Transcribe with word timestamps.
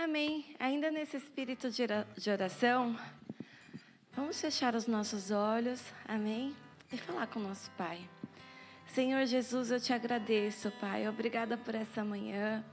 Amém. 0.00 0.54
Ainda 0.60 0.92
nesse 0.92 1.16
espírito 1.16 1.68
de 1.72 2.30
oração, 2.30 2.96
vamos 4.12 4.40
fechar 4.40 4.76
os 4.76 4.86
nossos 4.86 5.32
olhos, 5.32 5.82
amém? 6.06 6.54
E 6.92 6.96
falar 6.96 7.26
com 7.26 7.40
o 7.40 7.42
nosso 7.42 7.68
Pai. 7.72 8.08
Senhor 8.86 9.26
Jesus, 9.26 9.72
eu 9.72 9.80
te 9.80 9.92
agradeço, 9.92 10.70
Pai. 10.80 11.08
Obrigada 11.08 11.58
por 11.58 11.74
essa 11.74 12.04
manhã. 12.04 12.64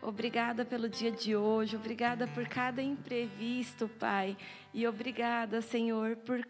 Obrigada 0.00 0.64
pelo 0.64 0.88
dia 0.88 1.10
de 1.10 1.34
hoje. 1.34 1.74
Obrigada 1.74 2.28
por 2.28 2.46
cada 2.46 2.80
imprevisto, 2.80 3.88
Pai. 3.88 4.36
E 4.72 4.86
obrigada, 4.86 5.60
Senhor, 5.60 6.14
por 6.18 6.46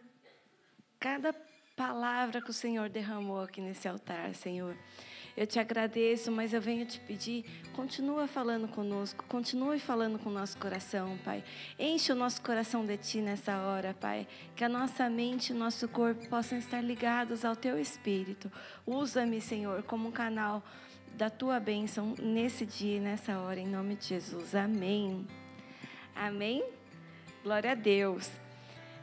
cada 1.00 1.32
palavra 1.74 2.42
que 2.42 2.50
o 2.50 2.54
Senhor 2.54 2.90
derramou 2.90 3.40
aqui 3.40 3.62
nesse 3.62 3.88
altar, 3.88 4.34
Senhor. 4.34 4.76
Eu 5.34 5.46
te 5.46 5.58
agradeço, 5.58 6.30
mas 6.30 6.52
eu 6.52 6.60
venho 6.60 6.84
te 6.84 7.00
pedir, 7.00 7.44
continua 7.72 8.26
falando 8.26 8.68
conosco, 8.68 9.24
continue 9.28 9.78
falando 9.78 10.18
com 10.18 10.28
o 10.28 10.32
nosso 10.32 10.58
coração, 10.58 11.18
Pai. 11.24 11.42
Enche 11.78 12.12
o 12.12 12.14
nosso 12.14 12.42
coração 12.42 12.84
de 12.84 12.98
Ti 12.98 13.22
nessa 13.22 13.56
hora, 13.58 13.94
Pai. 13.98 14.26
Que 14.54 14.62
a 14.62 14.68
nossa 14.68 15.08
mente 15.08 15.50
e 15.50 15.56
o 15.56 15.58
nosso 15.58 15.88
corpo 15.88 16.28
possam 16.28 16.58
estar 16.58 16.82
ligados 16.82 17.46
ao 17.46 17.56
Teu 17.56 17.80
Espírito. 17.80 18.52
Usa-me, 18.86 19.40
Senhor, 19.40 19.82
como 19.84 20.08
um 20.08 20.12
canal 20.12 20.62
da 21.14 21.30
Tua 21.30 21.58
bênção 21.58 22.14
nesse 22.18 22.66
dia 22.66 22.98
e 22.98 23.00
nessa 23.00 23.38
hora, 23.38 23.58
em 23.58 23.66
nome 23.66 23.96
de 23.96 24.08
Jesus. 24.08 24.54
Amém. 24.54 25.26
Amém? 26.14 26.62
Glória 27.42 27.72
a 27.72 27.74
Deus. 27.74 28.30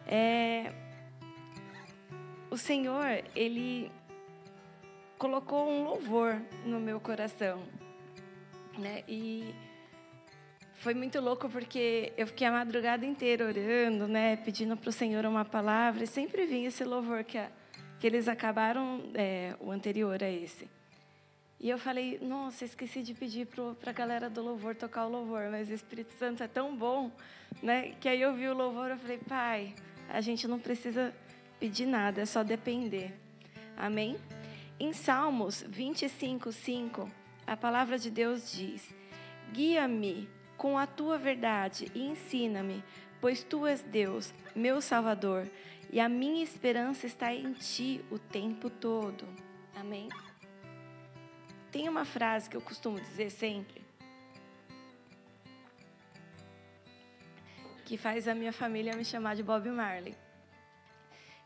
É... 0.06 0.72
O 2.52 2.58
Senhor, 2.58 3.24
Ele 3.36 3.92
colocou 5.20 5.70
um 5.70 5.84
louvor 5.84 6.42
no 6.66 6.80
meu 6.80 6.98
coração, 6.98 7.62
né? 8.78 9.04
E 9.06 9.54
foi 10.76 10.94
muito 10.94 11.20
louco 11.20 11.50
porque 11.50 12.14
eu 12.18 12.26
fiquei 12.26 12.48
a 12.48 12.52
madrugada 12.52 13.06
inteira 13.06 13.46
orando, 13.46 14.08
né, 14.08 14.38
pedindo 14.38 14.78
para 14.78 14.90
o 14.90 14.94
Senhor 14.94 15.26
uma 15.26 15.44
palavra 15.44 16.06
e 16.06 16.08
sempre 16.08 16.46
vinha 16.46 16.70
esse 16.70 16.86
louvor 16.86 17.26
que, 17.26 17.38
a, 17.38 17.52
que 18.00 18.08
eles 18.08 18.30
acabaram 18.30 19.04
é, 19.14 19.56
o 19.60 19.72
anterior 19.72 20.24
a 20.24 20.30
esse. 20.30 20.70
E 21.60 21.70
eu 21.70 21.78
falei, 21.78 22.18
nossa, 22.22 22.64
esqueci 22.64 23.02
de 23.02 23.14
pedir 23.14 23.46
para 23.46 23.90
a 23.90 23.94
galera 23.94 24.30
do 24.30 24.42
louvor 24.42 24.74
tocar 24.74 25.06
o 25.06 25.10
louvor, 25.10 25.50
mas 25.52 25.70
o 25.70 25.74
Espírito 25.74 26.14
Santo 26.14 26.42
é 26.42 26.48
tão 26.48 26.74
bom, 26.74 27.12
né? 27.62 27.94
Que 28.00 28.08
aí 28.08 28.22
eu 28.22 28.34
vi 28.34 28.48
o 28.48 28.56
louvor, 28.56 28.90
eu 28.90 28.98
falei, 28.98 29.18
Pai, 29.18 29.76
a 30.08 30.22
gente 30.22 30.48
não 30.48 30.58
precisa 30.58 31.14
pedir 31.60 31.86
nada, 31.86 32.22
é 32.22 32.26
só 32.26 32.42
depender. 32.42 33.14
Amém? 33.76 34.16
Em 34.82 34.94
Salmos 34.94 35.62
25, 35.68 36.54
5, 36.54 37.12
a 37.46 37.58
palavra 37.58 38.00
de 38.00 38.10
Deus 38.10 38.50
diz: 38.54 38.96
Guia-me 39.52 40.30
com 40.56 40.78
a 40.78 40.88
tua 40.88 41.18
verdade 41.18 41.92
e 41.94 42.08
ensina-me, 42.08 42.82
pois 43.20 43.44
tu 43.44 43.68
és 43.68 43.82
Deus, 43.82 44.34
meu 44.56 44.80
Salvador, 44.80 45.52
e 45.92 46.00
a 46.00 46.08
minha 46.08 46.42
esperança 46.42 47.06
está 47.06 47.34
em 47.34 47.52
ti 47.52 48.06
o 48.10 48.18
tempo 48.18 48.70
todo. 48.70 49.28
Amém? 49.76 50.08
Tem 51.74 51.90
uma 51.90 52.06
frase 52.06 52.50
que 52.50 52.56
eu 52.56 52.62
costumo 52.62 53.02
dizer 53.02 53.32
sempre, 53.32 53.82
que 57.84 57.98
faz 57.98 58.30
a 58.30 58.34
minha 58.34 58.54
família 58.54 58.96
me 58.96 59.04
chamar 59.04 59.36
de 59.36 59.44
Bob 59.44 59.70
Marley. 59.70 60.16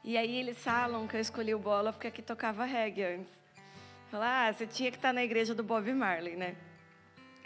E 0.04 0.18
aí 0.18 0.38
eles 0.38 0.58
falam 0.58 1.08
que 1.08 1.16
eu 1.16 1.22
escolhi 1.22 1.56
o 1.56 1.60
bola 1.60 1.94
porque 1.94 2.08
aqui 2.08 2.22
tocava 2.22 2.66
reggae 2.66 3.04
antes. 3.04 3.32
Falar, 4.12 4.48
ah, 4.48 4.54
você 4.54 4.68
tinha 4.68 4.92
que 4.92 4.98
estar 4.98 5.14
na 5.14 5.24
igreja 5.24 5.56
do 5.56 5.64
Bob 5.64 5.92
Marley, 5.94 6.36
né? 6.36 6.56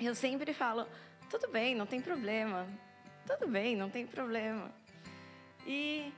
Eu 0.02 0.16
sempre 0.16 0.53
falo, 0.53 0.88
tudo 1.30 1.47
bem, 1.49 1.75
não 1.75 1.86
tem 1.86 2.02
problema. 2.02 2.67
Tudo 3.27 3.47
bem, 3.47 3.75
não 3.75 3.89
tem 3.89 4.08
problema. 4.08 4.72
E 5.67 6.11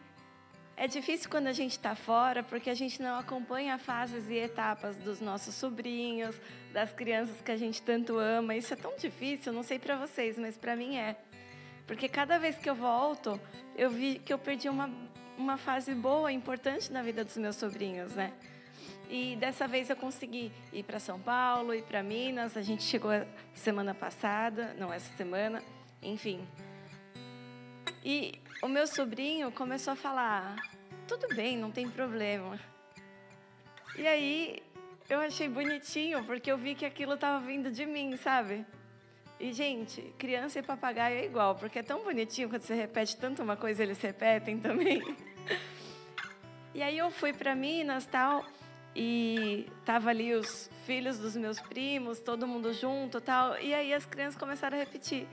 é 0.78 0.88
difícil 0.88 1.30
quando 1.30 1.48
a 1.48 1.54
gente 1.54 1.72
está 1.72 1.94
fora, 1.94 2.42
porque 2.42 2.70
a 2.70 2.74
gente 2.74 3.02
não 3.02 3.20
acompanha 3.20 3.78
fases 3.78 4.30
e 4.30 4.36
etapas 4.36 4.96
dos 4.98 5.20
nossos 5.20 5.54
sobrinhos, 5.56 6.40
das 6.72 6.94
crianças 6.94 7.42
que 7.42 7.52
a 7.52 7.58
gente 7.58 7.82
tanto 7.82 8.18
ama. 8.18 8.56
Isso 8.56 8.74
é 8.74 8.78
tão 8.78 8.96
difícil, 8.96 9.52
não 9.52 9.62
sei 9.62 9.78
para 9.78 9.98
vocês, 9.98 10.40
mas 10.40 10.58
para 10.58 10.76
mim 10.76 10.96
é. 10.96 11.18
Porque 11.86 12.08
cada 12.08 12.38
vez 12.38 12.56
que 12.56 12.70
eu 12.70 12.76
volto, 12.76 13.38
eu 13.76 13.90
vi 13.90 14.20
que 14.20 14.32
eu 14.32 14.38
perdi 14.38 14.70
uma 14.70 14.90
uma 15.40 15.58
fase 15.58 15.96
boa, 15.96 16.30
importante 16.32 16.92
na 16.92 17.02
vida 17.02 17.24
dos 17.24 17.38
meus 17.38 17.56
sobrinhos, 17.56 18.14
né? 18.14 18.34
E 19.10 19.38
dessa 19.38 19.68
vez 19.68 19.90
eu 19.90 19.96
consegui 19.96 20.52
ir 20.74 20.84
para 20.84 21.00
São 21.00 21.18
Paulo, 21.18 21.74
ir 21.74 21.84
para 21.84 22.04
Minas. 22.04 22.58
A 22.58 22.62
gente 22.62 22.84
chegou 22.84 23.12
semana 23.54 23.96
passada, 23.96 24.76
não 24.78 24.94
essa 24.94 25.16
semana, 25.16 25.64
enfim. 26.04 26.46
E 28.04 28.34
o 28.62 28.68
meu 28.68 28.86
sobrinho 28.86 29.50
começou 29.52 29.94
a 29.94 29.96
falar: 29.96 30.58
tudo 31.08 31.34
bem, 31.34 31.58
não 31.58 31.72
tem 31.72 31.90
problema. 31.90 32.60
E 33.98 34.06
aí 34.06 34.62
eu 35.10 35.22
achei 35.22 35.48
bonitinho, 35.48 36.24
porque 36.26 36.52
eu 36.52 36.58
vi 36.58 36.76
que 36.76 36.86
aquilo 36.86 37.14
estava 37.14 37.40
vindo 37.40 37.72
de 37.72 37.86
mim, 37.86 38.16
sabe? 38.18 38.66
E, 39.40 39.54
gente, 39.54 40.02
criança 40.18 40.60
e 40.60 40.62
papagaio 40.62 41.18
é 41.18 41.26
igual, 41.26 41.56
porque 41.56 41.80
é 41.80 41.84
tão 41.84 42.04
bonitinho 42.04 42.50
quando 42.50 42.62
você 42.62 42.76
repete 42.76 43.16
tanto 43.16 43.42
uma 43.42 43.56
coisa, 43.56 43.82
eles 43.82 44.02
repetem 44.02 44.60
também. 44.60 45.02
E 46.72 46.84
aí 46.84 46.98
eu 47.00 47.10
fui 47.10 47.34
para 47.34 47.56
Minas 47.56 48.06
tal 48.06 48.46
e 48.96 49.68
tava 49.84 50.12
ali 50.12 50.34
os 50.34 50.70
filhos 50.86 51.18
dos 51.18 51.36
meus 51.36 51.60
primos, 51.60 52.20
todo 52.20 52.48
mundo 52.48 52.72
junto 52.74 53.20
tal. 53.20 53.60
E 53.60 53.74
aí 53.74 53.94
as 53.94 54.06
crianças 54.06 54.40
começaram 54.40 54.78
a 54.78 54.80
repetir: 54.80 55.28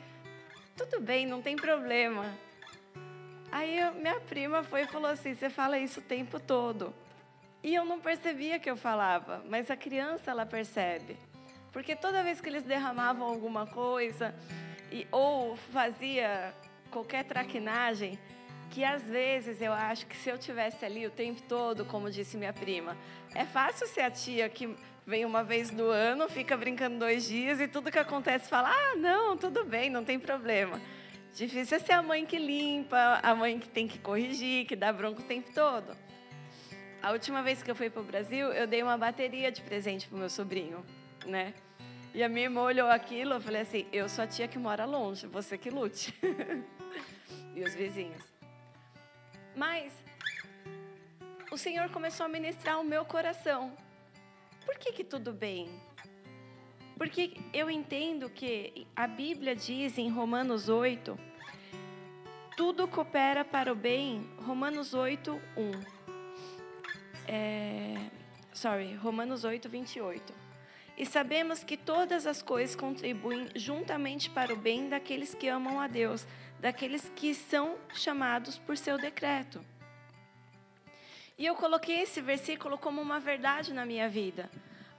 tudo 0.76 1.00
bem, 1.00 1.26
não 1.26 1.42
tem 1.42 1.54
problema. 1.54 2.24
Aí 3.52 3.78
minha 3.94 4.18
prima 4.20 4.62
foi 4.62 4.82
e 4.82 4.86
falou 4.86 5.10
assim: 5.10 5.34
você 5.34 5.50
fala 5.50 5.78
isso 5.78 6.00
o 6.00 6.02
tempo 6.02 6.40
todo. 6.40 6.92
E 7.62 7.74
eu 7.74 7.84
não 7.84 8.00
percebia 8.00 8.58
que 8.58 8.70
eu 8.70 8.76
falava, 8.76 9.42
mas 9.48 9.70
a 9.70 9.76
criança 9.76 10.30
ela 10.30 10.46
percebe. 10.46 11.16
Porque 11.72 11.96
toda 11.96 12.22
vez 12.22 12.40
que 12.40 12.48
eles 12.48 12.64
derramavam 12.64 13.26
alguma 13.26 13.66
coisa 13.66 14.34
e, 14.90 15.06
ou 15.10 15.56
fazia 15.56 16.54
qualquer 16.90 17.24
traquinagem, 17.24 18.18
que 18.70 18.84
às 18.84 19.02
vezes 19.02 19.60
eu 19.60 19.72
acho 19.72 20.06
que 20.06 20.16
se 20.16 20.28
eu 20.28 20.38
tivesse 20.38 20.84
ali 20.84 21.06
o 21.06 21.10
tempo 21.10 21.42
todo, 21.42 21.84
como 21.84 22.10
disse 22.10 22.36
minha 22.36 22.52
prima, 22.52 22.96
é 23.34 23.44
fácil 23.44 23.86
ser 23.86 24.02
a 24.02 24.10
tia 24.10 24.48
que 24.48 24.74
vem 25.06 25.24
uma 25.24 25.44
vez 25.44 25.70
no 25.70 25.88
ano, 25.88 26.28
fica 26.28 26.56
brincando 26.56 26.98
dois 26.98 27.26
dias 27.28 27.60
e 27.60 27.68
tudo 27.68 27.92
que 27.92 27.98
acontece 27.98 28.48
fala: 28.48 28.70
ah, 28.70 28.96
não, 28.96 29.36
tudo 29.36 29.64
bem, 29.64 29.88
não 29.88 30.04
tem 30.04 30.18
problema. 30.18 30.80
Difícil 31.34 31.76
é 31.76 31.80
ser 31.80 31.92
a 31.92 32.02
mãe 32.02 32.24
que 32.24 32.38
limpa, 32.38 33.20
a 33.22 33.34
mãe 33.34 33.58
que 33.58 33.68
tem 33.68 33.86
que 33.86 33.98
corrigir, 33.98 34.66
que 34.66 34.74
dá 34.74 34.92
bronca 34.92 35.20
o 35.20 35.24
tempo 35.24 35.50
todo. 35.54 35.96
A 37.02 37.12
última 37.12 37.42
vez 37.42 37.62
que 37.62 37.70
eu 37.70 37.74
fui 37.74 37.90
para 37.90 38.00
o 38.00 38.04
Brasil, 38.04 38.48
eu 38.52 38.66
dei 38.66 38.82
uma 38.82 38.96
bateria 38.96 39.52
de 39.52 39.60
presente 39.60 40.08
para 40.08 40.18
meu 40.18 40.30
sobrinho, 40.30 40.84
né? 41.26 41.52
E 42.14 42.22
a 42.22 42.28
minha 42.28 42.46
irmã 42.46 42.62
olhou 42.62 42.88
aquilo, 42.88 43.34
eu 43.34 43.40
falei 43.40 43.60
assim: 43.60 43.86
eu 43.92 44.08
sou 44.08 44.24
a 44.24 44.26
tia 44.26 44.48
que 44.48 44.58
mora 44.58 44.84
longe, 44.86 45.26
você 45.26 45.56
que 45.58 45.70
lute. 45.70 46.14
e 47.54 47.62
os 47.62 47.74
vizinhos. 47.74 48.35
Mas 49.56 49.90
o 51.50 51.56
Senhor 51.56 51.88
começou 51.88 52.26
a 52.26 52.28
ministrar 52.28 52.78
o 52.78 52.84
meu 52.84 53.06
coração. 53.06 53.72
Por 54.66 54.76
que, 54.76 54.92
que 54.92 55.02
tudo 55.02 55.32
bem? 55.32 55.70
Porque 56.98 57.38
eu 57.54 57.70
entendo 57.70 58.28
que 58.28 58.86
a 58.94 59.06
Bíblia 59.06 59.56
diz 59.56 59.96
em 59.96 60.10
Romanos 60.10 60.68
8, 60.68 61.18
tudo 62.54 62.86
coopera 62.86 63.44
para 63.46 63.72
o 63.72 63.74
bem, 63.74 64.28
Romanos 64.44 64.92
8, 64.92 65.40
1. 65.56 65.70
É, 67.26 67.94
sorry, 68.52 68.94
Romanos 68.94 69.42
8, 69.44 69.68
28. 69.70 70.45
E 70.96 71.04
sabemos 71.04 71.62
que 71.62 71.76
todas 71.76 72.26
as 72.26 72.40
coisas 72.40 72.74
contribuem 72.74 73.48
juntamente 73.54 74.30
para 74.30 74.52
o 74.52 74.56
bem 74.56 74.88
daqueles 74.88 75.34
que 75.34 75.46
amam 75.46 75.78
a 75.78 75.86
Deus, 75.86 76.26
daqueles 76.58 77.10
que 77.14 77.34
são 77.34 77.76
chamados 77.94 78.58
por 78.58 78.78
seu 78.78 78.96
decreto. 78.96 79.62
E 81.38 81.44
eu 81.44 81.54
coloquei 81.54 82.00
esse 82.00 82.22
versículo 82.22 82.78
como 82.78 83.02
uma 83.02 83.20
verdade 83.20 83.74
na 83.74 83.84
minha 83.84 84.08
vida. 84.08 84.50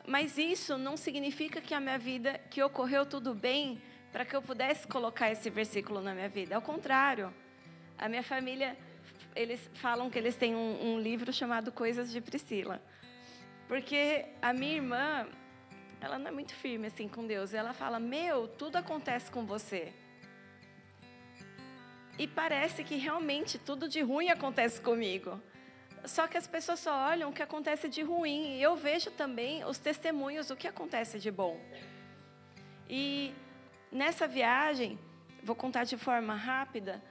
Mas 0.05 0.38
isso 0.38 0.77
não 0.77 0.95
significa 0.95 1.59
que 1.59 1.73
a 1.73 1.79
minha 1.79 1.97
vida, 1.97 2.39
que 2.51 2.61
ocorreu 2.61 3.05
tudo 3.05 3.33
bem, 3.33 3.81
para 4.11 4.23
que 4.23 4.35
eu 4.35 4.41
pudesse 4.41 4.88
colocar 4.88 5.31
esse 5.31 5.50
versículo 5.50 6.00
na 6.00 6.13
minha 6.13 6.29
vida. 6.29 6.55
Ao 6.55 6.61
contrário, 6.61 7.33
a 7.97 8.07
minha 8.07 8.23
família, 8.23 8.77
eles 9.35 9.69
falam 9.73 10.09
que 10.11 10.17
eles 10.17 10.35
têm 10.35 10.55
um, 10.55 10.93
um 10.93 11.00
livro 11.00 11.33
chamado 11.33 11.71
Coisas 11.71 12.11
de 12.11 12.21
Priscila. 12.21 12.81
Porque 13.67 14.25
a 14.41 14.53
minha 14.53 14.75
irmã, 14.75 15.27
ela 15.99 16.17
não 16.19 16.27
é 16.27 16.31
muito 16.31 16.53
firme 16.53 16.88
assim 16.88 17.07
com 17.07 17.25
Deus. 17.25 17.53
Ela 17.53 17.73
fala: 17.73 17.99
Meu, 17.99 18.47
tudo 18.47 18.77
acontece 18.77 19.31
com 19.31 19.45
você. 19.45 19.94
E 22.17 22.27
parece 22.27 22.83
que 22.83 22.95
realmente 22.95 23.59
tudo 23.59 23.88
de 23.88 24.01
ruim 24.01 24.29
acontece 24.29 24.81
comigo. 24.81 25.39
Só 26.05 26.27
que 26.27 26.38
as 26.38 26.47
pessoas 26.47 26.79
só 26.79 27.09
olham 27.09 27.29
o 27.29 27.33
que 27.33 27.44
acontece 27.44 27.89
de 27.89 28.01
ruim. 28.01 28.57
E 28.57 28.61
eu 28.61 28.75
vejo 28.75 29.11
também 29.11 29.63
os 29.65 29.77
testemunhos 29.77 30.47
do 30.47 30.55
que 30.55 30.67
acontece 30.67 31.19
de 31.19 31.29
bom. 31.29 31.59
E 32.89 33.33
nessa 33.91 34.27
viagem, 34.27 34.97
vou 35.43 35.55
contar 35.55 35.83
de 35.83 35.97
forma 35.97 36.33
rápida. 36.33 37.03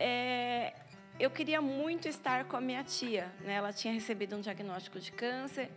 É, 0.00 0.72
eu 1.18 1.30
queria 1.30 1.60
muito 1.60 2.08
estar 2.08 2.44
com 2.46 2.56
a 2.56 2.60
minha 2.60 2.82
tia. 2.82 3.32
Né? 3.40 3.54
Ela 3.54 3.72
tinha 3.72 3.92
recebido 3.92 4.34
um 4.36 4.40
diagnóstico 4.40 4.98
de 4.98 5.12
câncer, 5.12 5.70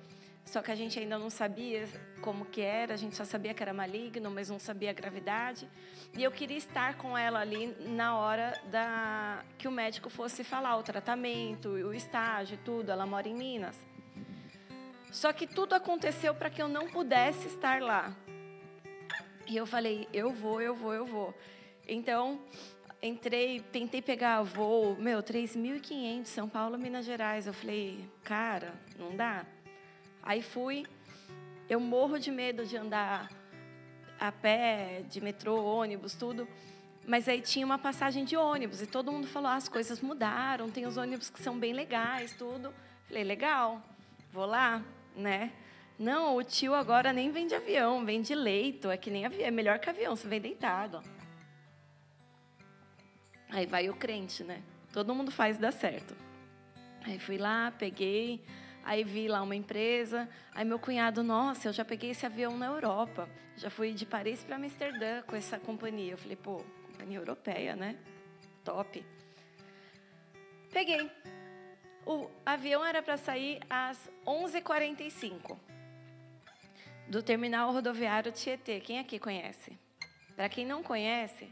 só 0.46 0.62
que 0.62 0.72
a 0.72 0.76
gente 0.76 0.98
ainda 0.98 1.20
não 1.20 1.30
sabia 1.30 1.88
como 2.22 2.46
que 2.46 2.62
era, 2.62 2.94
a 2.94 2.98
gente 2.98 3.16
só 3.16 3.24
sabia 3.24 3.54
que 3.54 3.62
era 3.62 3.74
maligno, 3.74 4.30
mas 4.30 4.50
não 4.50 4.60
sabia 4.60 4.90
a 4.90 4.94
gravidade. 4.94 5.70
E 6.18 6.24
eu 6.24 6.32
queria 6.32 6.58
estar 6.58 6.96
com 6.98 7.18
ela 7.18 7.40
ali 7.40 7.76
na 7.88 8.18
hora 8.18 8.60
da 8.72 9.44
que 9.58 9.68
o 9.68 9.72
médico 9.72 10.10
fosse 10.10 10.44
falar 10.44 10.78
o 10.78 10.84
tratamento, 10.84 11.70
o 11.70 11.94
estágio, 11.94 12.58
tudo. 12.64 12.92
Ela 12.92 13.06
mora 13.06 13.28
em 13.28 13.36
Minas. 13.36 13.78
Só 15.12 15.32
que 15.32 15.48
tudo 15.48 15.74
aconteceu 15.74 16.36
para 16.36 16.50
que 16.50 16.62
eu 16.62 16.68
não 16.68 16.88
pudesse 16.88 17.48
estar 17.48 17.82
lá. 17.82 18.16
E 19.48 19.56
eu 19.56 19.66
falei, 19.66 20.08
eu 20.12 20.32
vou, 20.34 20.62
eu 20.62 20.76
vou, 20.76 20.94
eu 20.94 21.06
vou. 21.06 21.34
Então, 21.88 22.42
entrei, 23.02 23.62
tentei 23.62 24.02
pegar 24.02 24.42
voo, 24.42 24.96
meu, 24.98 25.24
3.500, 25.24 26.26
São 26.26 26.50
Paulo, 26.50 26.78
Minas 26.78 27.06
Gerais. 27.06 27.48
Eu 27.48 27.54
falei, 27.54 28.10
cara, 28.24 28.74
não 29.00 29.16
dá. 29.16 29.46
Aí 30.22 30.42
fui, 30.42 30.86
eu 31.70 31.80
morro 31.80 32.18
de 32.18 32.32
medo 32.32 32.66
de 32.66 32.78
andar 32.78 33.30
a 34.20 34.32
pé, 34.32 35.04
de 35.10 35.22
metrô, 35.22 35.64
ônibus, 35.64 36.14
tudo. 36.16 36.48
Mas 37.06 37.28
aí 37.30 37.42
tinha 37.42 37.66
uma 37.66 37.78
passagem 37.78 38.26
de 38.26 38.36
ônibus 38.36 38.82
e 38.82 38.88
todo 38.88 39.12
mundo 39.12 39.28
falou: 39.28 39.50
ah, 39.50 39.56
as 39.56 39.70
coisas 39.70 40.02
mudaram, 40.02 40.70
tem 40.70 40.86
os 40.86 40.98
ônibus 40.98 41.30
que 41.30 41.42
são 41.42 41.58
bem 41.58 41.74
legais, 41.74 42.34
tudo. 42.34 42.74
Falei: 43.08 43.24
legal, 43.24 43.82
vou 44.32 44.46
lá, 44.46 44.84
né? 45.16 45.52
Não, 45.98 46.36
o 46.36 46.44
tio 46.44 46.76
agora 46.76 47.12
nem 47.12 47.32
vem 47.32 47.48
de 47.48 47.56
avião, 47.56 48.06
vem 48.06 48.22
de 48.22 48.36
leito, 48.36 48.92
é 48.92 48.98
que 48.98 49.10
nem 49.10 49.26
avião, 49.26 49.48
é 49.48 49.52
melhor 49.52 49.80
que 49.80 49.90
avião, 49.90 50.16
você 50.16 50.28
vem 50.28 50.40
deitado. 50.40 51.02
Aí 53.50 53.66
vai 53.66 53.90
o 53.90 53.96
crente, 53.96 54.44
né? 54.44 54.62
Todo 54.94 55.16
mundo 55.16 55.32
faz 55.32 55.58
dar 55.58 55.72
certo. 55.72 56.16
Aí 57.04 57.18
fui 57.18 57.38
lá, 57.38 57.72
peguei, 57.72 58.44
aí 58.88 59.04
vi 59.04 59.28
lá 59.28 59.42
uma 59.42 59.56
empresa. 59.56 60.30
Aí 60.56 60.64
meu 60.64 60.80
cunhado, 60.80 61.22
nossa, 61.22 61.68
eu 61.68 61.74
já 61.74 61.84
peguei 61.84 62.12
esse 62.12 62.26
avião 62.26 62.58
na 62.58 62.68
Europa. 62.68 63.30
Já 63.58 63.70
fui 63.70 63.92
de 63.92 64.06
Paris 64.06 64.44
para 64.44 64.56
Amsterdã 64.56 65.22
com 65.24 65.36
essa 65.36 65.60
companhia. 65.60 66.14
Eu 66.14 66.18
falei, 66.18 66.38
pô, 66.38 66.64
companhia 66.88 67.20
europeia, 67.20 67.76
né? 67.76 67.98
Top. 68.64 69.06
Peguei. 70.72 71.12
O 72.06 72.30
avião 72.46 72.86
era 72.86 73.04
para 73.04 73.18
sair 73.18 73.60
às 73.70 74.10
11h45 74.26 75.58
do 77.10 77.22
terminal 77.22 77.74
rodoviário 77.74 78.32
Tietê. 78.32 78.80
Quem 78.80 79.00
aqui 79.00 79.20
conhece? 79.20 79.78
Para 80.34 80.48
quem 80.48 80.66
não 80.66 80.82
conhece, 80.82 81.50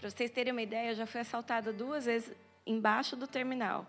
para 0.00 0.10
vocês 0.10 0.30
terem 0.32 0.52
uma 0.52 0.62
ideia, 0.62 0.90
eu 0.90 0.94
já 0.96 1.06
fui 1.06 1.20
assaltada 1.20 1.72
duas 1.72 2.06
vezes 2.06 2.34
embaixo 2.66 3.14
do 3.14 3.28
terminal. 3.28 3.86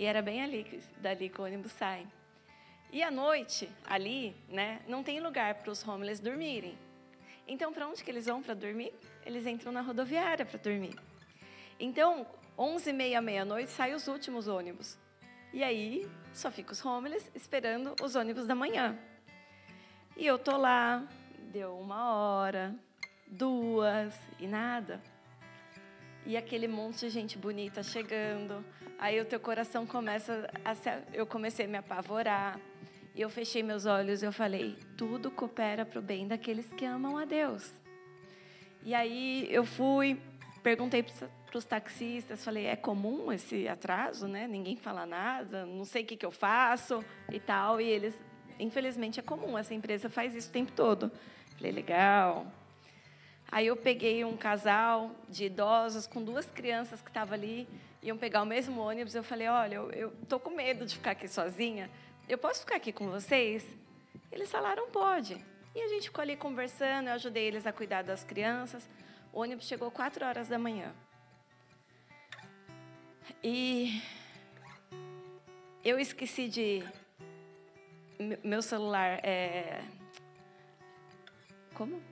E 0.00 0.06
era 0.06 0.22
bem 0.22 0.42
ali, 0.42 0.82
dali 0.96 1.28
que 1.28 1.38
o 1.42 1.44
ônibus 1.44 1.72
sai. 1.72 2.06
E 2.90 3.02
à 3.02 3.10
noite, 3.10 3.68
ali, 3.84 4.34
né, 4.48 4.80
não 4.88 5.02
tem 5.02 5.20
lugar 5.20 5.56
para 5.56 5.70
os 5.70 5.86
homeless 5.86 6.22
dormirem. 6.22 6.74
Então, 7.46 7.70
para 7.70 7.86
onde 7.86 8.02
que 8.02 8.10
eles 8.10 8.24
vão 8.24 8.42
para 8.42 8.54
dormir? 8.54 8.94
Eles 9.26 9.46
entram 9.46 9.70
na 9.70 9.82
rodoviária 9.82 10.46
para 10.46 10.58
dormir. 10.58 10.96
Então, 11.78 12.26
11 12.56 12.88
e 12.88 12.92
meia, 12.94 13.20
meia-noite, 13.20 13.70
saem 13.72 13.92
os 13.92 14.08
últimos 14.08 14.48
ônibus. 14.48 14.96
E 15.52 15.62
aí, 15.62 16.10
só 16.32 16.50
fica 16.50 16.72
os 16.72 16.82
homeless 16.82 17.30
esperando 17.34 17.94
os 18.02 18.16
ônibus 18.16 18.46
da 18.46 18.54
manhã. 18.54 18.98
E 20.16 20.26
eu 20.26 20.38
tô 20.38 20.56
lá, 20.56 21.06
deu 21.52 21.78
uma 21.78 22.14
hora, 22.14 22.74
duas 23.26 24.18
e 24.38 24.46
nada. 24.46 24.98
E 26.24 26.38
aquele 26.38 26.68
monte 26.68 27.00
de 27.00 27.10
gente 27.10 27.36
bonita 27.36 27.82
chegando. 27.82 28.64
Aí 29.00 29.18
o 29.18 29.24
teu 29.24 29.40
coração 29.40 29.86
começa 29.86 30.46
a 30.62 30.74
se, 30.74 30.90
eu 31.14 31.26
comecei 31.26 31.64
a 31.64 31.68
me 31.68 31.78
apavorar. 31.78 32.60
E 33.14 33.22
eu 33.22 33.30
fechei 33.30 33.62
meus 33.62 33.86
olhos 33.86 34.22
e 34.22 34.26
eu 34.26 34.32
falei: 34.32 34.76
tudo 34.94 35.30
coopera 35.30 35.86
para 35.86 35.98
o 35.98 36.02
bem 36.02 36.28
daqueles 36.28 36.70
que 36.74 36.84
amam 36.84 37.16
a 37.16 37.24
Deus. 37.24 37.72
E 38.84 38.94
aí 38.94 39.48
eu 39.50 39.64
fui, 39.64 40.20
perguntei 40.62 41.02
para 41.02 41.56
os 41.56 41.64
taxistas, 41.64 42.44
falei: 42.44 42.66
é 42.66 42.76
comum 42.76 43.32
esse 43.32 43.66
atraso, 43.66 44.28
né? 44.28 44.46
Ninguém 44.46 44.76
fala 44.76 45.06
nada, 45.06 45.64
não 45.64 45.86
sei 45.86 46.02
o 46.02 46.06
que, 46.06 46.14
que 46.14 46.26
eu 46.26 46.30
faço 46.30 47.02
e 47.32 47.40
tal. 47.40 47.80
E 47.80 47.86
eles, 47.86 48.14
infelizmente, 48.58 49.18
é 49.18 49.22
comum, 49.22 49.56
essa 49.56 49.72
empresa 49.72 50.10
faz 50.10 50.34
isso 50.34 50.50
o 50.50 50.52
tempo 50.52 50.72
todo. 50.72 51.10
Falei: 51.56 51.72
legal. 51.72 52.46
Aí 53.50 53.66
eu 53.66 53.76
peguei 53.76 54.26
um 54.26 54.36
casal 54.36 55.10
de 55.26 55.46
idosos 55.46 56.06
com 56.06 56.22
duas 56.22 56.50
crianças 56.50 57.00
que 57.00 57.08
estavam 57.08 57.34
ali, 57.34 57.66
iam 58.02 58.16
pegar 58.16 58.42
o 58.42 58.46
mesmo 58.46 58.80
ônibus. 58.80 59.14
Eu 59.14 59.22
falei: 59.22 59.48
olha, 59.48 59.76
eu 59.76 60.12
estou 60.22 60.40
com 60.40 60.50
medo 60.50 60.84
de 60.86 60.94
ficar 60.94 61.12
aqui 61.12 61.28
sozinha. 61.28 61.90
Eu 62.28 62.38
posso 62.38 62.60
ficar 62.60 62.76
aqui 62.76 62.92
com 62.92 63.08
vocês? 63.10 63.66
Eles 64.30 64.50
falaram: 64.50 64.90
pode. 64.90 65.44
E 65.74 65.80
a 65.80 65.88
gente 65.88 66.08
ficou 66.08 66.22
ali 66.22 66.36
conversando, 66.36 67.08
eu 67.08 67.14
ajudei 67.14 67.44
eles 67.44 67.66
a 67.66 67.72
cuidar 67.72 68.02
das 68.02 68.24
crianças. 68.24 68.88
O 69.32 69.40
ônibus 69.40 69.66
chegou 69.66 69.90
quatro 69.90 70.24
horas 70.24 70.48
da 70.48 70.58
manhã. 70.58 70.92
E 73.42 74.02
eu 75.84 75.98
esqueci 75.98 76.48
de. 76.48 76.84
Meu 78.44 78.60
celular 78.60 79.20
é. 79.24 79.82
Como? 81.74 82.02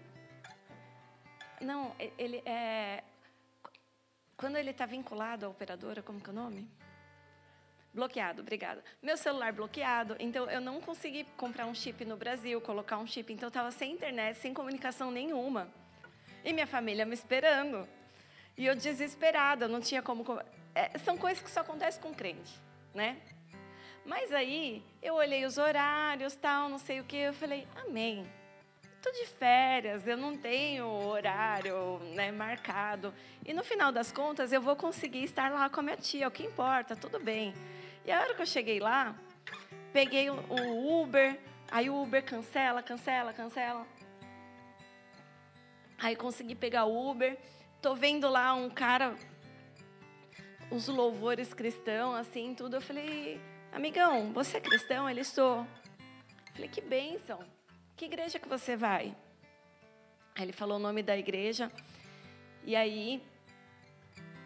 Não, 1.61 1.95
ele 2.17 2.43
é. 2.47 3.03
Quando 4.39 4.57
ele 4.57 4.71
está 4.71 4.87
vinculado 4.87 5.45
à 5.45 5.49
operadora, 5.49 6.01
como 6.01 6.21
que 6.21 6.31
é 6.31 6.33
o 6.33 6.35
nome? 6.37 6.71
Bloqueado, 7.93 8.41
obrigada. 8.41 8.85
Meu 9.03 9.17
celular 9.17 9.53
bloqueado, 9.53 10.15
então 10.21 10.49
eu 10.49 10.61
não 10.61 10.81
consegui 10.81 11.25
comprar 11.37 11.67
um 11.67 11.75
chip 11.75 12.05
no 12.05 12.17
Brasil, 12.17 12.61
colocar 12.61 12.99
um 12.99 13.07
chip, 13.07 13.33
então 13.33 13.49
eu 13.49 13.49
estava 13.49 13.73
sem 13.73 13.93
internet, 13.93 14.37
sem 14.37 14.55
comunicação 14.55 15.11
nenhuma. 15.11 15.69
E 16.45 16.53
minha 16.53 16.69
família 16.69 17.05
me 17.05 17.15
esperando. 17.15 17.89
E 18.57 18.65
eu 18.65 18.77
desesperada, 18.77 19.67
não 19.67 19.81
tinha 19.81 20.03
como. 20.03 20.25
É, 20.73 20.97
são 20.99 21.19
coisas 21.19 21.43
que 21.43 21.51
só 21.51 21.63
acontecem 21.63 22.01
com 22.01 22.15
crente, 22.15 22.61
né? 22.95 23.21
Mas 24.07 24.33
aí 24.33 24.85
eu 25.03 25.15
olhei 25.15 25.45
os 25.45 25.59
horários, 25.59 26.37
tal, 26.37 26.69
não 26.69 26.79
sei 26.79 27.01
o 27.01 27.05
que, 27.05 27.17
eu 27.17 27.35
falei, 27.35 27.67
amém. 27.75 28.25
Estou 28.99 29.13
de 29.13 29.27
férias, 29.27 30.09
eu 30.09 30.17
não 30.17 30.37
tenho 30.37 30.85
horário 30.85 32.01
né, 32.17 32.33
marcado. 32.33 33.15
E 33.47 33.55
no 33.55 33.63
final 33.63 33.93
das 33.93 34.11
contas, 34.11 34.53
eu 34.53 34.61
vou 34.61 34.75
conseguir 34.75 35.23
estar 35.23 35.53
lá 35.53 35.71
com 35.71 35.79
a 35.79 35.83
minha 35.85 35.97
tia, 35.97 36.27
o 36.27 36.33
que 36.33 36.43
importa, 36.43 36.97
tudo 36.97 37.21
bem. 37.21 37.55
E 38.05 38.11
a 38.11 38.21
hora 38.21 38.35
que 38.35 38.43
eu 38.43 38.47
cheguei 38.47 38.81
lá, 38.81 39.15
peguei 39.93 40.29
o 40.29 41.01
Uber, 41.01 41.39
aí 41.71 41.89
o 41.89 42.03
Uber 42.03 42.25
cancela, 42.25 42.83
cancela, 42.83 43.33
cancela. 43.33 43.87
Aí 45.97 46.17
consegui 46.17 46.57
pegar 46.57 46.85
o 46.85 47.11
Uber, 47.11 47.39
tô 47.81 47.95
vendo 47.95 48.29
lá 48.29 48.53
um 48.55 48.69
cara, 48.69 49.15
uns 50.73 50.89
louvores 50.89 51.55
cristãos, 51.55 52.17
assim, 52.17 52.53
tudo. 52.53 52.75
Eu 52.75 52.81
falei, 52.81 53.41
amigão, 53.71 54.33
você 54.33 54.57
é 54.57 54.61
cristão? 54.61 55.09
Ele 55.09 55.23
sou. 55.23 55.65
Falei, 56.53 56.69
que 56.69 56.81
bênção. 56.81 57.39
Que 57.99 58.05
igreja 58.05 58.39
que 58.39 58.49
você 58.49 58.77
vai? 58.77 59.13
Aí 60.37 60.45
ele 60.45 60.53
falou 60.53 60.77
o 60.77 60.81
nome 60.81 61.03
da 61.03 61.19
igreja. 61.19 61.69
E 62.65 62.77
aí 62.77 63.21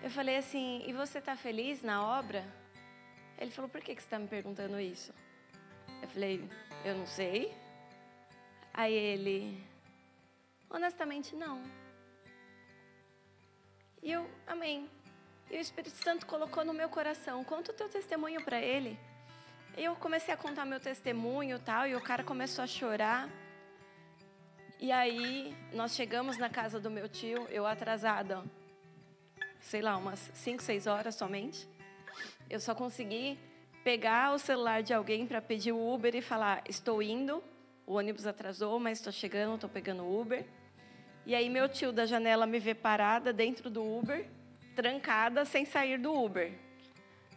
eu 0.03 0.09
falei 0.09 0.39
assim: 0.39 0.83
E 0.87 0.93
você 0.95 1.19
está 1.19 1.37
feliz 1.37 1.83
na 1.83 2.03
obra? 2.03 2.43
Ele 3.39 3.51
falou: 3.51 3.69
Por 3.69 3.83
que, 3.83 3.95
que 3.95 4.01
você 4.01 4.07
está 4.07 4.19
me 4.19 4.27
perguntando 4.27 4.81
isso? 4.81 5.13
Eu 6.01 6.09
falei: 6.09 6.49
Eu 6.83 6.97
não 6.97 7.07
sei. 7.07 7.55
Aí 8.73 8.95
ele: 8.95 9.63
Honestamente, 10.71 11.37
não. 11.37 11.63
E 14.03 14.13
eu, 14.13 14.27
amém. 14.47 14.89
E 15.51 15.59
o 15.59 15.61
Espírito 15.61 16.03
Santo 16.03 16.25
colocou 16.25 16.65
no 16.65 16.73
meu 16.73 16.89
coração: 16.89 17.45
Conta 17.45 17.71
o 17.71 17.75
teu 17.75 17.91
testemunho 17.91 18.43
para 18.43 18.63
ele. 18.63 18.99
E 19.77 19.85
eu 19.85 19.95
comecei 19.97 20.33
a 20.33 20.39
contar 20.39 20.65
meu 20.65 20.81
testemunho 20.81 21.59
tal, 21.59 21.87
e 21.87 21.95
o 21.95 22.01
cara 22.01 22.25
começou 22.25 22.65
a 22.65 22.67
chorar. 22.67 23.29
E 24.83 24.91
aí, 24.91 25.55
nós 25.73 25.95
chegamos 25.95 26.39
na 26.39 26.51
casa 26.51 26.81
do 26.81 26.91
meu 26.91 27.09
tio, 27.09 27.47
eu 27.51 27.65
atrasada, 27.65 28.43
sei 29.61 29.81
lá, 29.81 29.97
umas 29.97 30.19
5, 30.35 30.61
6 30.61 30.89
horas 30.89 31.15
somente. 31.15 31.69
Eu 32.51 32.59
só 32.59 32.75
consegui 32.75 33.39
pegar 33.85 34.35
o 34.35 34.41
celular 34.41 34.83
de 34.83 34.93
alguém 34.93 35.25
para 35.25 35.41
pedir 35.41 35.71
o 35.71 35.95
Uber 35.95 36.17
e 36.17 36.21
falar: 36.21 36.65
estou 36.69 37.01
indo, 37.01 37.41
o 37.87 37.95
ônibus 37.95 38.27
atrasou, 38.27 38.81
mas 38.81 38.99
estou 38.99 39.13
chegando, 39.13 39.55
estou 39.55 39.71
pegando 39.71 40.03
o 40.03 40.21
Uber. 40.21 40.45
E 41.25 41.33
aí, 41.33 41.49
meu 41.49 41.69
tio 41.69 41.93
da 41.93 42.05
janela 42.05 42.45
me 42.45 42.59
vê 42.59 42.75
parada 42.75 43.33
dentro 43.33 43.71
do 43.71 43.85
Uber, 43.85 44.29
trancada, 44.75 45.45
sem 45.45 45.65
sair 45.65 45.97
do 45.97 46.13
Uber. 46.13 46.59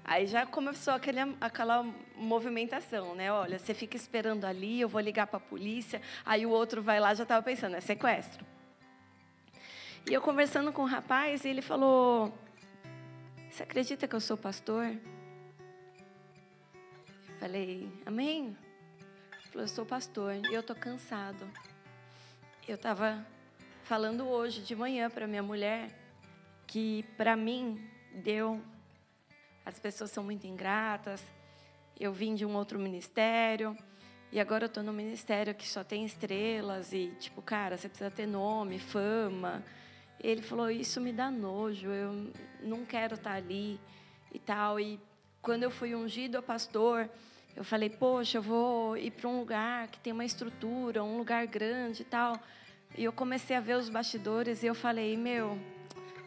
Aí 0.08 0.28
já 0.28 0.46
começou 0.46 0.94
aquele, 0.94 1.20
aquela 1.42 1.84
movimentação, 2.16 3.16
né? 3.16 3.32
Olha, 3.32 3.58
você 3.58 3.74
fica 3.74 3.98
esperando 3.98 4.46
ali, 4.46 4.80
eu 4.80 4.88
vou 4.88 5.02
ligar 5.02 5.26
para 5.26 5.38
a 5.38 5.40
polícia. 5.40 6.00
Aí 6.24 6.46
o 6.46 6.52
outro 6.52 6.80
vai 6.80 7.00
lá, 7.00 7.12
já 7.16 7.24
estava 7.24 7.42
pensando, 7.42 7.76
é 7.76 7.82
sequestro. 7.82 8.46
E 10.08 10.14
eu 10.14 10.22
conversando 10.22 10.72
com 10.72 10.84
o 10.84 10.86
rapaz, 10.86 11.44
ele 11.44 11.64
falou: 11.64 12.32
Você 13.50 13.64
acredita 13.64 14.08
que 14.08 14.16
eu 14.16 14.22
sou 14.22 14.38
pastor? 14.38 14.86
Eu 14.86 15.00
falei: 17.40 17.92
Amém. 18.06 18.56
Ele 19.32 19.42
falou: 19.50 19.64
Eu 19.64 19.68
sou 19.68 19.88
pastor 19.88 20.36
e 20.36 20.54
eu 20.54 20.62
tô 20.62 20.76
cansado. 20.76 21.50
Eu 22.68 22.76
estava 22.76 23.26
falando 23.86 24.28
hoje 24.28 24.62
de 24.62 24.76
manhã 24.76 25.10
para 25.10 25.26
minha 25.26 25.42
mulher 25.42 25.90
que 26.68 27.04
para 27.18 27.36
mim 27.36 27.90
deu 28.14 28.62
as 29.66 29.80
pessoas 29.80 30.12
são 30.12 30.24
muito 30.24 30.46
ingratas. 30.46 31.24
Eu 32.00 32.14
vim 32.14 32.36
de 32.36 32.46
um 32.46 32.56
outro 32.56 32.78
ministério 32.78 33.76
e 34.32 34.40
agora 34.40 34.66
eu 34.66 34.68
estou 34.68 34.84
no 34.84 34.92
ministério 34.92 35.56
que 35.56 35.68
só 35.68 35.84
tem 35.84 36.06
estrelas 36.06 36.92
e 36.92 37.14
tipo, 37.20 37.42
cara, 37.42 37.78
você 37.78 37.88
precisa 37.88 38.12
ter 38.12 38.28
nome, 38.28 38.78
fama. 38.78 39.64
Ele 40.20 40.42
falou: 40.42 40.70
Isso 40.70 41.00
me 41.00 41.14
dá 41.14 41.32
nojo, 41.32 41.88
eu 41.88 42.32
não 42.62 42.86
quero 42.86 43.16
estar 43.16 43.34
ali 43.34 43.80
e 44.34 44.40
tal. 44.40 44.80
E 44.80 45.00
quando 45.42 45.64
eu 45.64 45.72
fui 45.72 45.96
ungido 45.96 46.38
a 46.38 46.42
pastor, 46.42 47.10
eu 47.56 47.64
falei: 47.64 47.90
Poxa, 47.90 48.40
eu 48.40 48.42
vou 48.42 48.98
ir 48.98 49.12
para 49.12 49.30
um 49.30 49.40
lugar 49.40 49.88
que 49.88 50.00
tem 50.00 50.12
uma 50.12 50.26
estrutura, 50.26 51.04
um 51.04 51.18
lugar 51.18 51.48
grande 51.48 52.02
e 52.02 52.06
tal. 52.06 52.38
E 52.98 53.04
eu 53.04 53.14
comecei 53.14 53.56
a 53.56 53.60
ver 53.60 53.78
os 53.78 53.90
bastidores 53.90 54.64
e 54.64 54.68
eu 54.68 54.76
falei: 54.76 55.16
Meu, 55.16 55.58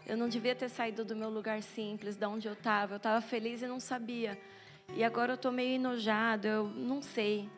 eu 0.08 0.16
não 0.16 0.28
devia 0.28 0.54
ter 0.54 0.68
saído 0.70 1.04
do 1.04 1.14
meu 1.14 1.28
lugar 1.28 1.62
simples, 1.62 2.16
da 2.16 2.28
onde 2.28 2.48
eu 2.48 2.54
estava. 2.54 2.94
Eu 2.94 2.96
estava 2.96 3.20
feliz 3.20 3.62
e 3.62 3.66
não 3.66 3.78
sabia. 3.78 4.36
E 4.96 5.04
agora 5.04 5.32
eu 5.32 5.36
estou 5.36 5.52
meio 5.52 5.74
enojado, 5.74 6.48
eu 6.48 6.66
não 6.66 7.02
sei. 7.02 7.48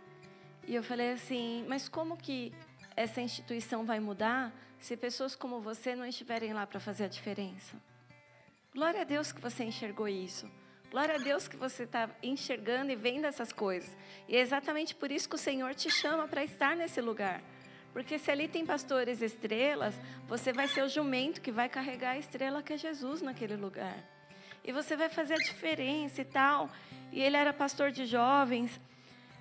E 0.67 0.75
eu 0.75 0.83
falei 0.83 1.13
assim: 1.13 1.65
Mas 1.69 1.89
como 1.89 2.17
que 2.17 2.53
essa 2.97 3.21
instituição 3.21 3.85
vai 3.85 4.01
mudar 4.01 4.53
se 4.81 4.97
pessoas 4.97 5.37
como 5.37 5.61
você 5.61 5.95
não 5.95 6.05
estiverem 6.05 6.53
lá 6.53 6.67
para 6.67 6.81
fazer 6.81 7.05
a 7.05 7.09
diferença. 7.09 7.77
Glória 8.75 9.03
a 9.03 9.05
Deus 9.05 9.31
que 9.31 9.41
você 9.41 9.65
enxergou 9.65 10.09
isso. 10.09 10.51
Glória 10.91 11.15
a 11.15 11.19
Deus 11.19 11.47
que 11.47 11.57
você 11.57 11.85
está 11.85 12.11
enxergando 12.23 12.91
e 12.91 12.97
vendo 12.97 13.25
essas 13.25 13.53
coisas. 13.53 13.97
E 14.29 14.37
é 14.37 14.41
exatamente 14.41 14.95
por 14.95 15.11
isso 15.13 15.29
que 15.29 15.37
o 15.37 15.39
Senhor 15.39 15.75
te 15.75 15.89
chama 15.89 16.27
para 16.27 16.43
estar 16.43 16.75
nesse 16.75 17.01
lugar. 17.01 17.43
Porque 17.93 18.19
se 18.19 18.31
ali 18.31 18.47
tem 18.47 18.65
pastores 18.65 19.21
estrelas, 19.21 19.99
você 20.29 20.53
vai 20.53 20.69
ser 20.69 20.83
o 20.83 20.89
jumento 20.89 21.41
que 21.41 21.51
vai 21.51 21.69
carregar 21.69 22.13
a 22.13 22.19
estrela 22.19 22.63
que 22.63 22.73
é 22.73 22.77
Jesus 22.77 23.21
naquele 23.21 23.57
lugar. 23.57 23.97
E 24.65 24.73
você 24.73 24.97
vai 24.97 25.09
fazer 25.09 25.35
a 25.35 25.39
diferença 25.39 26.21
e 26.21 26.25
tal. 26.25 26.71
E 27.13 27.21
ele 27.21 27.37
era 27.37 27.53
pastor 27.53 27.91
de 27.91 28.07
jovens. 28.07 28.81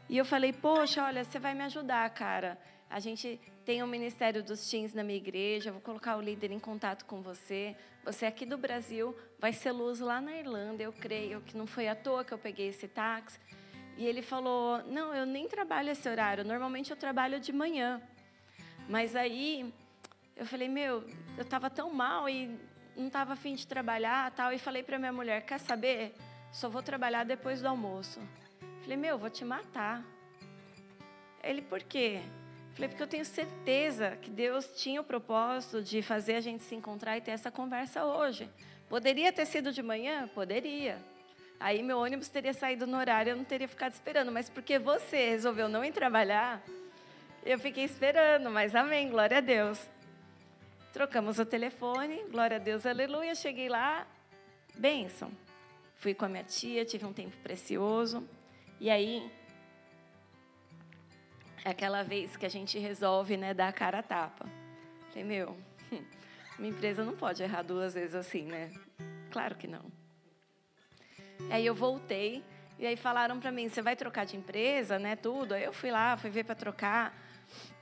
E 0.09 0.17
eu 0.17 0.25
falei, 0.25 0.51
poxa, 0.51 1.03
olha, 1.03 1.23
você 1.23 1.37
vai 1.37 1.53
me 1.53 1.63
ajudar, 1.63 2.09
cara. 2.09 2.57
A 2.89 2.99
gente 2.99 3.39
tem 3.63 3.83
o 3.83 3.87
Ministério 3.87 4.41
dos 4.41 4.67
Teens 4.67 4.95
na 4.95 5.03
minha 5.03 5.17
igreja, 5.17 5.71
vou 5.71 5.81
colocar 5.81 6.17
o 6.17 6.21
líder 6.21 6.51
em 6.51 6.57
contato 6.57 7.05
com 7.05 7.21
você. 7.21 7.75
Você 8.03 8.25
aqui 8.25 8.43
do 8.43 8.57
Brasil 8.57 9.15
vai 9.37 9.53
ser 9.53 9.71
luz 9.71 9.99
lá 9.99 10.19
na 10.19 10.35
Irlanda, 10.35 10.81
eu 10.81 10.91
creio 10.91 11.41
que 11.41 11.55
não 11.55 11.67
foi 11.67 11.87
à 11.87 11.95
toa 11.95 12.25
que 12.25 12.33
eu 12.33 12.37
peguei 12.39 12.69
esse 12.69 12.87
táxi. 12.87 13.39
E 13.95 14.07
ele 14.07 14.23
falou: 14.23 14.81
Não, 14.85 15.13
eu 15.13 15.25
nem 15.25 15.47
trabalho 15.47 15.91
esse 15.91 16.09
horário, 16.09 16.43
normalmente 16.43 16.89
eu 16.89 16.97
trabalho 16.97 17.39
de 17.39 17.53
manhã. 17.53 18.01
Mas 18.89 19.15
aí 19.15 19.71
eu 20.35 20.45
falei: 20.47 20.67
Meu, 20.67 21.03
eu 21.37 21.43
estava 21.43 21.69
tão 21.69 21.93
mal 21.93 22.27
e 22.27 22.59
não 22.97 23.05
estava 23.07 23.33
afim 23.33 23.53
de 23.53 23.67
trabalhar 23.67 24.31
tal. 24.31 24.51
E 24.51 24.57
falei 24.57 24.81
para 24.81 24.97
minha 24.97 25.13
mulher: 25.13 25.45
Quer 25.45 25.59
saber? 25.59 26.15
Só 26.51 26.67
vou 26.67 26.81
trabalhar 26.81 27.23
depois 27.23 27.61
do 27.61 27.67
almoço. 27.67 28.19
Falei: 28.81 28.97
Meu, 28.97 29.19
vou 29.19 29.29
te 29.29 29.45
matar. 29.45 30.03
Ele, 31.43 31.61
por 31.61 31.83
quê? 31.83 32.19
Falei, 32.73 32.89
porque 32.89 33.03
eu 33.03 33.07
tenho 33.07 33.25
certeza 33.25 34.17
que 34.21 34.29
Deus 34.29 34.67
tinha 34.75 35.01
o 35.01 35.03
propósito 35.03 35.81
de 35.81 36.01
fazer 36.01 36.35
a 36.35 36.41
gente 36.41 36.63
se 36.63 36.75
encontrar 36.75 37.17
e 37.17 37.21
ter 37.21 37.31
essa 37.31 37.51
conversa 37.51 38.05
hoje. 38.05 38.49
Poderia 38.87 39.31
ter 39.31 39.45
sido 39.45 39.71
de 39.71 39.83
manhã? 39.83 40.27
Poderia. 40.29 40.97
Aí 41.59 41.83
meu 41.83 41.99
ônibus 41.99 42.29
teria 42.29 42.53
saído 42.53 42.87
no 42.87 42.97
horário, 42.97 43.31
eu 43.31 43.35
não 43.35 43.43
teria 43.43 43.67
ficado 43.67 43.91
esperando. 43.91 44.31
Mas 44.31 44.49
porque 44.49 44.79
você 44.79 45.29
resolveu 45.29 45.67
não 45.67 45.83
ir 45.83 45.91
trabalhar, 45.91 46.63
eu 47.51 47.59
fiquei 47.59 47.83
esperando. 47.83 48.49
Mas 48.49 48.75
amém, 48.75 49.09
glória 49.09 49.37
a 49.37 49.41
Deus. 49.41 49.89
Trocamos 50.93 51.39
o 51.39 51.45
telefone, 51.45 52.23
glória 52.29 52.57
a 52.57 52.59
Deus, 52.59 52.85
aleluia. 52.85 53.33
Cheguei 53.35 53.69
lá, 53.69 54.07
bênção. 54.75 55.31
Fui 55.97 56.13
com 56.13 56.25
a 56.25 56.29
minha 56.29 56.43
tia, 56.43 56.85
tive 56.85 57.05
um 57.05 57.13
tempo 57.13 57.35
precioso. 57.37 58.27
E 58.79 58.89
aí 58.89 59.31
é 61.65 61.71
aquela 61.71 62.03
vez 62.03 62.37
que 62.37 62.45
a 62.45 62.49
gente 62.49 62.77
resolve 62.79 63.35
né, 63.35 63.53
dar 63.53 63.67
a 63.67 63.73
cara 63.73 63.99
a 63.99 64.03
tapa. 64.03 64.45
Falei, 65.09 65.23
meu, 65.23 65.57
minha 66.57 66.71
empresa 66.71 67.03
não 67.03 67.15
pode 67.15 67.43
errar 67.43 67.63
duas 67.63 67.93
vezes 67.93 68.15
assim, 68.15 68.43
né? 68.43 68.71
Claro 69.31 69.55
que 69.55 69.67
não. 69.67 69.85
Aí 71.49 71.65
eu 71.65 71.73
voltei 71.73 72.43
e 72.77 72.85
aí 72.85 72.95
falaram 72.95 73.39
para 73.39 73.51
mim, 73.51 73.67
você 73.67 73.81
vai 73.81 73.95
trocar 73.95 74.25
de 74.25 74.37
empresa, 74.37 74.97
né, 74.97 75.15
tudo. 75.15 75.53
Aí 75.53 75.63
eu 75.63 75.73
fui 75.73 75.91
lá, 75.91 76.15
fui 76.15 76.29
ver 76.29 76.45
para 76.45 76.55
trocar. 76.55 77.28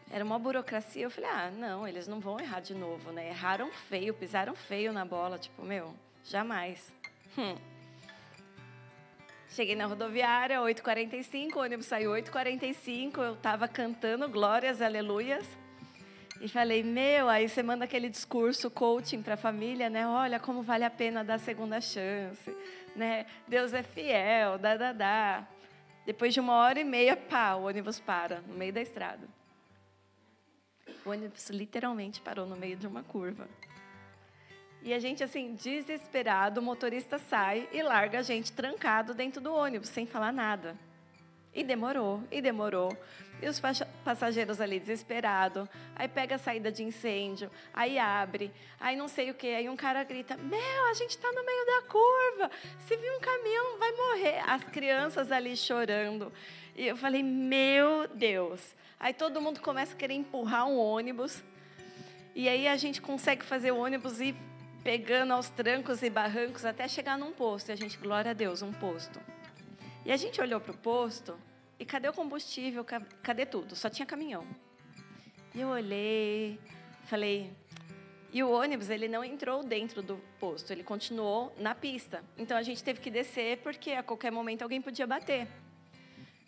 Era 0.09 0.23
uma 0.23 0.39
burocracia. 0.39 1.03
Eu 1.03 1.09
falei, 1.09 1.29
ah, 1.29 1.51
não, 1.51 1.87
eles 1.87 2.07
não 2.07 2.19
vão 2.19 2.39
errar 2.39 2.59
de 2.59 2.73
novo, 2.73 3.11
né? 3.11 3.29
Erraram 3.29 3.71
feio, 3.71 4.13
pisaram 4.13 4.55
feio 4.55 4.93
na 4.93 5.03
bola. 5.03 5.37
Tipo, 5.37 5.63
meu, 5.63 5.93
jamais. 6.23 6.93
Hum. 7.37 7.55
Cheguei 9.49 9.75
na 9.75 9.85
rodoviária, 9.85 10.59
8h45, 10.59 11.55
o 11.55 11.59
ônibus 11.59 11.85
saiu 11.85 12.11
8h45, 12.11 13.17
eu 13.17 13.33
estava 13.33 13.67
cantando 13.67 14.29
glórias, 14.29 14.81
aleluias. 14.81 15.47
E 16.39 16.47
falei, 16.47 16.83
meu, 16.83 17.27
aí 17.29 17.49
você 17.49 17.63
manda 17.63 17.85
aquele 17.85 18.09
discurso 18.09 18.69
coaching 18.69 19.23
para 19.23 19.33
a 19.33 19.37
família, 19.37 19.89
né? 19.89 20.07
Olha 20.07 20.39
como 20.39 20.61
vale 20.61 20.83
a 20.83 20.89
pena 20.89 21.23
dar 21.23 21.39
segunda 21.39 21.81
chance, 21.81 22.55
né? 22.95 23.25
Deus 23.47 23.73
é 23.73 23.81
fiel, 23.81 24.59
dá, 24.59 24.77
dá, 24.77 24.93
dá. 24.93 25.47
Depois 26.05 26.33
de 26.33 26.39
uma 26.39 26.53
hora 26.53 26.79
e 26.79 26.83
meia, 26.83 27.17
pá, 27.17 27.55
o 27.55 27.63
ônibus 27.63 27.99
para 27.99 28.41
no 28.41 28.53
meio 28.53 28.71
da 28.71 28.81
estrada. 28.81 29.27
O 31.07 31.11
ônibus 31.11 31.49
literalmente 31.51 32.19
parou 32.19 32.45
no 32.45 32.57
meio 32.57 32.75
de 32.75 32.85
uma 32.85 33.01
curva. 33.01 33.47
E 34.83 34.93
a 34.93 34.99
gente, 34.99 35.23
assim, 35.23 35.55
desesperado, 35.55 36.59
o 36.59 36.63
motorista 36.63 37.17
sai 37.17 37.69
e 37.71 37.81
larga 37.81 38.19
a 38.19 38.21
gente 38.21 38.51
trancado 38.51 39.13
dentro 39.13 39.39
do 39.39 39.53
ônibus, 39.53 39.87
sem 39.87 40.05
falar 40.05 40.33
nada. 40.33 40.75
E 41.53 41.63
demorou, 41.63 42.21
e 42.29 42.41
demorou. 42.41 42.89
E 43.41 43.47
os 43.47 43.61
passageiros 44.03 44.59
ali 44.59 44.79
desesperados. 44.79 45.67
Aí 45.95 46.07
pega 46.07 46.35
a 46.35 46.37
saída 46.39 46.71
de 46.71 46.83
incêndio, 46.83 47.51
aí 47.73 47.99
abre, 47.99 48.51
aí 48.79 48.95
não 48.95 49.07
sei 49.07 49.29
o 49.29 49.33
que. 49.33 49.47
Aí 49.47 49.69
um 49.69 49.75
cara 49.75 50.03
grita: 50.03 50.35
Meu, 50.37 50.85
a 50.89 50.93
gente 50.93 51.11
está 51.11 51.31
no 51.31 51.45
meio 51.45 51.65
da 51.65 51.81
curva. 51.83 52.51
Se 52.87 52.97
vir 52.97 53.11
um 53.11 53.19
caminhão, 53.19 53.77
vai 53.77 53.91
morrer. 53.91 54.39
As 54.47 54.63
crianças 54.63 55.31
ali 55.31 55.55
chorando. 55.55 56.33
E 56.75 56.87
eu 56.87 56.97
falei: 56.97 57.21
Meu 57.21 58.07
Deus. 58.07 58.75
Aí 58.99 59.13
todo 59.13 59.39
mundo 59.39 59.59
começa 59.61 59.93
a 59.93 59.97
querer 59.97 60.15
empurrar 60.15 60.67
um 60.67 60.77
ônibus. 60.77 61.43
E 62.33 62.49
aí 62.49 62.67
a 62.67 62.75
gente 62.75 63.01
consegue 63.01 63.45
fazer 63.45 63.71
o 63.71 63.77
ônibus 63.77 64.19
ir 64.19 64.35
pegando 64.83 65.33
aos 65.33 65.49
trancos 65.49 66.01
e 66.01 66.09
barrancos 66.09 66.65
até 66.65 66.87
chegar 66.87 67.17
num 67.17 67.31
posto. 67.31 67.69
E 67.69 67.71
a 67.71 67.75
gente, 67.75 67.97
glória 67.97 68.31
a 68.31 68.33
Deus, 68.33 68.61
um 68.61 68.73
posto. 68.73 69.19
E 70.05 70.11
a 70.11 70.17
gente 70.17 70.39
olhou 70.41 70.59
para 70.59 70.71
o 70.71 70.77
posto 70.77 71.37
e 71.79 71.85
cadê 71.85 72.07
o 72.07 72.13
combustível? 72.13 72.85
Cadê 73.21 73.45
tudo? 73.45 73.75
Só 73.75 73.89
tinha 73.89 74.05
caminhão. 74.05 74.45
E 75.53 75.61
eu 75.61 75.69
olhei, 75.69 76.59
falei. 77.05 77.51
E 78.33 78.43
o 78.43 78.51
ônibus, 78.51 78.89
ele 78.89 79.07
não 79.07 79.23
entrou 79.23 79.63
dentro 79.63 80.01
do 80.01 80.17
posto, 80.39 80.71
ele 80.71 80.83
continuou 80.83 81.55
na 81.57 81.73
pista. 81.73 82.23
Então 82.37 82.57
a 82.57 82.61
gente 82.61 82.83
teve 82.83 82.99
que 82.99 83.09
descer 83.09 83.57
porque 83.59 83.91
a 83.91 84.03
qualquer 84.03 84.31
momento 84.31 84.61
alguém 84.61 84.81
podia 84.81 85.07
bater. 85.07 85.47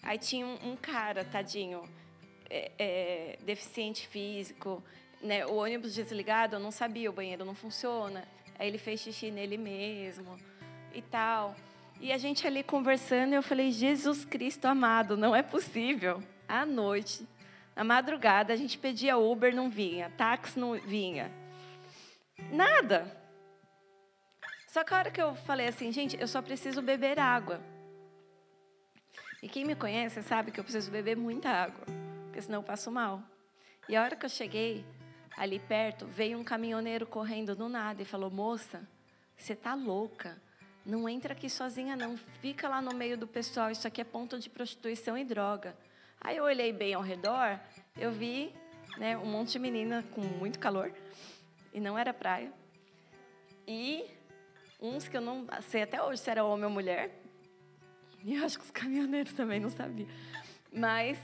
Aí 0.03 0.17
tinha 0.17 0.45
um, 0.45 0.71
um 0.71 0.75
cara, 0.75 1.23
tadinho, 1.23 1.83
é, 2.49 2.71
é, 2.77 3.37
deficiente 3.43 4.07
físico, 4.07 4.83
né, 5.21 5.45
o 5.45 5.55
ônibus 5.55 5.93
desligado, 5.93 6.55
eu 6.55 6.59
não 6.59 6.71
sabia, 6.71 7.09
o 7.09 7.13
banheiro 7.13 7.45
não 7.45 7.55
funciona. 7.55 8.27
Aí 8.57 8.67
ele 8.67 8.77
fez 8.77 9.01
xixi 9.01 9.31
nele 9.31 9.57
mesmo 9.57 10.37
e 10.93 11.01
tal. 11.01 11.55
E 11.99 12.13
a 12.13 12.17
gente 12.17 12.47
ali 12.47 12.63
conversando, 12.63 13.33
eu 13.33 13.43
falei: 13.43 13.71
Jesus 13.71 14.23
Cristo 14.23 14.65
amado, 14.65 15.17
não 15.17 15.35
é 15.35 15.43
possível. 15.43 16.23
À 16.47 16.65
noite, 16.65 17.27
na 17.75 17.83
madrugada, 17.83 18.53
a 18.53 18.55
gente 18.55 18.77
pedia 18.77 19.17
Uber, 19.17 19.53
não 19.53 19.69
vinha, 19.69 20.09
táxi 20.17 20.59
não 20.59 20.73
vinha. 20.73 21.31
Nada. 22.51 23.15
Só 24.67 24.83
que 24.83 24.93
a 24.93 24.97
hora 24.97 25.11
que 25.11 25.21
eu 25.21 25.35
falei 25.35 25.67
assim, 25.67 25.91
gente, 25.91 26.19
eu 26.19 26.27
só 26.27 26.41
preciso 26.41 26.81
beber 26.81 27.19
água. 27.19 27.59
E 29.41 29.49
quem 29.49 29.65
me 29.65 29.75
conhece 29.75 30.21
sabe 30.21 30.51
que 30.51 30.59
eu 30.59 30.63
preciso 30.63 30.91
beber 30.91 31.17
muita 31.17 31.49
água, 31.49 31.85
porque 32.25 32.41
senão 32.41 32.59
eu 32.59 32.63
passo 32.63 32.91
mal. 32.91 33.23
E 33.87 33.95
a 33.95 34.03
hora 34.03 34.15
que 34.15 34.25
eu 34.25 34.29
cheguei, 34.29 34.85
ali 35.35 35.59
perto, 35.59 36.05
veio 36.05 36.37
um 36.37 36.43
caminhoneiro 36.43 37.07
correndo 37.07 37.55
do 37.55 37.67
nada 37.67 38.01
e 38.01 38.05
falou: 38.05 38.29
Moça, 38.29 38.87
você 39.37 39.55
tá 39.55 39.73
louca. 39.73 40.39
Não 40.89 41.07
entra 41.07 41.33
aqui 41.33 41.47
sozinha, 41.47 41.95
não. 41.95 42.17
Fica 42.41 42.67
lá 42.67 42.81
no 42.81 42.95
meio 42.95 43.15
do 43.15 43.27
pessoal. 43.27 43.69
Isso 43.69 43.87
aqui 43.87 44.01
é 44.01 44.03
ponto 44.03 44.39
de 44.39 44.49
prostituição 44.49 45.15
e 45.15 45.23
droga. 45.23 45.77
Aí 46.19 46.37
eu 46.37 46.43
olhei 46.43 46.73
bem 46.73 46.95
ao 46.95 47.01
redor, 47.03 47.59
eu 47.95 48.11
vi 48.11 48.51
né, 48.97 49.15
um 49.15 49.25
monte 49.27 49.51
de 49.51 49.59
menina 49.59 50.03
com 50.15 50.21
muito 50.21 50.57
calor 50.57 50.91
e 51.71 51.79
não 51.79 51.95
era 51.95 52.11
praia. 52.11 52.51
E 53.67 54.03
uns 54.81 55.07
que 55.07 55.15
eu 55.15 55.21
não 55.21 55.45
sei 55.61 55.83
até 55.83 56.01
hoje 56.01 56.21
se 56.23 56.29
era 56.31 56.43
homem 56.43 56.65
ou 56.65 56.71
mulher. 56.71 57.11
E 58.23 58.33
eu 58.33 58.43
acho 58.43 58.57
que 58.57 58.65
os 58.65 58.71
caminhoneiros 58.71 59.33
também 59.33 59.59
não 59.59 59.69
sabiam. 59.69 60.09
Mas 60.73 61.19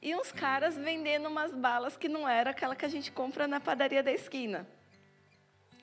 e 0.00 0.14
uns 0.14 0.32
caras 0.32 0.78
vendendo 0.78 1.28
umas 1.28 1.52
balas 1.52 1.94
que 1.94 2.08
não 2.08 2.26
era 2.26 2.52
aquela 2.52 2.74
que 2.74 2.86
a 2.86 2.88
gente 2.88 3.12
compra 3.12 3.46
na 3.46 3.60
padaria 3.60 4.02
da 4.02 4.10
esquina. 4.10 4.66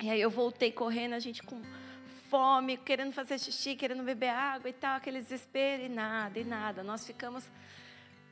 E 0.02 0.10
aí 0.10 0.20
eu 0.20 0.32
voltei 0.32 0.72
correndo, 0.72 1.14
a 1.14 1.20
gente 1.20 1.44
com 1.44 1.62
fome, 2.30 2.78
querendo 2.78 3.12
fazer 3.14 3.40
xixi, 3.40 3.76
querendo 3.76 4.04
beber 4.04 4.30
água 4.30 4.70
e 4.70 4.74
tal, 4.74 4.98
aquele 4.98 5.20
desespero 5.20 5.84
e 5.84 5.90
nada, 5.90 6.40
e 6.40 6.44
nada. 6.44 6.84
Nós 6.84 7.06
ficamos 7.06 7.50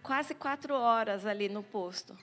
quase 0.03 0.35
quatro 0.35 0.73
horas 0.73 1.25
ali 1.25 1.49
no 1.49 1.63
posto, 1.63 2.17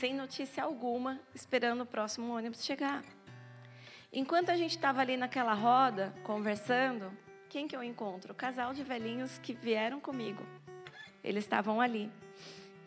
sem 0.00 0.14
notícia 0.14 0.64
alguma, 0.64 1.20
esperando 1.34 1.82
o 1.82 1.86
próximo 1.86 2.34
ônibus 2.34 2.64
chegar. 2.64 3.02
Enquanto 4.12 4.50
a 4.50 4.56
gente 4.56 4.70
estava 4.70 5.00
ali 5.00 5.16
naquela 5.16 5.52
roda, 5.52 6.14
conversando, 6.24 7.12
quem 7.48 7.68
que 7.68 7.76
eu 7.76 7.82
encontro? 7.82 8.32
O 8.32 8.36
casal 8.36 8.72
de 8.72 8.82
velhinhos 8.82 9.38
que 9.38 9.52
vieram 9.52 10.00
comigo. 10.00 10.42
Eles 11.22 11.44
estavam 11.44 11.80
ali. 11.80 12.10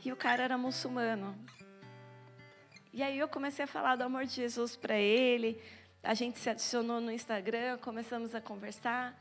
E 0.03 0.11
o 0.11 0.15
cara 0.15 0.43
era 0.43 0.57
muçulmano. 0.57 1.35
E 2.91 3.03
aí 3.03 3.17
eu 3.17 3.27
comecei 3.27 3.65
a 3.65 3.67
falar 3.67 3.95
do 3.95 4.03
amor 4.03 4.25
de 4.25 4.33
Jesus 4.33 4.75
para 4.75 4.97
ele. 4.97 5.61
A 6.03 6.15
gente 6.15 6.39
se 6.39 6.49
adicionou 6.49 6.99
no 6.99 7.11
Instagram, 7.11 7.77
começamos 7.77 8.33
a 8.33 8.41
conversar. 8.41 9.15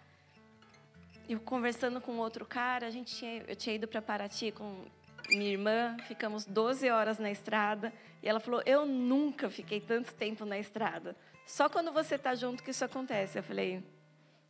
Eu 1.28 1.38
conversando 1.38 2.00
com 2.00 2.16
outro 2.16 2.46
cara, 2.46 2.86
a 2.86 2.90
gente 2.90 3.14
tinha, 3.14 3.44
eu 3.46 3.54
tinha 3.54 3.76
ido 3.76 3.86
para 3.86 4.00
Paraty 4.00 4.50
com 4.50 4.86
minha 5.28 5.50
irmã, 5.50 5.96
ficamos 6.08 6.46
12 6.46 6.88
horas 6.88 7.18
na 7.18 7.30
estrada. 7.30 7.92
E 8.22 8.28
ela 8.28 8.40
falou: 8.40 8.62
Eu 8.64 8.86
nunca 8.86 9.50
fiquei 9.50 9.78
tanto 9.78 10.14
tempo 10.14 10.46
na 10.46 10.58
estrada. 10.58 11.14
Só 11.46 11.68
quando 11.68 11.92
você 11.92 12.14
está 12.14 12.34
junto 12.34 12.62
que 12.62 12.70
isso 12.70 12.84
acontece. 12.84 13.38
Eu 13.38 13.42
falei: 13.42 13.84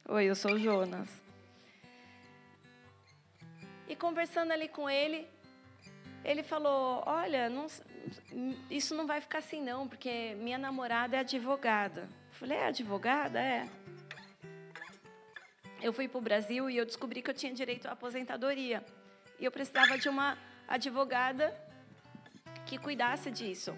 Oi, 0.09 0.25
eu 0.25 0.37
sou 0.37 0.53
o 0.53 0.59
Jonas. 0.59 1.11
E 3.89 3.97
conversando 3.97 4.53
ali 4.53 4.69
com 4.69 4.89
ele, 4.89 5.27
ele 6.25 6.45
falou: 6.45 7.03
Olha, 7.07 7.51
não, 7.51 7.67
isso 8.71 8.95
não 8.95 9.05
vai 9.05 9.21
ficar 9.21 9.39
assim, 9.39 9.61
não, 9.61 9.89
porque 9.89 10.37
minha 10.37 10.57
namorada 10.57 11.17
é 11.17 11.21
advogada. 11.21 12.20
Eu 12.41 12.47
falei: 12.47 12.57
É 12.57 12.67
advogada? 12.67 13.39
É. 13.39 13.69
Eu 15.83 15.93
fui 15.93 16.09
para 16.09 16.19
o 16.19 16.23
Brasil 16.23 16.71
e 16.71 16.77
eu 16.77 16.87
descobri 16.87 17.21
que 17.21 17.31
eu 17.31 17.35
tinha 17.35 17.53
direito 17.53 17.87
à 17.87 17.93
aposentadoria. 17.93 18.83
E 19.39 19.45
eu 19.45 19.53
precisava 19.53 19.99
de 19.99 20.09
uma 20.09 20.39
advogada 20.67 21.55
que 22.65 22.79
cuidasse 22.79 23.31
disso. 23.31 23.77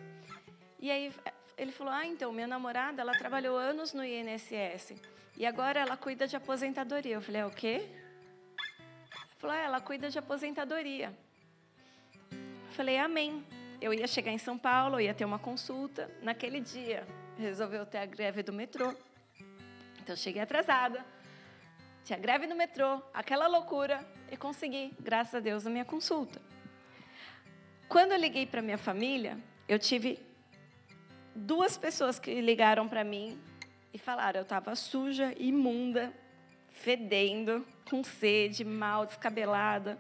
E 0.79 0.91
aí 0.91 1.13
ele 1.59 1.73
falou: 1.73 1.93
Ah, 1.93 2.07
então, 2.07 2.33
minha 2.33 2.47
namorada, 2.47 3.03
ela 3.03 3.13
trabalhou 3.13 3.57
anos 3.57 3.93
no 3.93 4.05
INSS. 4.05 4.95
E 5.37 5.45
agora 5.45 5.81
ela 5.81 5.97
cuida 5.97 6.29
de 6.29 6.37
aposentadoria. 6.37 7.17
Eu 7.17 7.23
falei: 7.23 7.41
É 7.41 7.47
o 7.47 7.51
quê? 7.51 7.89
Ele 7.89 9.39
falou: 9.39 9.57
ah, 9.57 9.61
Ela 9.61 9.81
cuida 9.81 10.09
de 10.09 10.19
aposentadoria. 10.19 11.13
Falei, 12.71 12.97
amém. 12.97 13.45
Eu 13.81 13.93
ia 13.93 14.07
chegar 14.07 14.33
em 14.33 14.39
São 14.39 14.57
Paulo, 14.57 15.01
ia 15.01 15.13
ter 15.13 15.25
uma 15.25 15.39
consulta. 15.39 16.11
Naquele 16.23 16.61
dia, 16.61 17.07
resolveu 17.39 17.87
ter 17.87 17.99
a 17.99 18.07
greve 18.07 18.43
do 18.43 18.53
metrô. 18.53 18.95
Então, 20.01 20.17
cheguei 20.17 20.43
atrasada. 20.43 21.05
Tinha 22.05 22.19
greve 22.19 22.47
no 22.47 22.57
metrô, 22.57 23.01
aquela 23.15 23.47
loucura, 23.47 24.05
e 24.31 24.37
consegui, 24.37 24.93
graças 25.01 25.37
a 25.37 25.41
Deus, 25.41 25.67
a 25.67 25.71
minha 25.71 25.85
consulta. 25.85 26.41
Quando 27.89 28.13
eu 28.13 28.19
liguei 28.19 28.47
para 28.47 28.61
minha 28.61 28.79
família, 28.79 29.39
eu 29.69 29.79
tive 29.79 30.19
duas 31.35 31.77
pessoas 31.77 32.19
que 32.19 32.41
ligaram 32.41 32.89
para 32.89 33.05
mim 33.05 33.41
e 33.93 33.99
falaram: 33.99 34.41
eu 34.41 34.43
estava 34.43 34.75
suja, 34.75 35.33
imunda, 35.39 36.13
fedendo, 36.71 37.67
com 37.89 38.03
sede, 38.03 38.65
mal, 38.65 39.07
descabelada. 39.07 39.99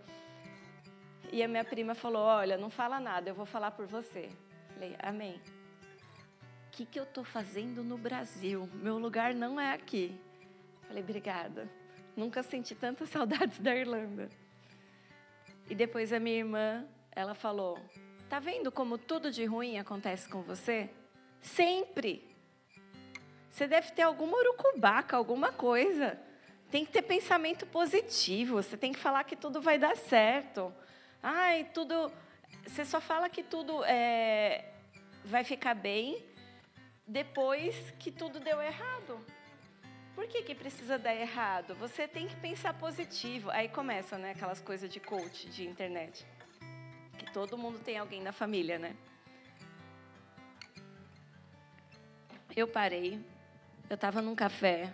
E 1.30 1.42
a 1.42 1.48
minha 1.48 1.64
prima 1.64 1.94
falou: 1.94 2.22
Olha, 2.22 2.56
não 2.56 2.70
fala 2.70 2.98
nada, 2.98 3.30
eu 3.30 3.34
vou 3.34 3.46
falar 3.46 3.70
por 3.70 3.86
você. 3.86 4.30
Falei: 4.74 4.96
Amém. 4.98 5.40
Que, 6.72 6.86
que 6.86 6.98
eu 6.98 7.04
estou 7.04 7.22
fazendo 7.22 7.84
no 7.84 7.98
Brasil? 7.98 8.66
Meu 8.72 8.96
lugar 8.96 9.34
não 9.34 9.60
é 9.60 9.74
aqui. 9.74 10.18
Falei: 10.88 11.02
Obrigada. 11.02 11.68
Nunca 12.16 12.42
senti 12.42 12.74
tantas 12.74 13.10
saudades 13.12 13.58
da 13.58 13.76
Irlanda. 13.76 14.30
E 15.68 15.74
depois 15.74 16.14
a 16.14 16.18
minha 16.18 16.38
irmã, 16.38 16.86
ela 17.10 17.34
falou: 17.34 17.78
Tá 18.26 18.40
vendo 18.40 18.72
como 18.72 18.96
tudo 18.96 19.30
de 19.30 19.44
ruim 19.44 19.78
acontece 19.78 20.26
com 20.30 20.40
você? 20.40 20.88
Sempre. 21.42 22.34
Você 23.50 23.66
deve 23.66 23.92
ter 23.92 24.02
alguma 24.02 24.38
urucubaca, 24.38 25.14
alguma 25.14 25.52
coisa. 25.52 26.18
Tem 26.70 26.86
que 26.86 26.90
ter 26.90 27.02
pensamento 27.02 27.66
positivo. 27.66 28.62
Você 28.62 28.78
tem 28.78 28.92
que 28.92 28.98
falar 28.98 29.24
que 29.24 29.36
tudo 29.36 29.60
vai 29.60 29.78
dar 29.78 29.94
certo. 29.94 30.72
Ai, 31.22 31.68
tudo. 31.74 32.10
Você 32.66 32.82
só 32.86 32.98
fala 32.98 33.28
que 33.28 33.42
tudo 33.42 33.84
é, 33.84 34.72
vai 35.22 35.44
ficar 35.44 35.74
bem 35.74 36.31
depois 37.06 37.92
que 37.98 38.10
tudo 38.10 38.40
deu 38.40 38.60
errado. 38.60 39.18
Por 40.14 40.26
que, 40.26 40.42
que 40.42 40.54
precisa 40.54 40.98
dar 40.98 41.14
errado? 41.14 41.74
Você 41.76 42.06
tem 42.06 42.26
que 42.26 42.36
pensar 42.36 42.74
positivo. 42.74 43.50
Aí 43.50 43.68
começa, 43.68 44.18
né, 44.18 44.32
aquelas 44.32 44.60
coisas 44.60 44.90
de 44.90 45.00
coach 45.00 45.48
de 45.48 45.66
internet. 45.66 46.26
Que 47.18 47.32
todo 47.32 47.56
mundo 47.56 47.78
tem 47.78 47.98
alguém 47.98 48.22
na 48.22 48.32
família, 48.32 48.78
né? 48.78 48.94
Eu 52.54 52.68
parei, 52.68 53.18
eu 53.88 53.94
estava 53.94 54.20
num 54.20 54.34
café, 54.34 54.92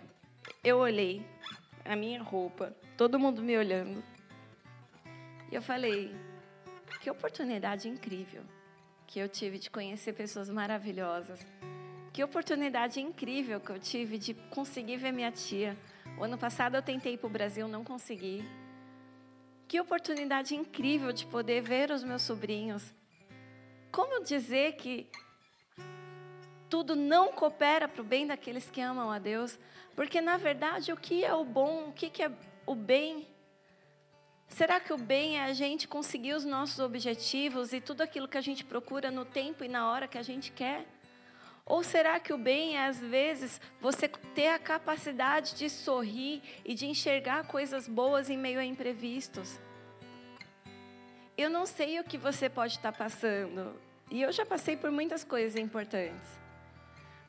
eu 0.63 0.77
olhei 0.77 1.25
a 1.83 1.93
minha 1.93 2.23
roupa, 2.23 2.73
todo 2.95 3.19
mundo 3.19 3.41
me 3.41 3.57
olhando. 3.57 4.01
E 5.51 5.55
eu 5.55 5.61
falei: 5.61 6.15
que 6.99 7.09
oportunidade 7.09 7.87
incrível 7.87 8.43
que 9.07 9.19
eu 9.19 9.27
tive 9.27 9.57
de 9.57 9.69
conhecer 9.69 10.13
pessoas 10.13 10.49
maravilhosas. 10.49 11.39
Que 12.19 12.23
oportunidade 12.25 12.99
incrível 12.99 13.61
que 13.61 13.69
eu 13.69 13.79
tive 13.79 14.17
de 14.17 14.33
conseguir 14.49 14.97
ver 14.97 15.13
minha 15.13 15.31
tia. 15.31 15.77
O 16.17 16.23
ano 16.25 16.37
passado 16.37 16.75
eu 16.75 16.81
tentei 16.81 17.13
ir 17.13 17.17
para 17.17 17.27
o 17.27 17.29
Brasil, 17.29 17.65
não 17.65 17.81
consegui. 17.81 18.43
Que 19.69 19.79
oportunidade 19.79 20.53
incrível 20.53 21.13
de 21.13 21.25
poder 21.25 21.61
ver 21.61 21.91
os 21.91 22.03
meus 22.03 22.21
sobrinhos. 22.23 22.93
Como 23.89 24.21
dizer 24.21 24.73
que 24.73 25.09
tudo 26.69 26.93
não 26.93 27.31
coopera 27.31 27.87
para 27.87 28.01
o 28.01 28.03
bem 28.03 28.27
daqueles 28.27 28.69
que 28.69 28.81
amam 28.81 29.09
a 29.09 29.17
Deus? 29.17 29.57
Porque, 29.95 30.19
na 30.19 30.35
verdade, 30.35 30.91
o 30.91 30.97
que 30.97 31.23
é 31.23 31.33
o 31.33 31.45
bom, 31.45 31.87
o 31.87 31.93
que 31.93 32.21
é 32.21 32.29
o 32.65 32.75
bem, 32.75 33.25
Será 34.49 34.77
que 34.79 34.91
o 34.91 34.97
bem 34.97 35.37
é 35.37 35.43
a 35.43 35.53
gente 35.53 35.87
conseguir 35.87 36.33
os 36.33 36.43
nossos 36.43 36.79
objetivos 36.79 37.71
e 37.71 37.79
tudo 37.79 38.01
aquilo 38.01 38.27
que 38.27 38.37
a 38.37 38.41
gente 38.41 38.65
procura 38.65 39.09
no 39.09 39.23
tempo 39.23 39.63
e 39.63 39.69
na 39.69 39.89
hora 39.89 40.05
que 40.05 40.17
a 40.17 40.23
gente 40.23 40.51
quer? 40.51 40.85
Ou 41.69 41.83
será 41.83 42.19
que 42.19 42.33
o 42.33 42.37
bem 42.37 42.75
é, 42.75 42.87
às 42.87 42.99
vezes, 42.99 43.61
você 43.79 44.07
ter 44.07 44.47
a 44.47 44.57
capacidade 44.57 45.55
de 45.55 45.69
sorrir 45.69 46.41
e 46.65 46.73
de 46.73 46.87
enxergar 46.87 47.45
coisas 47.45 47.87
boas 47.87 48.27
em 48.27 48.37
meio 48.37 48.59
a 48.59 48.65
imprevistos? 48.65 49.59
Eu 51.37 51.47
não 51.47 51.67
sei 51.67 51.99
o 51.99 52.03
que 52.03 52.17
você 52.17 52.49
pode 52.49 52.73
estar 52.73 52.91
passando, 52.91 53.79
e 54.09 54.19
eu 54.19 54.31
já 54.31 54.43
passei 54.47 54.75
por 54.75 54.89
muitas 54.89 55.23
coisas 55.23 55.55
importantes. 55.55 56.39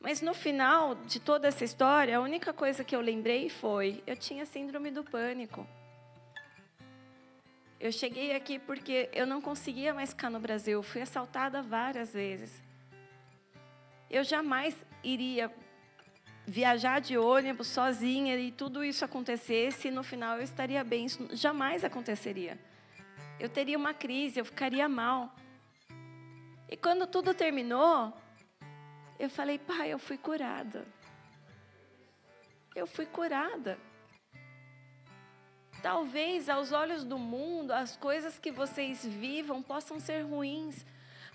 Mas 0.01 0.23
no 0.23 0.33
final 0.33 0.95
de 0.95 1.19
toda 1.19 1.47
essa 1.47 1.63
história, 1.63 2.17
a 2.17 2.19
única 2.19 2.51
coisa 2.51 2.83
que 2.83 2.95
eu 2.95 3.01
lembrei 3.01 3.47
foi: 3.47 4.03
eu 4.07 4.17
tinha 4.17 4.43
síndrome 4.47 4.89
do 4.89 5.03
pânico. 5.03 5.67
Eu 7.79 7.91
cheguei 7.91 8.35
aqui 8.35 8.57
porque 8.57 9.07
eu 9.13 9.27
não 9.27 9.39
conseguia 9.39 9.93
mais 9.93 10.09
ficar 10.09 10.31
no 10.31 10.39
Brasil. 10.39 10.81
Fui 10.81 11.01
assaltada 11.01 11.61
várias 11.61 12.13
vezes. 12.13 12.70
Eu 14.11 14.25
jamais 14.25 14.75
iria 15.01 15.49
viajar 16.45 16.99
de 16.99 17.17
ônibus 17.17 17.67
sozinha 17.67 18.35
e 18.35 18.51
tudo 18.51 18.83
isso 18.83 19.05
acontecesse 19.05 19.87
e 19.87 19.91
no 19.91 20.03
final 20.03 20.35
eu 20.35 20.43
estaria 20.43 20.83
bem. 20.83 21.05
Isso 21.05 21.29
jamais 21.31 21.85
aconteceria. 21.85 22.59
Eu 23.39 23.47
teria 23.47 23.77
uma 23.77 23.93
crise, 23.93 24.37
eu 24.37 24.43
ficaria 24.43 24.89
mal. 24.89 25.33
E 26.67 26.75
quando 26.75 27.07
tudo 27.07 27.33
terminou, 27.33 28.13
eu 29.17 29.29
falei, 29.29 29.57
pai, 29.57 29.93
eu 29.93 29.97
fui 29.97 30.17
curada. 30.17 30.85
Eu 32.75 32.85
fui 32.85 33.05
curada. 33.05 33.79
Talvez 35.81 36.49
aos 36.49 36.73
olhos 36.73 37.05
do 37.05 37.17
mundo 37.17 37.71
as 37.71 37.95
coisas 37.95 38.37
que 38.37 38.51
vocês 38.51 39.05
vivam 39.05 39.63
possam 39.63 40.01
ser 40.01 40.23
ruins, 40.23 40.85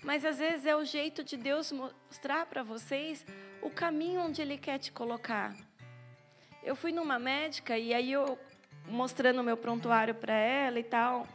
mas 0.07 0.23
às 0.23 0.37
vezes 0.37 0.65
é 0.65 0.73
o 0.73 0.85
jeito 0.85 1.21
de 1.21 1.35
Deus 1.35 1.69
mostrar 1.69 2.45
para 2.45 2.63
vocês 2.63 3.25
o 3.61 3.69
caminho 3.69 4.21
onde 4.21 4.41
Ele 4.41 4.57
quer 4.57 4.77
te 4.77 4.89
colocar. 4.89 5.53
Eu 6.63 6.77
fui 6.77 6.93
numa 6.93 7.19
médica 7.19 7.77
e 7.77 7.93
aí 7.93 8.13
eu 8.13 8.39
mostrando 8.87 9.41
o 9.41 9.43
meu 9.43 9.57
prontuário 9.57 10.15
para 10.15 10.33
ela 10.33 10.79
e 10.79 10.83
tal, 10.83 11.27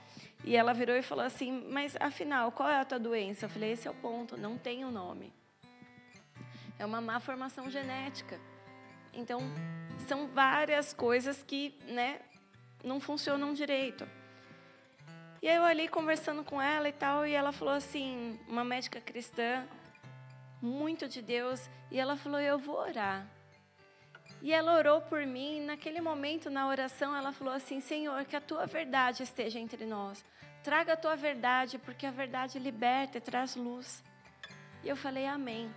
e 0.42 0.56
ela 0.56 0.72
virou 0.72 0.96
e 0.96 1.02
falou 1.02 1.22
assim: 1.22 1.68
Mas 1.68 1.94
afinal, 2.00 2.50
qual 2.50 2.66
é 2.66 2.80
a 2.80 2.84
tua 2.86 2.98
doença? 2.98 3.44
Eu 3.44 3.50
falei: 3.50 3.72
Esse 3.72 3.86
é 3.86 3.90
o 3.90 3.94
ponto, 3.94 4.38
não 4.38 4.56
tem 4.56 4.86
o 4.86 4.90
nome. 4.90 5.34
É 6.78 6.86
uma 6.86 7.02
má 7.02 7.20
formação 7.20 7.68
genética. 7.68 8.40
Então, 9.12 9.40
são 10.08 10.28
várias 10.28 10.94
coisas 10.94 11.42
que, 11.42 11.78
né, 11.88 12.22
não 12.82 12.98
funcionam 13.00 13.52
direito. 13.52 14.08
E 15.42 15.48
aí 15.48 15.56
eu 15.56 15.64
ali 15.64 15.88
conversando 15.88 16.44
com 16.44 16.62
ela 16.62 16.88
e 16.88 16.92
tal, 16.92 17.26
e 17.26 17.32
ela 17.32 17.50
falou 17.50 17.74
assim, 17.74 18.38
uma 18.46 18.62
médica 18.62 19.00
cristã, 19.00 19.66
muito 20.62 21.08
de 21.08 21.20
Deus, 21.20 21.68
e 21.90 21.98
ela 21.98 22.16
falou: 22.16 22.38
"Eu 22.38 22.60
vou 22.60 22.76
orar". 22.76 23.26
E 24.40 24.52
ela 24.52 24.76
orou 24.76 25.00
por 25.00 25.26
mim, 25.26 25.56
e 25.58 25.66
naquele 25.66 26.00
momento 26.00 26.48
na 26.48 26.68
oração 26.68 27.16
ela 27.16 27.32
falou 27.32 27.52
assim: 27.52 27.80
"Senhor, 27.80 28.24
que 28.24 28.36
a 28.36 28.40
tua 28.40 28.66
verdade 28.66 29.24
esteja 29.24 29.58
entre 29.58 29.84
nós. 29.84 30.24
Traga 30.62 30.92
a 30.92 30.96
tua 30.96 31.16
verdade, 31.16 31.76
porque 31.76 32.06
a 32.06 32.12
verdade 32.12 32.60
liberta 32.60 33.18
e 33.18 33.20
traz 33.20 33.56
luz". 33.56 34.00
E 34.84 34.88
eu 34.88 34.94
falei: 34.94 35.26
"Amém". 35.26 35.74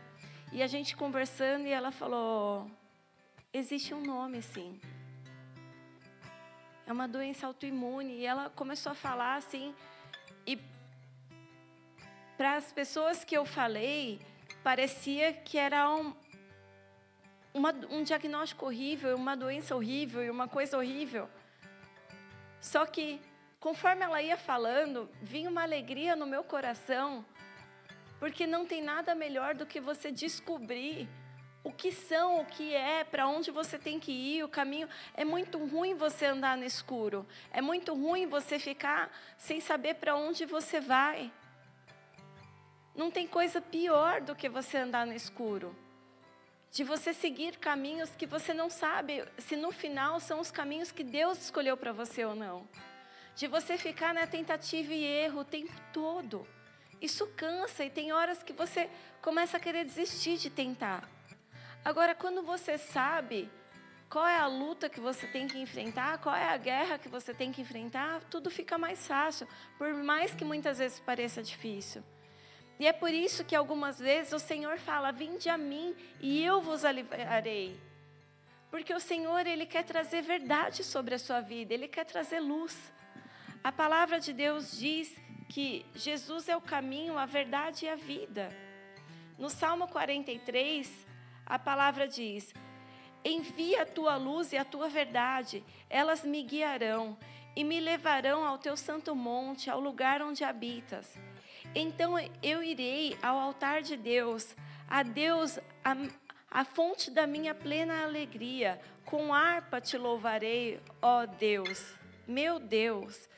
E 0.51 0.61
a 0.61 0.67
gente 0.67 0.95
conversando 0.95 1.65
e 1.65 1.71
ela 1.71 1.91
falou: 1.91 2.69
"Existe 3.51 3.95
um 3.95 4.01
nome, 4.01 4.43
sim". 4.43 4.79
É 6.87 6.93
uma 6.93 7.07
doença 7.07 7.47
autoimune. 7.47 8.19
E 8.19 8.25
ela 8.25 8.49
começou 8.49 8.91
a 8.91 8.95
falar 8.95 9.35
assim. 9.35 9.73
E 10.45 10.59
para 12.37 12.55
as 12.55 12.71
pessoas 12.71 13.23
que 13.23 13.35
eu 13.35 13.45
falei, 13.45 14.19
parecia 14.63 15.33
que 15.33 15.57
era 15.57 15.89
um, 15.89 16.13
uma, 17.53 17.71
um 17.89 18.03
diagnóstico 18.03 18.65
horrível, 18.65 19.15
uma 19.15 19.35
doença 19.35 19.75
horrível 19.75 20.23
e 20.23 20.29
uma 20.29 20.47
coisa 20.47 20.77
horrível. 20.77 21.29
Só 22.59 22.85
que, 22.85 23.21
conforme 23.59 24.03
ela 24.03 24.21
ia 24.21 24.37
falando, 24.37 25.09
vinha 25.21 25.49
uma 25.49 25.63
alegria 25.63 26.15
no 26.15 26.25
meu 26.25 26.43
coração, 26.43 27.25
porque 28.19 28.45
não 28.45 28.65
tem 28.65 28.81
nada 28.81 29.15
melhor 29.15 29.55
do 29.55 29.65
que 29.65 29.79
você 29.79 30.11
descobrir 30.11 31.07
o 31.65 31.71
que 31.71 31.91
são, 31.91 32.39
o 32.39 32.45
que 32.45 32.75
é, 32.75 33.03
para 33.03 33.27
onde 33.27 33.49
você 33.49 33.79
tem 33.79 33.99
que 33.99 34.11
ir, 34.11 34.43
o 34.43 34.47
caminho. 34.47 34.87
É 35.15 35.25
muito 35.25 35.57
ruim 35.65 35.95
você 35.95 36.27
andar 36.27 36.55
no 36.55 36.63
escuro. 36.63 37.25
É 37.51 37.59
muito 37.59 37.91
ruim 37.95 38.27
você 38.27 38.59
ficar 38.59 39.11
sem 39.35 39.59
saber 39.59 39.95
para 39.95 40.15
onde 40.15 40.45
você 40.45 40.79
vai. 40.79 41.33
Não 42.95 43.09
tem 43.09 43.25
coisa 43.25 43.59
pior 43.59 44.21
do 44.21 44.35
que 44.35 44.47
você 44.47 44.77
andar 44.77 45.07
no 45.07 45.13
escuro. 45.13 45.75
De 46.69 46.83
você 46.83 47.13
seguir 47.13 47.57
caminhos 47.57 48.15
que 48.15 48.27
você 48.27 48.53
não 48.53 48.69
sabe 48.69 49.25
se 49.39 49.55
no 49.55 49.71
final 49.71 50.19
são 50.19 50.39
os 50.39 50.51
caminhos 50.51 50.91
que 50.91 51.03
Deus 51.03 51.45
escolheu 51.45 51.75
para 51.75 51.91
você 51.91 52.23
ou 52.23 52.35
não. 52.35 52.69
De 53.35 53.47
você 53.47 53.75
ficar 53.75 54.13
na 54.13 54.27
tentativa 54.27 54.93
e 54.93 55.03
erro 55.03 55.39
o 55.39 55.45
tempo 55.45 55.73
todo. 55.91 56.47
Isso 57.01 57.25
cansa 57.35 57.83
e 57.83 57.89
tem 57.89 58.13
horas 58.13 58.43
que 58.43 58.53
você 58.53 58.87
começa 59.19 59.57
a 59.57 59.59
querer 59.59 59.83
desistir 59.83 60.37
de 60.37 60.51
tentar. 60.51 61.14
Agora, 61.85 62.15
quando 62.15 62.41
você 62.41 62.79
sabe 62.79 63.47
qual 64.09 64.25
é 64.25 64.39
a 64.39 64.47
luta 64.47 64.89
que 64.89 64.99
você 64.99 65.27
tem 65.27 65.47
que 65.47 65.59
enfrentar, 65.59 66.17
qual 66.17 66.35
é 66.35 66.49
a 66.49 66.57
guerra 66.57 66.97
que 66.97 67.07
você 67.07 67.31
tem 67.31 67.51
que 67.51 67.61
enfrentar, 67.61 68.23
tudo 68.23 68.49
fica 68.49 68.75
mais 68.75 69.05
fácil, 69.05 69.47
por 69.77 69.93
mais 69.93 70.33
que 70.33 70.43
muitas 70.43 70.79
vezes 70.79 70.99
pareça 70.99 71.43
difícil. 71.43 72.03
E 72.79 72.87
é 72.87 72.91
por 72.91 73.11
isso 73.13 73.45
que 73.45 73.55
algumas 73.55 73.99
vezes 73.99 74.33
o 74.33 74.39
Senhor 74.39 74.79
fala: 74.79 75.11
Vinde 75.11 75.47
a 75.47 75.59
mim 75.59 75.95
e 76.19 76.43
eu 76.43 76.59
vos 76.59 76.83
aliviarei. 76.83 77.79
Porque 78.71 78.91
o 78.91 78.99
Senhor, 78.99 79.45
Ele 79.45 79.67
quer 79.67 79.83
trazer 79.83 80.23
verdade 80.23 80.83
sobre 80.83 81.13
a 81.13 81.19
sua 81.19 81.39
vida, 81.39 81.71
Ele 81.71 81.87
quer 81.87 82.03
trazer 82.03 82.39
luz. 82.39 82.91
A 83.63 83.71
palavra 83.71 84.19
de 84.19 84.33
Deus 84.33 84.75
diz 84.75 85.15
que 85.47 85.85
Jesus 85.93 86.49
é 86.49 86.57
o 86.57 86.61
caminho, 86.61 87.15
a 87.15 87.27
verdade 87.27 87.85
e 87.85 87.89
a 87.89 87.95
vida. 87.95 88.49
No 89.37 89.51
Salmo 89.51 89.87
43, 89.87 91.05
a 91.45 91.59
palavra 91.59 92.07
diz: 92.07 92.53
Envia 93.23 93.83
a 93.83 93.85
tua 93.85 94.15
luz 94.15 94.53
e 94.53 94.57
a 94.57 94.65
tua 94.65 94.89
verdade, 94.89 95.63
elas 95.89 96.23
me 96.23 96.43
guiarão 96.43 97.17
e 97.55 97.63
me 97.63 97.79
levarão 97.79 98.45
ao 98.45 98.57
teu 98.57 98.75
santo 98.75 99.15
monte, 99.15 99.69
ao 99.69 99.79
lugar 99.79 100.21
onde 100.21 100.43
habitas. 100.43 101.17
Então 101.73 102.15
eu 102.43 102.61
irei 102.61 103.17
ao 103.21 103.37
altar 103.37 103.81
de 103.81 103.95
Deus, 103.97 104.55
a 104.87 105.03
Deus, 105.03 105.57
a, 105.83 105.95
a 106.51 106.65
fonte 106.65 107.09
da 107.09 107.25
minha 107.25 107.55
plena 107.55 108.03
alegria. 108.03 108.79
Com 109.05 109.33
harpa 109.33 109.79
te 109.79 109.97
louvarei, 109.97 110.79
ó 111.01 111.25
Deus, 111.25 111.93
meu 112.27 112.59
Deus. 112.59 113.29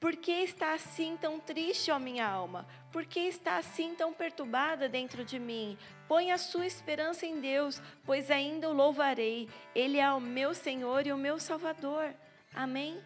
Por 0.00 0.16
que 0.16 0.32
está 0.32 0.72
assim 0.72 1.18
tão 1.18 1.38
triste, 1.38 1.90
ó 1.90 1.98
minha 1.98 2.26
alma? 2.26 2.66
Por 2.90 3.04
que 3.04 3.20
está 3.20 3.58
assim 3.58 3.94
tão 3.94 4.12
perturbada 4.14 4.88
dentro 4.88 5.24
de 5.24 5.38
mim? 5.38 5.76
Põe 6.10 6.32
a 6.32 6.38
sua 6.38 6.66
esperança 6.66 7.24
em 7.24 7.38
Deus, 7.38 7.80
pois 8.04 8.32
ainda 8.32 8.68
o 8.68 8.72
louvarei. 8.72 9.48
Ele 9.72 9.96
é 9.96 10.12
o 10.12 10.20
meu 10.20 10.52
Senhor 10.52 11.06
e 11.06 11.12
o 11.12 11.16
meu 11.16 11.38
Salvador. 11.38 12.12
Amém? 12.52 13.00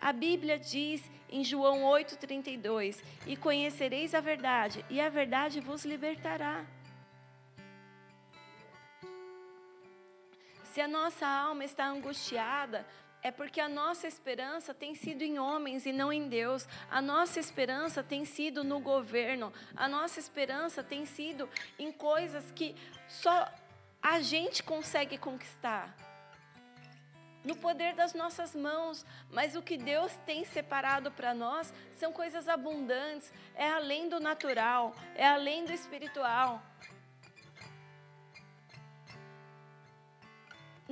A 0.00 0.12
Bíblia 0.12 0.58
diz 0.58 1.08
em 1.30 1.44
João 1.44 1.82
8,32: 1.82 3.00
E 3.28 3.36
conhecereis 3.36 4.12
a 4.12 4.20
verdade, 4.20 4.84
e 4.90 5.00
a 5.00 5.08
verdade 5.08 5.60
vos 5.60 5.84
libertará. 5.84 6.66
Se 10.64 10.80
a 10.80 10.88
nossa 10.88 11.24
alma 11.24 11.64
está 11.64 11.86
angustiada, 11.86 12.84
é 13.22 13.30
porque 13.30 13.60
a 13.60 13.68
nossa 13.68 14.06
esperança 14.06 14.74
tem 14.74 14.94
sido 14.94 15.22
em 15.22 15.38
homens 15.38 15.86
e 15.86 15.92
não 15.92 16.12
em 16.12 16.28
Deus. 16.28 16.66
A 16.90 17.00
nossa 17.00 17.38
esperança 17.38 18.02
tem 18.02 18.24
sido 18.24 18.64
no 18.64 18.80
governo. 18.80 19.52
A 19.76 19.86
nossa 19.86 20.18
esperança 20.18 20.82
tem 20.82 21.06
sido 21.06 21.48
em 21.78 21.92
coisas 21.92 22.50
que 22.50 22.74
só 23.08 23.48
a 24.02 24.20
gente 24.20 24.62
consegue 24.64 25.16
conquistar. 25.16 25.94
No 27.44 27.56
poder 27.56 27.94
das 27.94 28.12
nossas 28.12 28.54
mãos, 28.54 29.04
mas 29.30 29.54
o 29.54 29.62
que 29.62 29.76
Deus 29.76 30.12
tem 30.26 30.44
separado 30.44 31.10
para 31.10 31.32
nós 31.32 31.72
são 31.96 32.12
coisas 32.12 32.48
abundantes, 32.48 33.32
é 33.54 33.68
além 33.68 34.08
do 34.08 34.20
natural, 34.20 34.94
é 35.14 35.26
além 35.26 35.64
do 35.64 35.72
espiritual. 35.72 36.62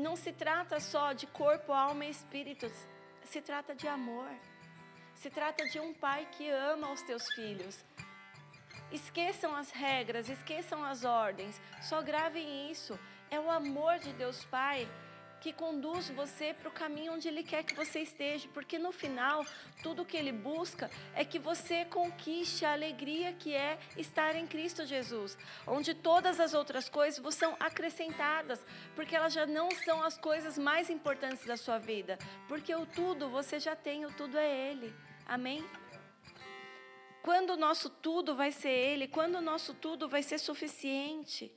Não 0.00 0.16
se 0.16 0.32
trata 0.32 0.80
só 0.80 1.12
de 1.12 1.26
corpo, 1.26 1.72
alma 1.72 2.04
e 2.04 2.10
espírito, 2.10 2.70
se 3.24 3.40
trata 3.40 3.74
de 3.74 3.86
amor. 3.86 4.30
Se 5.14 5.30
trata 5.30 5.64
de 5.68 5.78
um 5.78 5.92
pai 5.92 6.26
que 6.32 6.48
ama 6.50 6.90
os 6.90 7.02
teus 7.02 7.22
filhos. 7.34 7.84
Esqueçam 8.90 9.54
as 9.54 9.70
regras, 9.70 10.28
esqueçam 10.28 10.82
as 10.82 11.04
ordens, 11.04 11.60
só 11.82 12.02
gravem 12.02 12.70
isso. 12.70 12.98
É 13.30 13.38
o 13.38 13.50
amor 13.50 13.98
de 13.98 14.12
Deus 14.14 14.44
Pai 14.46 14.88
que 15.40 15.52
conduz 15.52 16.10
você 16.10 16.52
para 16.52 16.68
o 16.68 16.72
caminho 16.72 17.14
onde 17.14 17.26
Ele 17.26 17.42
quer 17.42 17.64
que 17.64 17.74
você 17.74 18.00
esteja, 18.00 18.48
porque 18.52 18.78
no 18.78 18.92
final, 18.92 19.44
tudo 19.82 20.04
que 20.04 20.16
Ele 20.16 20.32
busca 20.32 20.90
é 21.14 21.24
que 21.24 21.38
você 21.38 21.84
conquiste 21.86 22.64
a 22.64 22.72
alegria 22.72 23.32
que 23.32 23.54
é 23.54 23.78
estar 23.96 24.36
em 24.36 24.46
Cristo 24.46 24.84
Jesus, 24.84 25.38
onde 25.66 25.94
todas 25.94 26.38
as 26.38 26.52
outras 26.52 26.88
coisas 26.88 27.34
são 27.34 27.56
acrescentadas, 27.58 28.64
porque 28.94 29.16
elas 29.16 29.32
já 29.32 29.46
não 29.46 29.70
são 29.70 30.02
as 30.02 30.18
coisas 30.18 30.58
mais 30.58 30.90
importantes 30.90 31.46
da 31.46 31.56
sua 31.56 31.78
vida, 31.78 32.18
porque 32.46 32.74
o 32.74 32.84
tudo 32.84 33.30
você 33.30 33.58
já 33.58 33.74
tem, 33.74 34.04
o 34.04 34.12
tudo 34.12 34.36
é 34.36 34.70
Ele. 34.70 34.94
Amém? 35.26 35.64
Quando 37.22 37.50
o 37.50 37.56
nosso 37.56 37.88
tudo 37.88 38.34
vai 38.34 38.50
ser 38.50 38.70
Ele, 38.70 39.08
quando 39.08 39.36
o 39.36 39.40
nosso 39.40 39.74
tudo 39.74 40.08
vai 40.08 40.22
ser 40.22 40.38
suficiente. 40.38 41.52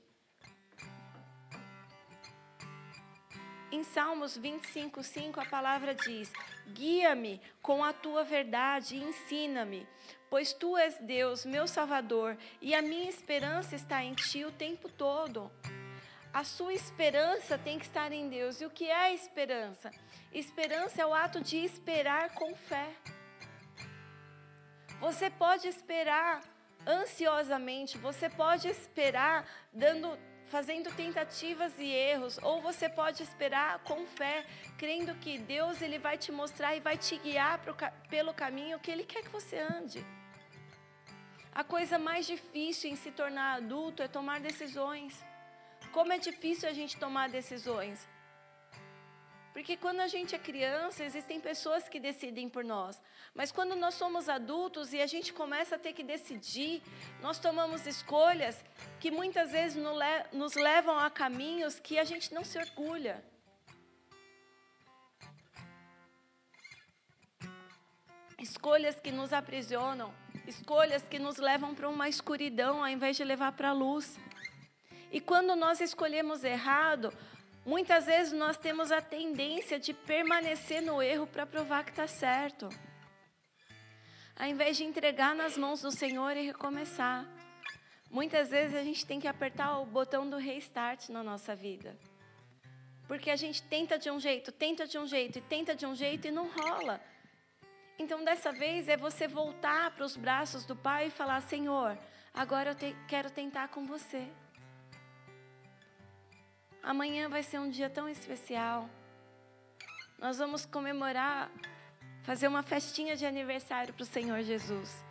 Em 3.74 3.82
Salmos 3.82 4.38
25, 4.38 5.02
5, 5.02 5.40
a 5.40 5.46
palavra 5.46 5.96
diz: 5.96 6.32
Guia-me 6.68 7.42
com 7.60 7.84
a 7.84 7.92
tua 7.92 8.24
verdade 8.24 8.96
e 8.96 9.04
ensina-me, 9.04 9.88
pois 10.30 10.54
tu 10.54 10.78
és 10.78 11.00
Deus, 11.00 11.44
meu 11.44 11.66
Salvador, 11.66 12.38
e 12.62 12.76
a 12.76 12.84
minha 12.84 13.10
esperança 13.10 13.74
está 13.76 14.04
em 14.04 14.14
ti 14.14 14.46
o 14.46 14.52
tempo 14.52 14.88
todo. 14.90 15.52
A 16.32 16.44
sua 16.44 16.72
esperança 16.72 17.58
tem 17.58 17.80
que 17.80 17.86
estar 17.86 18.12
em 18.12 18.30
Deus. 18.30 18.62
E 18.62 18.66
o 18.68 18.70
que 18.70 18.92
é 18.92 19.12
esperança? 19.12 19.90
Esperança 20.32 21.02
é 21.02 21.06
o 21.08 21.12
ato 21.12 21.42
de 21.42 21.58
esperar 21.58 22.30
com 22.36 22.54
fé. 22.56 22.90
Você 25.00 25.32
pode 25.32 25.68
esperar 25.68 26.42
ansiosamente, 26.86 27.98
você 27.98 28.30
pode 28.30 28.68
esperar 28.68 29.48
dando 29.74 30.16
fazendo 30.54 30.90
tentativas 30.96 31.74
e 31.80 31.88
erros, 32.12 32.38
ou 32.44 32.62
você 32.62 32.88
pode 32.88 33.24
esperar 33.24 33.80
com 33.80 34.06
fé, 34.06 34.46
crendo 34.78 35.16
que 35.16 35.40
Deus 35.40 35.82
ele 35.82 35.98
vai 35.98 36.16
te 36.16 36.32
mostrar 36.32 36.76
e 36.76 36.80
vai 36.80 36.96
te 36.96 37.18
guiar 37.18 37.58
pro, 37.64 37.76
pelo 38.08 38.36
caminho 38.36 38.80
que 38.80 38.92
Ele 38.92 39.04
quer 39.04 39.24
que 39.24 39.30
você 39.30 39.58
ande. 39.58 40.06
A 41.52 41.64
coisa 41.64 41.98
mais 41.98 42.28
difícil 42.28 42.92
em 42.92 42.96
se 42.96 43.10
tornar 43.10 43.56
adulto 43.56 44.04
é 44.04 44.08
tomar 44.08 44.40
decisões. 44.40 45.26
Como 45.92 46.14
é 46.14 46.20
difícil 46.20 46.70
a 46.70 46.74
gente 46.80 46.98
tomar 46.98 47.30
decisões. 47.30 48.08
Porque 49.54 49.78
quando 49.78 50.00
a 50.00 50.08
gente 50.08 50.34
é 50.34 50.40
criança, 50.40 51.04
existem 51.04 51.40
pessoas 51.40 51.88
que 51.88 52.00
decidem 52.00 52.50
por 52.50 52.64
nós. 52.64 53.00
Mas 53.36 53.52
quando 53.52 53.76
nós 53.76 53.94
somos 53.94 54.28
adultos 54.28 54.94
e 54.94 55.00
a 55.00 55.06
gente 55.06 55.32
começa 55.32 55.76
a 55.76 55.80
ter 55.80 55.94
que 55.94 56.04
decidir, 56.04 56.82
nós 57.22 57.38
tomamos 57.38 57.86
escolhas 57.86 58.66
que 59.00 59.12
muitas 59.12 59.52
vezes 59.52 59.82
nos 60.32 60.56
levam 60.56 60.98
a 60.98 61.08
caminhos 61.10 61.80
que 61.80 62.00
a 62.00 62.04
gente 62.04 62.34
não 62.34 62.44
se 62.44 62.58
orgulha. 62.58 63.24
Escolhas 68.40 69.00
que 69.00 69.12
nos 69.12 69.32
aprisionam, 69.32 70.12
escolhas 70.48 71.08
que 71.08 71.20
nos 71.20 71.38
levam 71.38 71.76
para 71.76 71.88
uma 71.88 72.10
escuridão 72.10 72.82
ao 72.84 72.90
invés 72.90 73.16
de 73.16 73.24
levar 73.24 73.52
para 73.52 73.70
a 73.70 73.74
luz. 73.74 74.20
E 75.12 75.22
quando 75.22 75.56
nós 75.56 75.80
escolhemos 75.80 76.44
errado, 76.44 77.14
Muitas 77.66 78.06
vezes 78.06 78.34
nós 78.34 78.58
temos 78.58 78.92
a 78.92 79.02
tendência 79.02 79.80
de 79.80 79.94
permanecer 79.94 80.82
no 80.82 81.02
erro 81.02 81.26
para 81.26 81.46
provar 81.46 81.86
que 81.86 81.92
está 81.92 82.06
certo. 82.06 82.68
Ao 84.36 84.48
invés 84.48 84.76
de 84.76 84.84
entregar 84.84 85.34
nas 85.34 85.58
mãos 85.58 85.82
do 85.82 85.90
Senhor 85.90 86.36
e 86.36 86.48
recomeçar. 86.48 87.26
Muitas 88.10 88.50
vezes 88.50 88.76
a 88.76 88.84
gente 88.84 89.06
tem 89.06 89.20
que 89.20 89.28
apertar 89.28 89.80
o 89.80 89.86
botão 89.86 90.30
do 90.30 90.38
restart 90.38 91.08
na 91.10 91.24
nossa 91.24 91.56
vida. 91.56 91.98
Porque 93.08 93.30
a 93.30 93.36
gente 93.38 93.64
tenta 93.64 93.98
de 93.98 94.12
um 94.12 94.20
jeito, 94.20 94.52
tenta 94.52 94.86
de 94.86 94.98
um 94.98 95.08
jeito 95.08 95.40
e 95.40 95.42
tenta 95.42 95.74
de 95.74 95.86
um 95.86 95.96
jeito 95.96 96.28
e 96.28 96.32
não 96.32 96.50
rola. 96.50 97.00
Então, 97.98 98.24
dessa 98.24 98.52
vez, 98.52 98.90
é 98.90 98.98
você 98.98 99.28
voltar 99.28 99.92
para 99.92 100.06
os 100.06 100.18
braços 100.18 100.66
do 100.66 100.76
Pai 100.76 101.08
e 101.08 101.12
falar: 101.12 101.42
Senhor, 101.42 101.98
agora 102.34 102.72
eu 102.72 102.76
te, 102.76 102.96
quero 103.08 103.30
tentar 103.30 103.70
com 103.70 103.86
você. 103.86 104.28
Amanhã 106.84 107.30
vai 107.30 107.42
ser 107.42 107.60
um 107.60 107.70
dia 107.70 107.90
tão 107.90 108.10
especial. 108.10 108.90
Nós 110.20 110.38
vamos 110.38 110.66
comemorar, 110.66 111.50
fazer 112.24 112.50
uma 112.50 112.62
festinha 112.62 113.16
de 113.16 113.26
aniversário 113.26 113.94
para 113.94 114.04
o 114.04 114.06
Senhor 114.06 114.42
Jesus. 114.42 115.02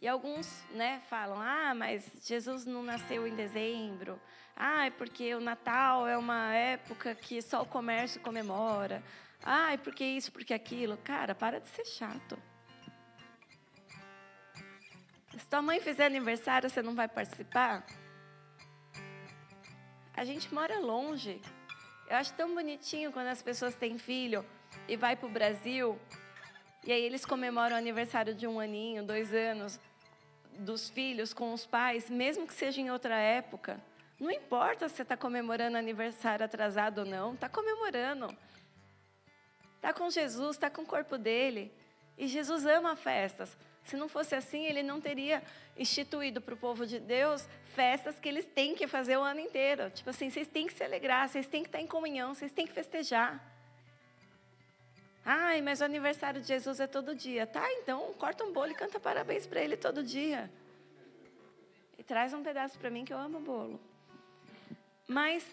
E 0.00 0.08
alguns, 0.08 0.64
né, 0.72 1.00
falam: 1.08 1.40
"Ah, 1.40 1.72
mas 1.76 2.10
Jesus 2.20 2.66
não 2.66 2.82
nasceu 2.82 3.24
em 3.24 3.36
dezembro. 3.36 4.20
Ah, 4.56 4.86
é 4.86 4.90
porque 4.90 5.32
o 5.36 5.40
Natal 5.40 6.08
é 6.08 6.18
uma 6.18 6.52
época 6.52 7.14
que 7.14 7.40
só 7.40 7.62
o 7.62 7.66
comércio 7.66 8.20
comemora. 8.20 9.00
Ah, 9.44 9.74
é 9.74 9.76
porque 9.76 10.04
isso, 10.04 10.32
porque 10.32 10.52
aquilo". 10.52 10.96
Cara, 11.04 11.36
para 11.36 11.60
de 11.60 11.68
ser 11.68 11.84
chato. 11.84 12.36
Se 15.38 15.46
tua 15.46 15.62
mãe 15.62 15.80
fizer 15.80 16.06
aniversário, 16.06 16.68
você 16.68 16.82
não 16.82 16.96
vai 16.96 17.06
participar? 17.06 17.86
A 20.16 20.24
gente 20.24 20.52
mora 20.52 20.78
longe. 20.78 21.40
Eu 22.08 22.16
acho 22.16 22.32
tão 22.34 22.54
bonitinho 22.54 23.12
quando 23.12 23.28
as 23.28 23.42
pessoas 23.42 23.74
têm 23.74 23.98
filho 23.98 24.44
e 24.88 24.96
vai 24.96 25.16
para 25.16 25.26
o 25.26 25.30
Brasil 25.30 25.98
e 26.86 26.92
aí 26.92 27.02
eles 27.02 27.24
comemoram 27.24 27.76
o 27.76 27.78
aniversário 27.78 28.34
de 28.34 28.46
um 28.46 28.60
aninho, 28.60 29.02
dois 29.02 29.32
anos 29.32 29.80
dos 30.58 30.90
filhos 30.90 31.32
com 31.32 31.52
os 31.54 31.64
pais, 31.64 32.10
mesmo 32.10 32.46
que 32.46 32.52
seja 32.52 32.78
em 32.78 32.90
outra 32.90 33.16
época. 33.16 33.80
Não 34.20 34.30
importa 34.30 34.86
se 34.90 35.00
está 35.00 35.16
comemorando 35.16 35.78
aniversário 35.78 36.44
atrasado 36.44 36.98
ou 36.98 37.06
não, 37.06 37.32
está 37.32 37.48
comemorando. 37.48 38.36
Está 39.76 39.94
com 39.94 40.10
Jesus, 40.10 40.56
está 40.56 40.68
com 40.68 40.82
o 40.82 40.86
corpo 40.86 41.16
dele. 41.16 41.72
E 42.18 42.28
Jesus 42.28 42.66
ama 42.66 42.94
festas. 42.94 43.56
Se 43.84 43.96
não 43.96 44.08
fosse 44.08 44.34
assim, 44.34 44.64
ele 44.64 44.82
não 44.82 45.00
teria 45.00 45.42
instituído 45.76 46.40
para 46.40 46.54
o 46.54 46.56
povo 46.56 46.86
de 46.86 46.98
Deus 46.98 47.46
festas 47.74 48.18
que 48.18 48.28
eles 48.28 48.46
têm 48.46 48.74
que 48.74 48.86
fazer 48.86 49.16
o 49.16 49.22
ano 49.22 49.40
inteiro. 49.40 49.90
Tipo 49.90 50.10
assim, 50.10 50.30
vocês 50.30 50.48
têm 50.48 50.66
que 50.66 50.72
se 50.72 50.82
alegrar, 50.82 51.28
vocês 51.28 51.46
têm 51.46 51.62
que 51.62 51.68
estar 51.68 51.80
em 51.80 51.86
comunhão, 51.86 52.34
vocês 52.34 52.52
têm 52.52 52.66
que 52.66 52.72
festejar. 52.72 53.42
Ai, 55.24 55.60
mas 55.60 55.80
o 55.80 55.84
aniversário 55.84 56.40
de 56.40 56.46
Jesus 56.46 56.80
é 56.80 56.86
todo 56.86 57.14
dia. 57.14 57.46
Tá, 57.46 57.66
então 57.74 58.12
corta 58.14 58.44
um 58.44 58.52
bolo 58.52 58.70
e 58.70 58.74
canta 58.74 58.98
parabéns 58.98 59.46
para 59.46 59.60
ele 59.60 59.76
todo 59.76 60.02
dia. 60.02 60.50
E 61.98 62.02
traz 62.02 62.32
um 62.32 62.42
pedaço 62.42 62.78
para 62.78 62.90
mim 62.90 63.04
que 63.04 63.12
eu 63.12 63.18
amo 63.18 63.40
bolo. 63.40 63.80
Mas 65.06 65.46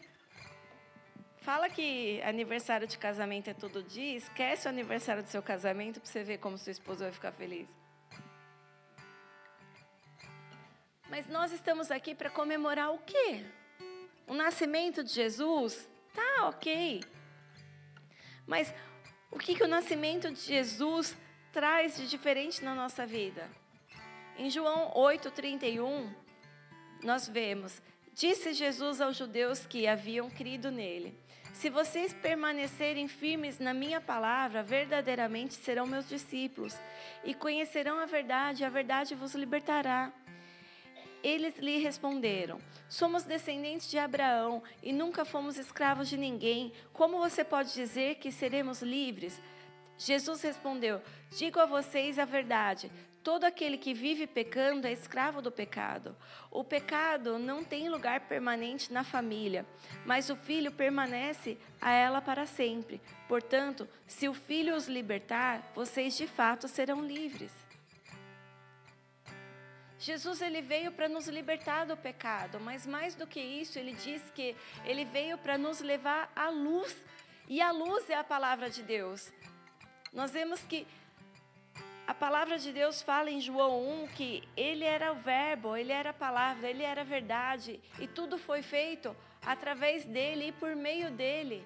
fala 1.38 1.70
que 1.70 2.22
aniversário 2.22 2.88
de 2.88 2.98
casamento 2.98 3.50
é 3.50 3.54
todo 3.54 3.84
dia, 3.84 4.16
esquece 4.16 4.68
o 4.68 4.70
aniversário 4.70 5.24
do 5.24 5.30
seu 5.30 5.42
casamento 5.42 6.00
para 6.00 6.10
você 6.10 6.24
ver 6.24 6.38
como 6.38 6.58
sua 6.58 6.72
esposa 6.72 7.06
vai 7.06 7.12
ficar 7.12 7.32
feliz. 7.32 7.81
Mas 11.12 11.28
nós 11.28 11.52
estamos 11.52 11.92
aqui 11.92 12.16
para 12.16 12.30
comemorar 12.30 12.94
o 12.94 12.98
quê? 13.00 13.44
O 14.26 14.34
nascimento 14.34 15.04
de 15.04 15.12
Jesus? 15.12 15.90
Tá, 16.14 16.48
ok. 16.48 17.04
Mas 18.48 18.74
o 19.30 19.38
que, 19.38 19.54
que 19.54 19.64
o 19.64 19.68
nascimento 19.68 20.32
de 20.32 20.40
Jesus 20.40 21.18
traz 21.52 21.98
de 21.98 22.08
diferente 22.08 22.64
na 22.64 22.74
nossa 22.74 23.06
vida? 23.06 23.50
Em 24.38 24.50
João 24.50 24.94
8,31, 24.94 26.10
nós 27.04 27.28
vemos: 27.28 27.82
Disse 28.14 28.54
Jesus 28.54 29.02
aos 29.02 29.18
judeus 29.18 29.66
que 29.66 29.88
haviam 29.88 30.30
crido 30.30 30.72
nele: 30.72 31.14
Se 31.52 31.70
vocês 31.70 32.14
permanecerem 32.14 33.10
firmes 33.10 33.60
na 33.60 33.74
minha 33.74 34.00
palavra, 34.00 34.64
verdadeiramente 34.64 35.56
serão 35.56 35.86
meus 35.86 36.08
discípulos, 36.08 36.74
e 37.26 37.34
conhecerão 37.34 38.00
a 38.00 38.06
verdade, 38.06 38.64
e 38.64 38.66
a 38.66 38.70
verdade 38.70 39.14
vos 39.14 39.36
libertará. 39.36 40.10
Eles 41.24 41.58
lhe 41.58 41.78
responderam: 41.78 42.60
Somos 42.90 43.24
descendentes 43.24 43.90
de 43.90 43.98
Abraão 43.98 44.64
e 44.82 44.92
nunca 44.92 45.24
fomos 45.24 45.58
escravos 45.58 46.10
de 46.10 46.18
ninguém. 46.18 46.74
Como 46.94 47.20
você 47.20 47.44
pode 47.44 47.74
dizer 47.74 48.16
que 48.16 48.32
seremos 48.32 48.82
livres? 48.82 49.42
Jesus 49.98 50.42
respondeu: 50.42 51.02
Digo 51.38 51.60
a 51.60 51.66
vocês 51.66 52.18
a 52.18 52.26
verdade. 52.26 52.92
Todo 53.24 53.44
aquele 53.44 53.78
que 53.78 53.94
vive 53.94 54.26
pecando 54.26 54.88
é 54.88 54.92
escravo 54.92 55.44
do 55.44 55.52
pecado. 55.52 56.16
O 56.50 56.64
pecado 56.64 57.38
não 57.38 57.64
tem 57.64 57.88
lugar 57.88 58.22
permanente 58.22 58.92
na 58.92 59.04
família, 59.04 59.64
mas 60.08 60.32
o 60.32 60.36
filho 60.36 60.72
permanece 60.72 61.56
a 61.80 61.92
ela 61.92 62.20
para 62.20 62.48
sempre. 62.48 63.00
Portanto, 63.28 63.88
se 64.08 64.28
o 64.28 64.34
filho 64.34 64.76
os 64.76 64.88
libertar, 64.88 65.72
vocês 65.76 66.18
de 66.18 66.26
fato 66.26 66.68
serão 66.68 67.06
livres. 67.06 67.54
Jesus 70.02 70.42
ele 70.42 70.64
veio 70.64 70.92
para 70.92 71.08
nos 71.08 71.28
libertar 71.28 71.86
do 71.86 71.96
pecado, 71.96 72.60
mas 72.60 72.88
mais 72.88 73.14
do 73.14 73.28
que 73.28 73.40
isso, 73.40 73.78
ele 73.78 73.94
diz 73.94 74.32
que 74.34 74.56
ele 74.84 75.06
veio 75.06 75.38
para 75.38 75.60
nos 75.60 75.80
levar 75.80 76.32
à 76.36 76.50
luz, 76.50 77.06
e 77.48 77.62
a 77.62 77.70
luz 77.72 78.10
é 78.10 78.16
a 78.16 78.24
palavra 78.24 78.68
de 78.68 78.82
Deus. 78.82 79.32
Nós 80.12 80.32
vemos 80.32 80.64
que 80.64 80.88
a 82.08 82.16
palavra 82.16 82.58
de 82.58 82.74
Deus 82.74 83.04
fala 83.04 83.30
em 83.30 83.40
João 83.40 84.04
1 84.06 84.08
que 84.08 84.42
ele 84.58 84.86
era 84.86 85.12
o 85.12 85.16
verbo, 85.18 85.78
ele 85.78 85.92
era 85.92 86.10
a 86.10 86.14
palavra, 86.14 86.68
ele 86.68 86.82
era 86.82 87.02
a 87.02 87.04
verdade, 87.04 87.80
e 88.00 88.08
tudo 88.08 88.40
foi 88.40 88.64
feito 88.64 89.16
através 89.46 90.04
dele 90.04 90.48
e 90.48 90.52
por 90.52 90.76
meio 90.76 91.12
dele. 91.12 91.64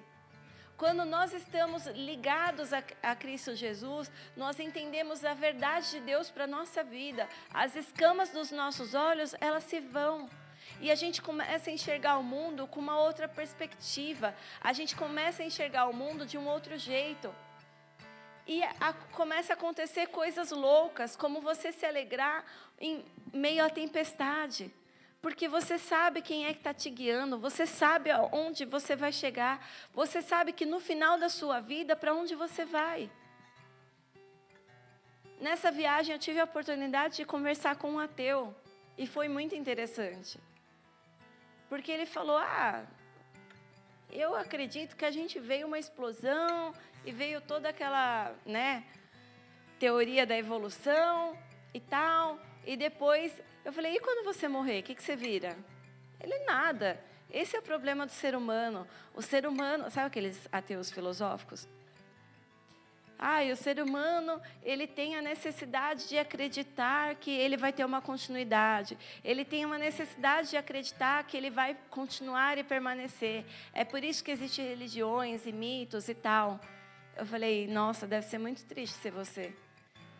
Quando 0.76 1.06
nós 1.06 1.32
estamos 1.32 1.86
ligados 1.86 2.70
a, 2.74 2.82
a, 3.02 3.16
Cristo 3.16 3.54
Jesus, 3.54 4.12
nós 4.36 4.60
entendemos 4.60 5.24
a 5.24 5.32
verdade 5.32 5.90
de 5.92 6.00
Deus 6.00 6.30
para 6.30 6.44
a 6.44 6.46
nossa 6.46 6.84
vida. 6.84 7.26
As 7.52 7.74
escamas 7.74 8.28
dos 8.28 8.50
nossos 8.50 8.92
olhos, 8.94 9.34
elas 9.40 9.64
se 9.64 9.80
vão. 9.80 10.28
E 10.78 10.90
a 10.90 10.94
gente 10.94 11.22
começa 11.22 11.70
a 11.70 11.72
enxergar 11.72 12.18
o 12.18 12.22
mundo 12.22 12.66
com 12.66 12.78
uma 12.78 12.98
outra 13.00 13.26
perspectiva. 13.26 14.34
A 14.60 14.74
gente 14.74 14.94
começa 14.94 15.42
a 15.42 15.46
enxergar 15.46 15.86
o 15.86 15.94
mundo 15.94 16.26
de 16.26 16.36
um 16.36 16.46
outro 16.46 16.76
jeito. 16.76 17.34
E 18.46 18.62
a, 18.62 18.92
começa 19.12 19.54
a 19.54 19.56
acontecer 19.56 20.08
coisas 20.08 20.50
loucas, 20.50 21.16
como 21.16 21.40
você 21.40 21.72
se 21.72 21.86
alegrar 21.86 22.44
em 22.78 23.02
meio 23.32 23.64
à 23.64 23.70
tempestade 23.70 24.70
porque 25.26 25.48
você 25.48 25.76
sabe 25.76 26.22
quem 26.22 26.46
é 26.46 26.52
que 26.52 26.60
está 26.60 26.72
te 26.72 26.88
guiando, 26.88 27.36
você 27.36 27.66
sabe 27.66 28.12
aonde 28.12 28.64
você 28.64 28.94
vai 28.94 29.10
chegar, 29.10 29.54
você 29.92 30.22
sabe 30.22 30.52
que 30.52 30.64
no 30.64 30.78
final 30.78 31.18
da 31.18 31.28
sua 31.28 31.58
vida, 31.58 31.96
para 31.96 32.14
onde 32.14 32.36
você 32.36 32.64
vai. 32.64 33.10
Nessa 35.40 35.72
viagem 35.72 36.12
eu 36.12 36.18
tive 36.20 36.38
a 36.38 36.44
oportunidade 36.44 37.16
de 37.16 37.24
conversar 37.24 37.74
com 37.74 37.90
um 37.90 37.98
ateu 37.98 38.54
e 38.96 39.04
foi 39.04 39.26
muito 39.26 39.52
interessante. 39.56 40.38
Porque 41.68 41.90
ele 41.90 42.06
falou: 42.06 42.38
Ah, 42.38 42.86
eu 44.12 44.36
acredito 44.36 44.94
que 44.94 45.04
a 45.04 45.10
gente 45.10 45.40
veio 45.40 45.66
uma 45.66 45.80
explosão 45.80 46.72
e 47.04 47.10
veio 47.10 47.40
toda 47.40 47.70
aquela, 47.70 48.32
né, 48.46 48.84
teoria 49.80 50.24
da 50.24 50.38
evolução 50.38 51.36
e 51.74 51.80
tal, 51.80 52.38
e 52.64 52.76
depois 52.76 53.42
eu 53.66 53.72
falei, 53.72 53.96
e 53.96 53.98
quando 53.98 54.24
você 54.24 54.46
morrer, 54.46 54.78
o 54.78 54.82
que, 54.84 54.94
que 54.94 55.02
você 55.02 55.16
vira? 55.16 55.56
Ele, 56.20 56.38
nada. 56.44 57.02
Esse 57.28 57.56
é 57.56 57.58
o 57.58 57.62
problema 57.62 58.06
do 58.06 58.12
ser 58.12 58.36
humano. 58.36 58.86
O 59.12 59.20
ser 59.20 59.44
humano, 59.44 59.90
sabe 59.90 60.06
aqueles 60.06 60.48
ateus 60.52 60.88
filosóficos? 60.88 61.66
Ah, 63.18 63.42
e 63.42 63.50
o 63.50 63.56
ser 63.56 63.80
humano, 63.80 64.40
ele 64.62 64.86
tem 64.86 65.16
a 65.16 65.20
necessidade 65.20 66.08
de 66.08 66.16
acreditar 66.16 67.16
que 67.16 67.32
ele 67.32 67.56
vai 67.56 67.72
ter 67.72 67.84
uma 67.84 68.00
continuidade. 68.00 68.96
Ele 69.24 69.44
tem 69.44 69.64
uma 69.64 69.78
necessidade 69.78 70.50
de 70.50 70.56
acreditar 70.56 71.24
que 71.24 71.36
ele 71.36 71.50
vai 71.50 71.76
continuar 71.90 72.58
e 72.58 72.62
permanecer. 72.62 73.44
É 73.72 73.84
por 73.84 74.04
isso 74.04 74.22
que 74.22 74.30
existem 74.30 74.64
religiões 74.64 75.44
e 75.44 75.50
mitos 75.50 76.08
e 76.08 76.14
tal. 76.14 76.60
Eu 77.16 77.26
falei, 77.26 77.66
nossa, 77.66 78.06
deve 78.06 78.26
ser 78.26 78.38
muito 78.38 78.64
triste 78.64 78.94
ser 78.94 79.10
você. 79.10 79.52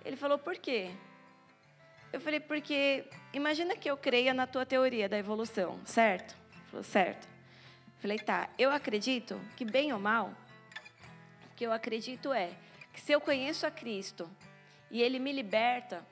Ele 0.05 0.17
falou, 0.17 0.37
por 0.37 0.57
quê? 0.57 0.91
Eu 2.13 2.21
falei, 2.21 2.41
porque 2.41 3.05
imagina 3.33 3.77
que 3.77 3.91
eu 3.91 3.97
creia 3.97 4.33
na 4.33 4.47
tua 4.47 4.65
teoria 4.65 5.09
da 5.09 5.19
evolução, 5.19 5.79
certo? 5.85 6.35
Ele 6.53 6.65
falou, 6.71 6.85
certo. 6.85 7.27
Eu 7.27 8.01
falei, 8.01 8.19
tá, 8.19 8.49
eu 8.59 8.71
acredito 8.71 9.41
que 9.57 9.65
bem 9.65 9.93
ou 9.93 9.99
mal, 9.99 10.33
o 11.51 11.55
que 11.57 11.65
eu 11.65 11.73
acredito 11.73 12.33
é 12.33 12.51
que 12.93 13.01
se 13.01 13.13
eu 13.13 13.21
conheço 13.21 13.67
a 13.67 13.71
Cristo 13.71 14.31
e 14.91 15.03
Ele 15.03 15.19
me 15.19 15.33
liberta 15.33 16.05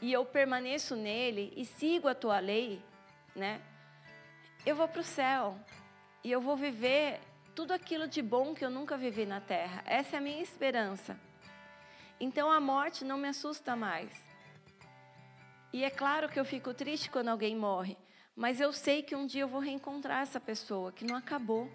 e 0.00 0.12
eu 0.12 0.24
permaneço 0.24 0.96
nele 0.96 1.52
e 1.56 1.64
sigo 1.64 2.08
a 2.08 2.14
tua 2.14 2.38
lei, 2.38 2.82
né? 3.34 3.60
Eu 4.64 4.76
vou 4.76 4.86
para 4.86 5.00
o 5.00 5.04
céu 5.04 5.56
e 6.22 6.30
eu 6.30 6.40
vou 6.40 6.56
viver 6.56 7.20
tudo 7.54 7.72
aquilo 7.72 8.06
de 8.06 8.22
bom 8.22 8.54
que 8.54 8.64
eu 8.64 8.70
nunca 8.70 8.96
vivi 8.96 9.26
na 9.26 9.40
terra. 9.40 9.82
Essa 9.86 10.16
é 10.16 10.18
a 10.18 10.22
minha 10.22 10.42
esperança. 10.42 11.18
Então 12.20 12.50
a 12.50 12.60
morte 12.60 13.04
não 13.04 13.18
me 13.18 13.28
assusta 13.28 13.74
mais. 13.74 14.31
E 15.72 15.84
é 15.84 15.90
claro 15.90 16.28
que 16.28 16.38
eu 16.38 16.44
fico 16.44 16.74
triste 16.74 17.10
quando 17.10 17.28
alguém 17.28 17.56
morre, 17.56 17.96
mas 18.36 18.60
eu 18.60 18.72
sei 18.72 19.02
que 19.02 19.16
um 19.16 19.24
dia 19.24 19.42
eu 19.42 19.48
vou 19.48 19.60
reencontrar 19.60 20.20
essa 20.20 20.38
pessoa, 20.38 20.92
que 20.92 21.04
não 21.04 21.16
acabou. 21.16 21.70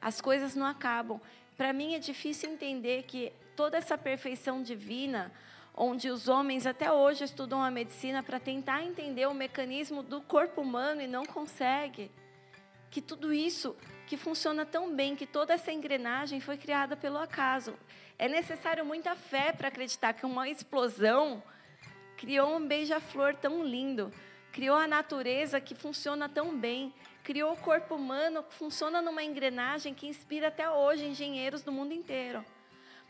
As 0.00 0.20
coisas 0.20 0.54
não 0.54 0.64
acabam. 0.64 1.20
Para 1.56 1.72
mim 1.72 1.94
é 1.94 1.98
difícil 1.98 2.48
entender 2.48 3.02
que 3.02 3.32
toda 3.56 3.76
essa 3.76 3.98
perfeição 3.98 4.62
divina, 4.62 5.32
onde 5.74 6.10
os 6.10 6.28
homens 6.28 6.64
até 6.64 6.92
hoje 6.92 7.24
estudam 7.24 7.60
a 7.60 7.72
medicina 7.72 8.22
para 8.22 8.38
tentar 8.38 8.82
entender 8.84 9.26
o 9.26 9.34
mecanismo 9.34 10.02
do 10.02 10.20
corpo 10.22 10.60
humano 10.60 11.02
e 11.02 11.08
não 11.08 11.26
consegue, 11.26 12.08
que 12.88 13.02
tudo 13.02 13.32
isso 13.32 13.76
que 14.06 14.16
funciona 14.16 14.64
tão 14.64 14.94
bem, 14.94 15.16
que 15.16 15.26
toda 15.26 15.54
essa 15.54 15.72
engrenagem 15.72 16.40
foi 16.40 16.56
criada 16.56 16.96
pelo 16.96 17.18
acaso. 17.18 17.74
É 18.16 18.28
necessário 18.28 18.84
muita 18.84 19.16
fé 19.16 19.52
para 19.52 19.68
acreditar 19.68 20.12
que 20.12 20.24
uma 20.24 20.48
explosão 20.48 21.42
criou 22.20 22.54
um 22.54 22.66
beija-flor 22.66 23.34
tão 23.34 23.64
lindo, 23.64 24.12
criou 24.52 24.76
a 24.76 24.86
natureza 24.86 25.58
que 25.58 25.74
funciona 25.74 26.28
tão 26.28 26.54
bem, 26.54 26.92
criou 27.24 27.54
o 27.54 27.56
corpo 27.56 27.94
humano 27.94 28.42
que 28.42 28.52
funciona 28.52 29.00
numa 29.00 29.24
engrenagem 29.24 29.94
que 29.94 30.06
inspira 30.06 30.48
até 30.48 30.68
hoje 30.68 31.06
engenheiros 31.06 31.62
do 31.62 31.72
mundo 31.72 31.94
inteiro. 31.94 32.44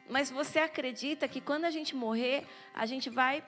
Mas 0.08 0.30
você 0.30 0.60
acredita 0.60 1.26
que 1.26 1.40
quando 1.40 1.64
a 1.64 1.72
gente 1.72 1.96
morrer, 1.96 2.46
a 2.72 2.86
gente 2.86 3.10
vai 3.10 3.42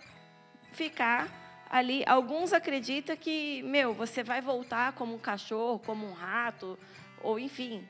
ficar 0.73 1.29
ali. 1.71 2.03
Alguns 2.09 2.53
acreditam 2.53 3.17
que, 3.17 3.63
meu, 3.63 3.95
você 3.95 4.25
vai 4.25 4.41
voltar 4.41 4.95
como 4.95 5.15
um 5.15 5.19
cachorro, 5.19 5.79
como 5.79 6.05
um 6.05 6.13
rato, 6.13 6.77
ou 7.23 7.39
enfim. 7.39 7.87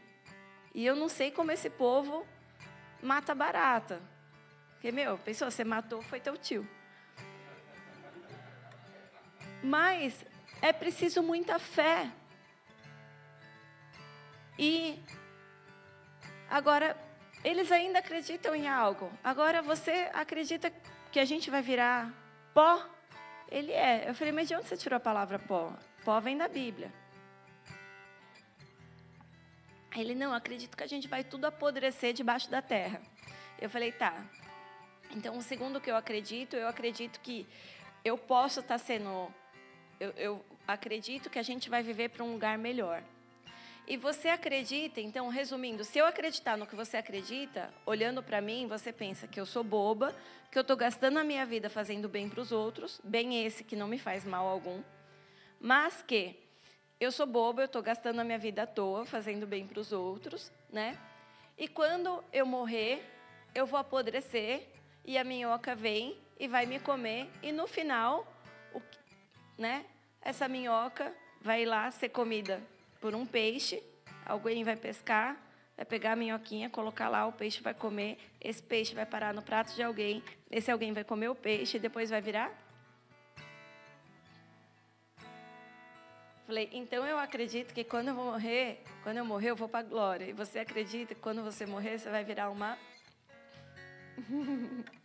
E 0.74 0.84
eu 0.84 0.94
não 0.94 1.08
sei 1.08 1.30
como 1.30 1.50
esse 1.50 1.70
povo 1.70 2.26
mata 3.02 3.34
barata. 3.34 3.98
Porque, 4.74 4.92
meu, 4.92 5.16
pensou, 5.16 5.50
você 5.50 5.64
matou, 5.64 6.02
foi 6.02 6.20
teu 6.20 6.36
tio. 6.36 6.68
Mas 9.62 10.24
é 10.60 10.72
preciso 10.72 11.22
muita 11.22 11.58
fé 11.58 12.10
e 14.58 14.98
agora 16.48 16.96
eles 17.44 17.72
ainda 17.72 17.98
acreditam 17.98 18.54
em 18.54 18.68
algo. 18.68 19.10
Agora 19.22 19.62
você 19.62 20.10
acredita 20.12 20.72
que 21.10 21.18
a 21.18 21.24
gente 21.24 21.50
vai 21.50 21.62
virar 21.62 22.12
pó? 22.54 22.86
Ele 23.50 23.72
é. 23.72 24.08
Eu 24.08 24.14
falei, 24.14 24.32
mas 24.32 24.48
de 24.48 24.54
onde 24.54 24.68
você 24.68 24.76
tirou 24.76 24.96
a 24.96 25.00
palavra 25.00 25.38
pó? 25.38 25.72
Pó 26.04 26.18
vem 26.20 26.36
da 26.36 26.48
Bíblia. 26.48 26.92
Ele 29.94 30.14
não, 30.14 30.32
acredito 30.32 30.76
que 30.76 30.82
a 30.82 30.86
gente 30.86 31.06
vai 31.06 31.22
tudo 31.22 31.44
apodrecer 31.44 32.14
debaixo 32.14 32.50
da 32.50 32.62
terra. 32.62 33.02
Eu 33.60 33.68
falei, 33.68 33.92
tá. 33.92 34.14
Então, 35.10 35.36
o 35.36 35.42
segundo 35.42 35.80
que 35.80 35.90
eu 35.90 35.96
acredito, 35.96 36.56
eu 36.56 36.66
acredito 36.66 37.20
que 37.20 37.46
eu 38.04 38.16
posso 38.16 38.60
estar 38.60 38.78
sendo. 38.78 39.32
Eu, 40.02 40.10
eu 40.16 40.44
acredito 40.66 41.30
que 41.30 41.38
a 41.38 41.44
gente 41.44 41.70
vai 41.70 41.80
viver 41.80 42.08
para 42.08 42.24
um 42.24 42.32
lugar 42.32 42.58
melhor. 42.58 43.04
E 43.86 43.96
você 43.96 44.28
acredita, 44.28 45.00
então, 45.00 45.28
resumindo, 45.28 45.84
se 45.84 45.96
eu 45.96 46.06
acreditar 46.06 46.56
no 46.56 46.66
que 46.66 46.74
você 46.74 46.96
acredita, 46.96 47.72
olhando 47.86 48.20
para 48.20 48.40
mim, 48.40 48.66
você 48.66 48.92
pensa 48.92 49.28
que 49.28 49.38
eu 49.38 49.46
sou 49.46 49.62
boba, 49.62 50.12
que 50.50 50.58
eu 50.58 50.62
estou 50.62 50.76
gastando 50.76 51.20
a 51.20 51.24
minha 51.24 51.46
vida 51.46 51.70
fazendo 51.70 52.08
bem 52.08 52.28
para 52.28 52.40
os 52.40 52.50
outros, 52.50 53.00
bem 53.04 53.46
esse 53.46 53.62
que 53.62 53.76
não 53.76 53.86
me 53.86 53.96
faz 53.96 54.24
mal 54.24 54.48
algum, 54.48 54.82
mas 55.60 56.02
que 56.02 56.36
eu 56.98 57.12
sou 57.12 57.26
boba, 57.26 57.62
eu 57.62 57.66
estou 57.66 57.80
gastando 57.80 58.20
a 58.20 58.24
minha 58.24 58.38
vida 58.38 58.64
à 58.64 58.66
toa, 58.66 59.06
fazendo 59.06 59.46
bem 59.46 59.68
para 59.68 59.78
os 59.78 59.92
outros, 59.92 60.50
né? 60.68 60.98
E 61.56 61.68
quando 61.68 62.24
eu 62.32 62.44
morrer, 62.44 63.08
eu 63.54 63.66
vou 63.66 63.78
apodrecer 63.78 64.66
e 65.04 65.16
a 65.16 65.22
minhoca 65.22 65.76
vem 65.76 66.18
e 66.40 66.48
vai 66.48 66.66
me 66.66 66.80
comer 66.80 67.28
e 67.40 67.52
no 67.52 67.68
final, 67.68 68.26
o, 68.74 68.82
né? 69.56 69.84
Essa 70.22 70.46
minhoca 70.48 71.12
vai 71.40 71.64
lá 71.64 71.90
ser 71.90 72.08
comida 72.08 72.62
por 73.00 73.14
um 73.14 73.26
peixe, 73.26 73.82
alguém 74.24 74.62
vai 74.62 74.76
pescar, 74.76 75.36
vai 75.76 75.84
pegar 75.84 76.12
a 76.12 76.16
minhoquinha, 76.16 76.70
colocar 76.70 77.08
lá, 77.08 77.26
o 77.26 77.32
peixe 77.32 77.60
vai 77.60 77.74
comer, 77.74 78.18
esse 78.40 78.62
peixe 78.62 78.94
vai 78.94 79.04
parar 79.04 79.34
no 79.34 79.42
prato 79.42 79.74
de 79.74 79.82
alguém, 79.82 80.22
esse 80.50 80.70
alguém 80.70 80.92
vai 80.92 81.02
comer 81.02 81.28
o 81.28 81.34
peixe 81.34 81.76
e 81.76 81.80
depois 81.80 82.08
vai 82.10 82.20
virar? 82.20 82.56
Falei, 86.46 86.68
então 86.72 87.04
eu 87.06 87.18
acredito 87.18 87.72
que 87.72 87.82
quando 87.82 88.08
eu 88.08 88.14
vou 88.14 88.26
morrer, 88.26 88.84
quando 89.02 89.16
eu 89.16 89.24
morrer, 89.24 89.50
eu 89.50 89.56
vou 89.56 89.68
para 89.68 89.80
a 89.80 89.82
glória. 89.82 90.26
E 90.26 90.32
você 90.32 90.58
acredita 90.58 91.14
que 91.14 91.20
quando 91.20 91.42
você 91.42 91.64
morrer, 91.64 91.98
você 91.98 92.10
vai 92.10 92.22
virar 92.24 92.50
uma. 92.50 92.78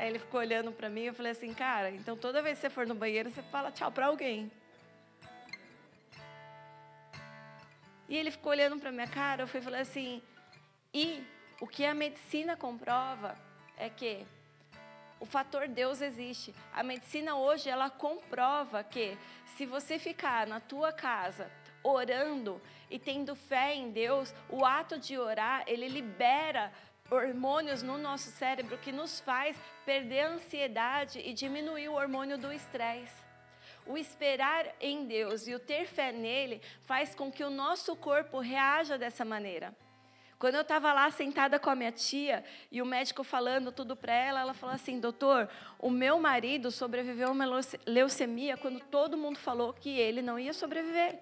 Aí 0.00 0.08
ele 0.08 0.18
ficou 0.18 0.40
olhando 0.40 0.72
para 0.72 0.88
mim 0.88 1.02
eu 1.02 1.12
falei 1.12 1.32
assim, 1.32 1.52
cara, 1.52 1.90
então 1.90 2.16
toda 2.16 2.40
vez 2.40 2.56
que 2.56 2.62
você 2.62 2.70
for 2.70 2.86
no 2.86 2.94
banheiro, 2.94 3.28
você 3.28 3.42
fala 3.42 3.70
tchau 3.70 3.92
para 3.92 4.06
alguém. 4.06 4.50
E 8.08 8.16
ele 8.16 8.30
ficou 8.30 8.50
olhando 8.50 8.80
para 8.80 8.90
minha 8.90 9.06
cara, 9.06 9.42
eu 9.42 9.46
fui 9.46 9.60
falar 9.60 9.80
assim: 9.80 10.22
"E 10.94 11.22
o 11.60 11.66
que 11.66 11.84
a 11.84 11.92
medicina 11.92 12.56
comprova 12.56 13.36
é 13.76 13.90
que 13.90 14.26
o 15.20 15.26
fator 15.26 15.68
Deus 15.68 16.00
existe. 16.00 16.54
A 16.72 16.82
medicina 16.82 17.36
hoje 17.36 17.68
ela 17.68 17.90
comprova 17.90 18.82
que 18.82 19.18
se 19.44 19.66
você 19.66 19.98
ficar 19.98 20.46
na 20.46 20.60
tua 20.60 20.94
casa 20.94 21.50
orando 21.82 22.58
e 22.90 22.98
tendo 22.98 23.36
fé 23.36 23.74
em 23.74 23.90
Deus, 23.90 24.34
o 24.48 24.64
ato 24.64 24.98
de 24.98 25.18
orar, 25.18 25.62
ele 25.66 25.88
libera 25.88 26.72
hormônios 27.10 27.82
no 27.82 27.98
nosso 27.98 28.30
cérebro 28.30 28.78
que 28.78 28.92
nos 28.92 29.20
faz 29.20 29.56
perder 29.84 30.20
a 30.20 30.30
ansiedade 30.30 31.18
e 31.18 31.32
diminuir 31.32 31.88
o 31.88 31.94
hormônio 31.94 32.38
do 32.38 32.52
estresse. 32.52 33.28
O 33.86 33.98
esperar 33.98 34.66
em 34.80 35.06
Deus 35.06 35.48
e 35.48 35.54
o 35.54 35.58
ter 35.58 35.86
fé 35.86 36.12
nele 36.12 36.62
faz 36.84 37.14
com 37.14 37.30
que 37.30 37.42
o 37.42 37.50
nosso 37.50 37.96
corpo 37.96 38.38
reaja 38.38 38.96
dessa 38.96 39.24
maneira. 39.24 39.74
Quando 40.38 40.54
eu 40.54 40.62
estava 40.62 40.92
lá 40.92 41.10
sentada 41.10 41.58
com 41.58 41.68
a 41.68 41.74
minha 41.74 41.92
tia 41.92 42.42
e 42.72 42.80
o 42.80 42.86
médico 42.86 43.22
falando 43.22 43.70
tudo 43.70 43.94
para 43.94 44.14
ela, 44.14 44.40
ela 44.40 44.54
falou 44.54 44.74
assim: 44.74 44.98
Doutor, 44.98 45.50
o 45.78 45.90
meu 45.90 46.18
marido 46.18 46.70
sobreviveu 46.70 47.28
a 47.28 47.32
uma 47.32 47.44
leucemia 47.86 48.56
quando 48.56 48.80
todo 48.80 49.18
mundo 49.18 49.38
falou 49.38 49.74
que 49.74 49.90
ele 49.90 50.22
não 50.22 50.38
ia 50.38 50.54
sobreviver. 50.54 51.18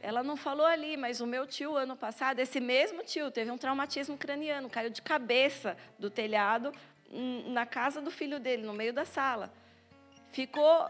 Ela 0.00 0.22
não 0.22 0.36
falou 0.36 0.64
ali, 0.64 0.96
mas 0.96 1.20
o 1.20 1.26
meu 1.26 1.46
tio, 1.46 1.76
ano 1.76 1.96
passado, 1.96 2.38
esse 2.38 2.60
mesmo 2.60 3.02
tio, 3.02 3.30
teve 3.30 3.50
um 3.50 3.58
traumatismo 3.58 4.16
craniano, 4.16 4.70
caiu 4.70 4.90
de 4.90 5.02
cabeça 5.02 5.76
do 5.98 6.08
telhado 6.08 6.72
na 7.46 7.66
casa 7.66 8.00
do 8.00 8.10
filho 8.10 8.38
dele, 8.38 8.64
no 8.64 8.72
meio 8.72 8.92
da 8.92 9.04
sala. 9.04 9.52
Ficou 10.30 10.88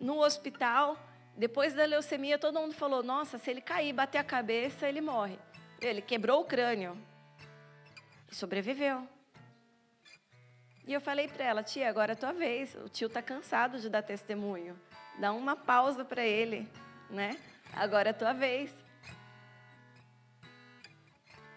no 0.00 0.20
hospital. 0.20 0.98
Depois 1.36 1.72
da 1.72 1.84
leucemia, 1.84 2.38
todo 2.38 2.60
mundo 2.60 2.74
falou: 2.74 3.02
Nossa, 3.02 3.38
se 3.38 3.50
ele 3.50 3.60
cair, 3.60 3.92
bater 3.92 4.18
a 4.18 4.24
cabeça, 4.24 4.86
ele 4.86 5.00
morre. 5.00 5.38
Ele 5.80 6.02
quebrou 6.02 6.42
o 6.42 6.44
crânio 6.44 6.96
e 8.30 8.34
sobreviveu. 8.34 9.08
E 10.86 10.92
eu 10.92 11.00
falei 11.00 11.28
para 11.28 11.44
ela: 11.44 11.62
Tia, 11.62 11.88
agora 11.88 12.12
é 12.12 12.14
a 12.14 12.16
tua 12.16 12.32
vez. 12.32 12.74
O 12.74 12.88
tio 12.88 13.06
está 13.06 13.22
cansado 13.22 13.80
de 13.80 13.88
dar 13.88 14.02
testemunho. 14.02 14.78
Dá 15.18 15.32
uma 15.32 15.56
pausa 15.56 16.04
para 16.04 16.24
ele, 16.24 16.68
né? 17.08 17.30
Agora 17.74 18.10
é 18.10 18.12
tua 18.12 18.32
vez. 18.32 18.70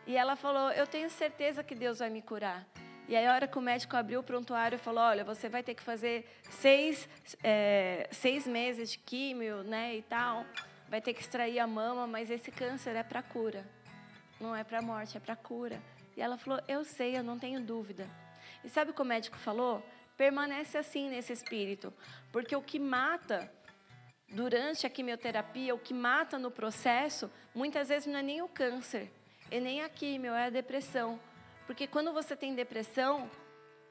E 0.07 0.15
ela 0.15 0.35
falou: 0.35 0.71
Eu 0.71 0.87
tenho 0.87 1.09
certeza 1.09 1.63
que 1.63 1.75
Deus 1.75 1.99
vai 1.99 2.09
me 2.09 2.21
curar. 2.21 2.65
E 3.07 3.15
aí, 3.15 3.25
a 3.27 3.33
hora 3.33 3.47
que 3.47 3.57
o 3.57 3.61
médico 3.61 3.95
abriu 3.95 4.21
o 4.21 4.23
prontuário, 4.23 4.79
falou: 4.79 5.03
Olha, 5.03 5.23
você 5.23 5.49
vai 5.49 5.61
ter 5.61 5.75
que 5.75 5.83
fazer 5.83 6.25
seis, 6.49 7.07
é, 7.43 8.07
seis 8.11 8.47
meses 8.47 8.91
de 8.91 8.97
químio, 8.97 9.63
né, 9.63 9.95
e 9.95 10.01
tal. 10.01 10.45
vai 10.87 11.01
ter 11.01 11.13
que 11.13 11.21
extrair 11.21 11.59
a 11.59 11.67
mama, 11.67 12.07
mas 12.07 12.31
esse 12.31 12.51
câncer 12.51 12.95
é 12.95 13.03
para 13.03 13.21
cura. 13.21 13.65
Não 14.39 14.55
é 14.55 14.63
para 14.63 14.81
morte, 14.81 15.17
é 15.17 15.19
para 15.19 15.35
cura. 15.35 15.81
E 16.15 16.21
ela 16.21 16.37
falou: 16.37 16.61
Eu 16.67 16.83
sei, 16.85 17.17
eu 17.17 17.23
não 17.23 17.37
tenho 17.37 17.59
dúvida. 17.61 18.07
E 18.63 18.69
sabe 18.69 18.91
o 18.91 18.93
que 18.93 19.01
o 19.01 19.05
médico 19.05 19.37
falou? 19.37 19.85
Permanece 20.17 20.77
assim 20.77 21.09
nesse 21.09 21.33
espírito, 21.33 21.93
porque 22.31 22.55
o 22.55 22.61
que 22.61 22.79
mata 22.79 23.51
durante 24.29 24.85
a 24.85 24.89
quimioterapia, 24.89 25.75
o 25.75 25.79
que 25.79 25.93
mata 25.93 26.37
no 26.37 26.51
processo, 26.51 27.31
muitas 27.53 27.89
vezes 27.89 28.07
não 28.07 28.19
é 28.19 28.23
nem 28.23 28.41
o 28.41 28.47
câncer, 28.47 29.11
e 29.51 29.59
nem 29.59 29.81
a 29.81 29.89
quimio, 29.89 30.33
é 30.33 30.45
a 30.45 30.49
depressão. 30.49 31.19
Porque 31.65 31.87
quando 31.87 32.13
você 32.13 32.35
tem 32.35 32.55
depressão, 32.55 33.29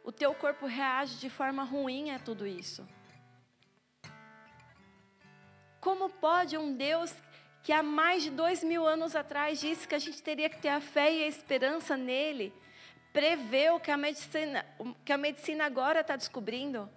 o 0.03 0.13
teu 0.13 0.35
corpo 0.35 0.67
reage 0.67 1.17
de 1.17 1.31
forma 1.31 1.65
ruim 1.65 2.11
a 2.11 2.19
tudo 2.19 2.47
isso. 2.47 2.87
Como 5.81 6.09
pode 6.09 6.57
um 6.57 6.75
Deus 6.75 7.15
que 7.63 7.73
há 7.73 7.83
mais 7.83 8.23
de 8.23 8.31
dois 8.31 8.63
mil 8.63 8.87
anos 8.87 9.17
atrás 9.17 9.61
disse 9.61 9.89
que 9.89 9.95
a 9.95 9.99
gente 9.99 10.23
teria 10.23 10.51
que 10.51 10.59
ter 10.59 10.69
a 10.69 10.81
fé 10.81 11.13
e 11.13 11.25
a 11.25 11.27
esperança 11.27 11.97
nele, 11.97 12.53
preveu 13.13 13.81
que 13.81 13.91
a 13.91 13.97
medicina, 13.97 14.67
que 15.05 15.13
a 15.13 15.19
medicina 15.19 15.65
agora 15.65 16.01
está 16.01 16.17
descobrindo, 16.17 16.91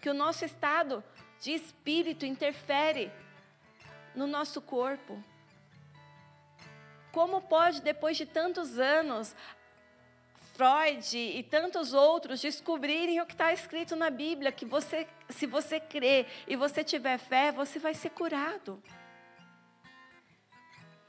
que 0.00 0.08
o 0.08 0.14
nosso 0.14 0.44
estado 0.44 1.02
de 1.40 1.52
espírito 1.52 2.26
interfere 2.26 3.10
no 4.14 4.26
nosso 4.26 4.60
corpo. 4.60 5.22
Como 7.12 7.40
pode, 7.40 7.80
depois 7.80 8.16
de 8.16 8.26
tantos 8.26 8.78
anos, 8.78 9.34
Freud 10.54 11.16
e 11.16 11.42
tantos 11.44 11.94
outros 11.94 12.40
descobrirem 12.40 13.20
o 13.20 13.26
que 13.26 13.32
está 13.32 13.52
escrito 13.52 13.94
na 13.94 14.10
Bíblia, 14.10 14.50
que 14.50 14.66
você, 14.66 15.06
se 15.28 15.46
você 15.46 15.78
crer 15.78 16.26
e 16.48 16.56
você 16.56 16.82
tiver 16.82 17.16
fé, 17.16 17.52
você 17.52 17.78
vai 17.78 17.94
ser 17.94 18.10
curado. 18.10 18.82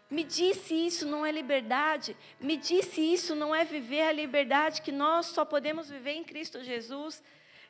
Me 0.09 0.23
disse 0.23 0.73
isso 0.73 1.05
não 1.05 1.25
é 1.25 1.31
liberdade, 1.31 2.17
me 2.39 2.57
disse 2.57 3.01
isso 3.01 3.35
não 3.35 3.53
é 3.53 3.63
viver 3.63 4.01
a 4.01 4.11
liberdade 4.11 4.81
que 4.81 4.91
nós 4.91 5.27
só 5.27 5.45
podemos 5.45 5.89
viver 5.89 6.13
em 6.13 6.23
Cristo 6.23 6.63
Jesus. 6.63 7.21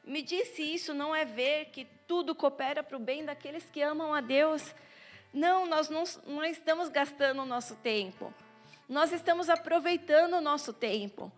Me 0.09 0.23
disse 0.23 0.63
isso 0.63 0.91
não 0.91 1.15
é 1.15 1.23
ver 1.23 1.65
que 1.65 1.85
tudo 2.07 2.33
coopera 2.33 2.81
para 2.81 2.97
o 2.97 2.99
bem 2.99 3.23
daqueles 3.23 3.69
que 3.69 3.79
amam 3.79 4.11
a 4.11 4.19
Deus. 4.19 4.73
Não, 5.31 5.67
nós 5.67 5.87
não, 5.87 6.03
não 6.25 6.43
estamos 6.43 6.89
gastando 6.89 7.43
o 7.43 7.45
nosso 7.45 7.75
tempo. 7.75 8.33
Nós 8.87 9.11
estamos 9.11 9.51
aproveitando 9.51 10.33
o 10.33 10.41
nosso 10.41 10.73
tempo. 10.73 11.31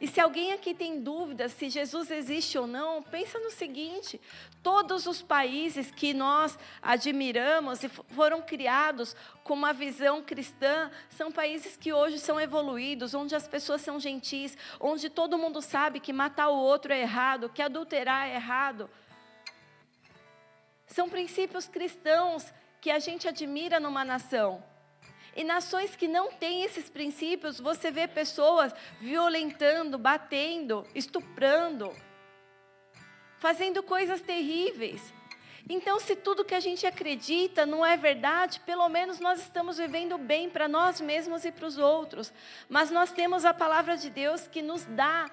E 0.00 0.08
se 0.08 0.18
alguém 0.18 0.52
aqui 0.52 0.72
tem 0.72 1.02
dúvidas 1.02 1.52
se 1.52 1.68
Jesus 1.68 2.10
existe 2.10 2.56
ou 2.56 2.66
não, 2.66 3.02
pensa 3.02 3.38
no 3.38 3.50
seguinte: 3.50 4.18
todos 4.62 5.06
os 5.06 5.20
países 5.20 5.90
que 5.90 6.14
nós 6.14 6.58
admiramos 6.80 7.84
e 7.84 7.88
foram 7.88 8.40
criados 8.40 9.14
com 9.44 9.52
uma 9.52 9.74
visão 9.74 10.22
cristã 10.22 10.90
são 11.10 11.30
países 11.30 11.76
que 11.76 11.92
hoje 11.92 12.18
são 12.18 12.40
evoluídos, 12.40 13.12
onde 13.12 13.34
as 13.34 13.46
pessoas 13.46 13.82
são 13.82 14.00
gentis, 14.00 14.56
onde 14.80 15.10
todo 15.10 15.36
mundo 15.36 15.60
sabe 15.60 16.00
que 16.00 16.14
matar 16.14 16.48
o 16.48 16.56
outro 16.56 16.94
é 16.94 17.00
errado, 17.02 17.50
que 17.50 17.60
adulterar 17.60 18.26
é 18.26 18.36
errado. 18.36 18.88
São 20.86 21.10
princípios 21.10 21.68
cristãos 21.68 22.52
que 22.80 22.90
a 22.90 22.98
gente 22.98 23.28
admira 23.28 23.78
numa 23.78 24.02
nação. 24.02 24.69
E 25.36 25.44
nações 25.44 25.94
que 25.94 26.08
não 26.08 26.32
têm 26.32 26.62
esses 26.62 26.88
princípios, 26.88 27.60
você 27.60 27.90
vê 27.90 28.08
pessoas 28.08 28.74
violentando, 29.00 29.96
batendo, 29.96 30.86
estuprando, 30.94 31.94
fazendo 33.38 33.82
coisas 33.82 34.20
terríveis. 34.20 35.12
Então, 35.68 36.00
se 36.00 36.16
tudo 36.16 36.44
que 36.44 36.54
a 36.54 36.60
gente 36.60 36.84
acredita 36.86 37.64
não 37.64 37.86
é 37.86 37.96
verdade, 37.96 38.60
pelo 38.60 38.88
menos 38.88 39.20
nós 39.20 39.40
estamos 39.40 39.78
vivendo 39.78 40.18
bem 40.18 40.50
para 40.50 40.66
nós 40.66 41.00
mesmos 41.00 41.44
e 41.44 41.52
para 41.52 41.66
os 41.66 41.78
outros. 41.78 42.32
Mas 42.68 42.90
nós 42.90 43.12
temos 43.12 43.44
a 43.44 43.54
palavra 43.54 43.96
de 43.96 44.10
Deus 44.10 44.48
que 44.48 44.62
nos 44.62 44.84
dá 44.84 45.30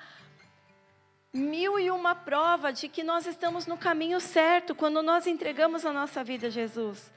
mil 1.34 1.80
e 1.80 1.89
uma 1.89 2.14
prova 2.14 2.72
de 2.72 2.88
que 2.88 3.04
nós 3.04 3.26
estamos 3.26 3.66
no 3.66 3.78
caminho 3.78 4.20
certo 4.20 4.76
quando 4.76 5.02
nós 5.02 5.28
entregamos 5.28 5.86
a 5.86 5.93
nossa 5.93 6.24
vida 6.24 6.48
a 6.48 6.52
Jesus. 6.52 7.12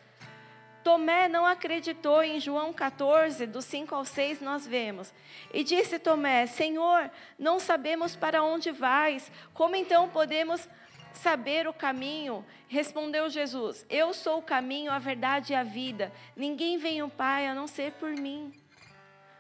Tomé 0.83 1.29
não 1.29 1.45
acreditou 1.45 2.23
em 2.23 2.41
João 2.41 2.73
14, 2.73 3.47
do 3.47 3.61
5 3.61 3.95
ao 3.95 4.05
6, 4.05 4.41
nós 4.41 4.67
vemos. 4.67 5.13
E 5.53 5.63
disse 5.63 5.99
Tomé: 5.99 6.47
Senhor, 6.47 7.11
não 7.39 7.59
sabemos 7.59 8.17
para 8.17 8.43
onde 8.43 8.71
vais, 8.71 9.31
como 9.53 9.77
então 9.77 10.09
podemos 10.09 10.69
saber 11.13 11.69
o 11.69 11.73
caminho? 11.73 12.45
Respondeu 12.69 13.29
Jesus: 13.29 13.85
Eu 13.91 14.15
sou 14.15 14.39
o 14.39 14.43
caminho, 14.43 14.91
a 14.91 14.99
verdade 14.99 15.53
e 15.53 15.57
a 15.57 15.63
vida. 15.63 16.13
Ninguém 16.37 16.79
vem 16.79 17.01
ao 17.01 17.09
Pai 17.09 17.47
a 17.47 17.55
não 17.55 17.67
ser 17.67 17.93
por 17.93 18.11
mim. 18.11 18.53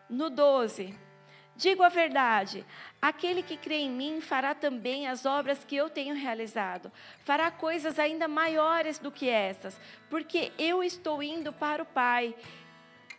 No 0.08 0.28
12. 0.28 0.94
Digo 1.56 1.82
a 1.82 1.88
verdade: 1.88 2.64
aquele 3.00 3.42
que 3.42 3.56
crê 3.56 3.76
em 3.76 3.90
mim 3.90 4.20
fará 4.20 4.54
também 4.54 5.06
as 5.06 5.24
obras 5.24 5.64
que 5.64 5.76
eu 5.76 5.88
tenho 5.88 6.14
realizado, 6.14 6.92
fará 7.20 7.50
coisas 7.50 7.98
ainda 7.98 8.28
maiores 8.28 8.98
do 8.98 9.10
que 9.10 9.28
essas, 9.28 9.80
porque 10.08 10.52
eu 10.58 10.82
estou 10.82 11.22
indo 11.22 11.52
para 11.52 11.82
o 11.82 11.86
Pai, 11.86 12.34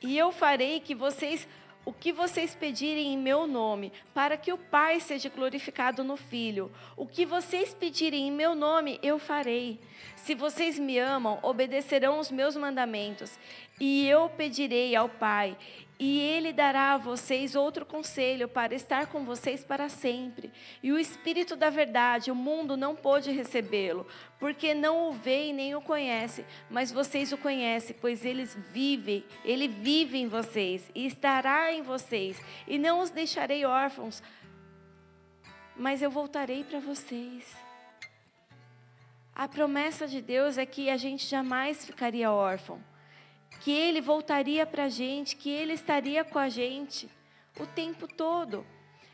e 0.02 0.18
eu 0.18 0.32
farei 0.32 0.80
que 0.80 0.96
vocês 0.96 1.48
o 1.84 1.92
que 1.92 2.12
vocês 2.12 2.54
pedirem 2.54 3.14
em 3.14 3.18
meu 3.18 3.48
nome, 3.48 3.92
para 4.14 4.38
que 4.38 4.54
o 4.54 4.58
Pai 4.58 5.00
seja 5.00 5.30
glorificado 5.30 6.04
no 6.04 6.16
Filho. 6.16 6.72
O 6.96 7.08
que 7.08 7.26
vocês 7.26 7.74
pedirem 7.74 8.28
em 8.28 8.32
meu 8.32 8.54
nome, 8.54 9.00
eu 9.02 9.18
farei. 9.18 9.80
Se 10.16 10.36
vocês 10.36 10.78
me 10.78 11.00
amam, 11.00 11.40
obedecerão 11.42 12.20
os 12.20 12.30
meus 12.30 12.56
mandamentos. 12.56 13.38
E 13.80 14.08
eu 14.08 14.30
pedirei 14.30 14.96
ao 14.96 15.10
Pai, 15.10 15.58
e 16.04 16.20
ele 16.20 16.52
dará 16.52 16.94
a 16.94 16.98
vocês 16.98 17.54
outro 17.54 17.86
conselho 17.86 18.48
para 18.48 18.74
estar 18.74 19.06
com 19.06 19.24
vocês 19.24 19.64
para 19.64 19.88
sempre. 19.88 20.52
E 20.82 20.92
o 20.92 20.98
Espírito 20.98 21.56
da 21.56 21.70
Verdade, 21.70 22.32
o 22.32 22.36
mundo 22.36 22.76
não 22.76 22.96
pôde 22.96 23.30
recebê-lo, 23.30 24.08
porque 24.40 24.74
não 24.74 25.10
o 25.10 25.12
vê 25.12 25.50
e 25.50 25.54
nem 25.54 25.76
o 25.76 25.82
conhece, 25.82 26.44
mas 26.72 26.92
vocês 26.92 27.32
o 27.32 27.38
conhecem, 27.38 27.96
pois 28.02 28.26
eles 28.26 28.58
vivem, 28.72 29.24
ele 29.46 29.68
vive 29.68 30.18
em 30.18 30.28
vocês 30.28 30.90
e 30.96 31.06
estará 31.06 31.72
em 31.72 31.84
vocês, 31.84 32.42
e 32.68 32.80
não 32.80 33.02
os 33.02 33.12
deixarei 33.12 33.64
órfãos, 33.64 34.24
mas 35.76 36.02
eu 36.02 36.10
voltarei 36.10 36.64
para 36.64 36.80
vocês. 36.80 37.56
A 39.36 39.48
promessa 39.48 40.08
de 40.08 40.20
Deus 40.20 40.58
é 40.58 40.66
que 40.66 40.90
a 40.90 40.98
gente 40.98 41.28
jamais 41.28 41.86
ficaria 41.86 42.32
órfão 42.32 42.82
que 43.60 43.72
Ele 43.72 44.02
voltaria 44.02 44.66
para 44.66 44.86
a 44.86 44.90
gente, 44.90 45.36
que 45.36 45.50
Ele 45.50 45.74
estaria 45.74 46.24
com 46.24 46.40
a 46.40 46.50
gente 46.50 47.10
o 47.60 47.66
tempo 47.66 48.08
todo. 48.08 48.66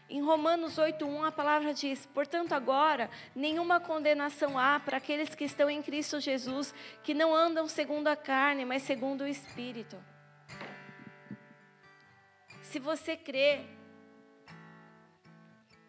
Em 0.10 0.22
Romanos 0.22 0.78
8:1 0.78 1.26
a 1.26 1.32
palavra 1.32 1.74
diz: 1.74 2.06
"Portanto 2.06 2.54
agora 2.54 3.10
nenhuma 3.36 3.80
condenação 3.80 4.58
há 4.58 4.80
para 4.80 4.98
aqueles 4.98 5.36
que 5.36 5.44
estão 5.44 5.70
em 5.70 5.82
Cristo 5.82 6.20
Jesus, 6.20 6.74
que 7.04 7.14
não 7.14 7.36
andam 7.36 7.68
segundo 7.68 8.08
a 8.08 8.16
carne, 8.16 8.64
mas 8.64 8.84
segundo 8.84 9.22
o 9.22 9.28
Espírito." 9.28 9.98
Se 12.62 12.80
você 12.80 13.18
crê, 13.18 13.66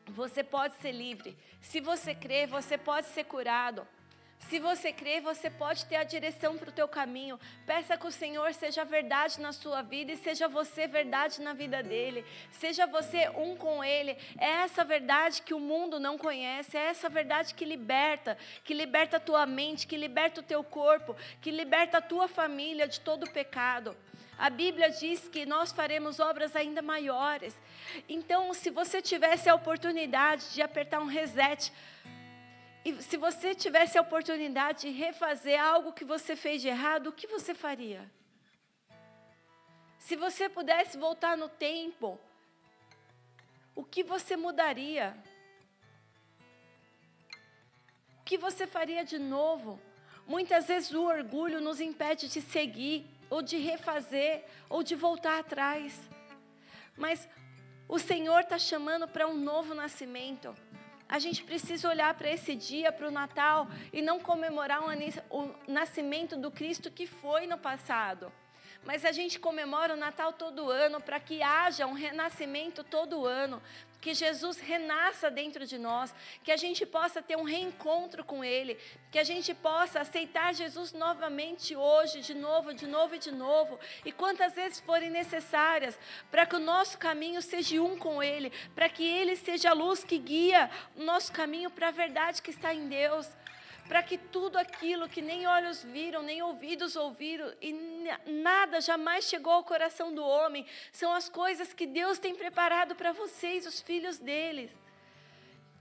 você 0.07 0.43
pode 0.43 0.75
ser 0.77 0.93
livre. 0.93 1.37
Se 1.61 1.81
você 1.81 2.15
crê, 2.15 2.47
você 2.47 2.77
pode 2.77 3.07
ser 3.09 3.25
curado. 3.25 3.87
Se 4.39 4.59
você 4.59 4.93
crê, 4.93 5.21
você 5.21 5.51
pode 5.51 5.85
ter 5.87 5.97
a 5.97 6.05
direção 6.05 6.57
para 6.57 6.71
o 6.71 6.73
teu 6.73 6.89
caminho. 6.89 7.39
Peça 7.67 7.99
que 7.99 8.07
o 8.07 8.11
Senhor 8.11 8.55
seja 8.55 8.85
verdade 8.85 9.41
na 9.41 9.53
sua 9.53 9.83
vida 9.83 10.13
e 10.13 10.17
seja 10.17 10.49
você 10.49 10.87
verdade 10.87 11.43
na 11.43 11.53
vida 11.53 11.83
dele. 11.83 12.25
Seja 12.51 12.87
você 12.87 13.29
um 13.31 13.57
com 13.57 13.85
ele. 13.85 14.17
É 14.39 14.63
essa 14.63 14.85
verdade 14.85 15.43
que 15.43 15.53
o 15.53 15.61
mundo 15.61 16.01
não 16.01 16.17
conhece, 16.17 16.77
é 16.77 16.87
essa 16.87 17.09
verdade 17.09 17.53
que 17.53 17.65
liberta, 17.65 18.39
que 18.65 18.73
liberta 18.73 19.19
a 19.19 19.21
tua 19.21 19.45
mente, 19.45 19.87
que 19.87 19.97
liberta 19.97 20.41
o 20.41 20.45
teu 20.45 20.65
corpo, 20.65 21.15
que 21.43 21.51
liberta 21.51 21.99
a 21.99 22.03
tua 22.03 22.27
família 22.27 22.89
de 22.89 23.01
todo 23.01 23.25
o 23.25 23.31
pecado. 23.31 23.95
A 24.39 24.49
Bíblia 24.49 24.89
diz 24.89 25.27
que 25.29 25.45
nós 25.45 25.73
faremos 25.73 26.21
obras 26.21 26.55
ainda 26.55 26.81
maiores. 26.81 27.57
Então, 28.09 28.55
se 28.55 28.71
você 28.71 29.03
tivesse 29.03 29.49
a 29.49 29.55
oportunidade 29.55 30.55
de 30.55 30.63
apertar 30.63 31.01
um 31.01 31.07
reset, 31.07 31.73
e 32.85 33.03
se 33.03 33.17
você 33.17 33.55
tivesse 33.55 33.99
a 33.99 34.03
oportunidade 34.03 34.83
de 34.83 34.91
refazer 34.91 35.61
algo 35.61 35.93
que 35.93 36.05
você 36.05 36.35
fez 36.37 36.63
de 36.63 36.69
errado, 36.69 37.09
o 37.09 37.13
que 37.13 37.27
você 37.27 37.55
faria? 37.55 38.11
Se 39.99 40.17
você 40.17 40.49
pudesse 40.49 40.97
voltar 40.97 41.37
no 41.37 41.49
tempo, 41.49 42.19
o 43.75 43.85
que 43.85 44.03
você 44.03 44.37
mudaria? 44.37 45.17
O 48.21 48.25
que 48.25 48.39
você 48.39 48.67
faria 48.67 49.05
de 49.05 49.19
novo? 49.19 49.81
Muitas 50.27 50.69
vezes 50.69 50.93
o 50.93 51.03
orgulho 51.03 51.61
nos 51.61 51.81
impede 51.81 52.29
de 52.29 52.41
seguir, 52.41 53.07
ou 53.31 53.43
de 53.43 53.57
refazer, 53.57 54.45
ou 54.69 54.83
de 54.83 54.95
voltar 54.95 55.39
atrás. 55.39 56.09
Mas 56.97 57.29
o 57.89 57.99
Senhor 57.99 58.41
está 58.41 58.59
chamando 58.59 59.07
para 59.09 59.27
um 59.27 59.37
novo 59.37 59.75
nascimento. 59.75 60.55
A 61.09 61.19
gente 61.19 61.43
precisa 61.43 61.89
olhar 61.89 62.13
para 62.15 62.31
esse 62.31 62.55
dia, 62.55 62.93
para 62.93 63.09
o 63.09 63.11
Natal, 63.11 63.67
e 63.93 64.03
não 64.03 64.21
comemorar 64.21 64.81
o 65.31 65.55
nascimento 65.67 66.37
do 66.37 66.51
Cristo 66.51 66.91
que 66.91 67.07
foi 67.07 67.47
no 67.47 67.57
passado. 67.57 68.31
Mas 68.85 69.05
a 69.05 69.13
gente 69.13 69.39
comemora 69.39 69.95
o 69.95 69.97
Natal 69.97 70.33
todo 70.35 70.71
ano 70.71 71.01
para 71.01 71.19
que 71.19 71.43
haja 71.43 71.87
um 71.87 71.95
renascimento 71.95 72.85
todo 72.85 73.27
ano, 73.27 73.63
que 74.01 74.15
Jesus 74.15 74.59
renasça 74.59 75.31
dentro 75.31 75.67
de 75.67 75.77
nós, 75.79 76.15
que 76.45 76.53
a 76.53 76.57
gente 76.57 76.87
possa 76.87 77.21
ter 77.21 77.37
um 77.37 77.43
reencontro 77.43 78.25
com 78.25 78.45
Ele, 78.45 78.79
que 79.11 79.19
a 79.19 79.25
gente 79.25 79.53
possa 79.55 80.01
aceitar 80.01 80.55
Jesus 80.55 80.93
novamente 80.93 81.75
hoje, 81.75 82.21
de 82.21 82.35
novo, 82.35 82.73
de 82.73 82.87
novo 82.87 83.15
e 83.15 83.19
de 83.19 83.33
novo, 83.33 83.79
e 84.05 84.13
quantas 84.13 84.55
vezes 84.55 84.81
forem 84.81 85.11
necessárias, 85.11 85.99
para 86.31 86.47
que 86.47 86.57
o 86.57 86.61
nosso 86.61 86.97
caminho 86.99 87.43
seja 87.43 87.83
um 87.83 87.99
com 87.99 88.23
Ele, 88.23 88.53
para 88.75 88.89
que 88.89 89.05
Ele 89.05 89.35
seja 89.35 89.71
a 89.71 89.75
luz 89.75 90.05
que 90.05 90.19
guia 90.19 90.71
o 90.97 91.03
nosso 91.03 91.33
caminho 91.33 91.71
para 91.71 91.89
a 91.89 91.93
verdade 91.93 92.43
que 92.43 92.51
está 92.51 92.73
em 92.73 92.89
Deus 92.89 93.29
para 93.89 94.03
que 94.03 94.19
tudo 94.19 94.59
aquilo 94.59 95.09
que 95.09 95.23
nem 95.23 95.47
olhos 95.47 95.83
viram, 95.83 96.23
nem 96.23 96.43
ouvidos 96.43 96.95
ouviram, 96.95 97.51
e 97.61 97.73
nada 98.27 98.81
jamais 98.81 99.25
chegou 99.25 99.55
ao 99.55 99.65
coração 99.65 100.15
do 100.15 100.23
homem, 100.23 100.67
são 100.93 101.13
as 101.15 101.29
coisas 101.29 101.73
que 101.73 101.87
Deus 101.87 102.19
tem 102.19 102.35
preparado 102.35 102.95
para 102.95 103.13
vocês, 103.13 103.67
os 103.67 103.81
filhos 103.81 104.19
deles. 104.19 104.71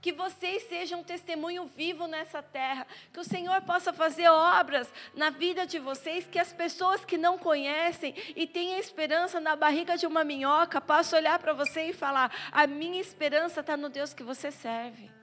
Que 0.00 0.12
vocês 0.12 0.62
sejam 0.68 1.00
um 1.00 1.04
testemunho 1.04 1.66
vivo 1.66 2.06
nessa 2.06 2.40
terra, 2.40 2.86
que 3.12 3.18
o 3.18 3.24
Senhor 3.24 3.60
possa 3.62 3.92
fazer 3.92 4.28
obras 4.28 4.88
na 5.12 5.28
vida 5.28 5.66
de 5.66 5.78
vocês, 5.78 6.26
que 6.26 6.38
as 6.38 6.52
pessoas 6.52 7.04
que 7.04 7.18
não 7.18 7.36
conhecem 7.36 8.14
e 8.36 8.46
têm 8.46 8.78
esperança 8.78 9.40
na 9.40 9.56
barriga 9.56 9.96
de 9.98 10.06
uma 10.06 10.22
minhoca 10.22 10.80
possam 10.80 11.18
olhar 11.18 11.38
para 11.40 11.52
você 11.52 11.88
e 11.88 11.92
falar: 11.92 12.32
a 12.52 12.64
minha 12.64 13.00
esperança 13.00 13.60
está 13.60 13.76
no 13.76 13.88
Deus 13.88 14.14
que 14.14 14.22
você 14.22 14.52
serve. 14.52 15.17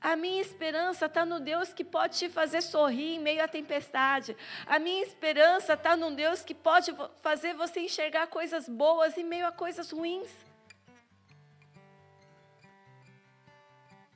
A 0.00 0.14
minha 0.14 0.40
esperança 0.40 1.06
está 1.06 1.26
no 1.26 1.40
Deus 1.40 1.72
que 1.72 1.84
pode 1.84 2.18
te 2.18 2.28
fazer 2.28 2.62
sorrir 2.62 3.16
em 3.16 3.18
meio 3.18 3.42
à 3.42 3.48
tempestade. 3.48 4.36
A 4.66 4.78
minha 4.78 5.02
esperança 5.02 5.74
está 5.74 5.96
no 5.96 6.14
Deus 6.14 6.42
que 6.42 6.54
pode 6.54 6.94
fazer 7.20 7.54
você 7.54 7.80
enxergar 7.80 8.28
coisas 8.28 8.68
boas 8.68 9.18
em 9.18 9.24
meio 9.24 9.46
a 9.46 9.52
coisas 9.52 9.90
ruins. 9.90 10.30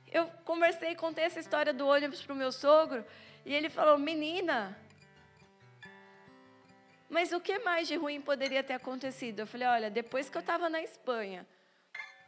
Eu 0.09 0.27
conversei, 0.45 0.95
contei 0.95 1.25
essa 1.25 1.39
história 1.39 1.73
do 1.73 1.87
ônibus 1.87 2.21
para 2.21 2.33
o 2.33 2.37
meu 2.37 2.51
sogro, 2.51 3.03
e 3.45 3.53
ele 3.53 3.69
falou: 3.69 3.97
Menina, 3.97 4.77
mas 7.09 7.33
o 7.33 7.41
que 7.41 7.59
mais 7.59 7.87
de 7.87 7.95
ruim 7.95 8.21
poderia 8.21 8.63
ter 8.63 8.73
acontecido? 8.73 9.39
Eu 9.39 9.47
falei: 9.47 9.67
Olha, 9.67 9.89
depois 9.89 10.29
que 10.29 10.37
eu 10.37 10.39
estava 10.39 10.69
na 10.69 10.81
Espanha, 10.81 11.45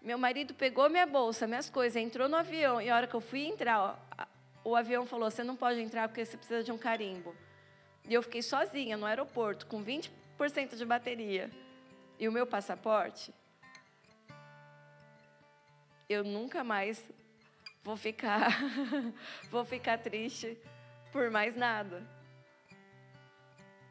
meu 0.06 0.20
marido 0.20 0.53
pegou 0.53 0.88
minha 0.88 1.08
bolsa, 1.08 1.47
minhas 1.47 1.68
coisas, 1.68 1.95
entrou 1.95 2.30
no 2.30 2.36
avião. 2.36 2.80
E 2.80 2.91
a 2.91 2.95
hora 2.95 3.08
que 3.08 3.16
eu 3.16 3.20
fui 3.20 3.47
entrar, 3.47 3.82
ó, 3.82 4.26
o 4.64 4.76
avião 4.76 5.03
falou: 5.03 5.32
Você 5.32 5.43
não 5.43 5.56
pode 5.56 5.82
entrar 5.82 6.08
porque 6.08 6.24
você 6.24 6.38
precisa 6.38 6.64
de 6.64 6.72
um 6.72 6.78
carimbo. 6.78 7.36
E 8.08 8.14
eu 8.14 8.22
fiquei 8.22 8.43
sozinha 8.43 8.95
no 8.95 9.06
aeroporto, 9.08 9.66
com 9.66 9.84
20% 9.84 10.76
de 10.76 10.86
bateria. 10.86 11.49
E 12.20 12.28
o 12.28 12.32
meu 12.32 12.45
passaporte. 12.45 13.34
Eu 16.08 16.24
nunca 16.24 16.64
mais 16.64 17.03
vou 17.84 17.97
ficar, 17.97 18.60
vou 19.49 19.66
ficar 19.66 19.97
triste 19.97 20.56
por 21.12 21.32
mais 21.32 21.56
nada. 21.56 22.08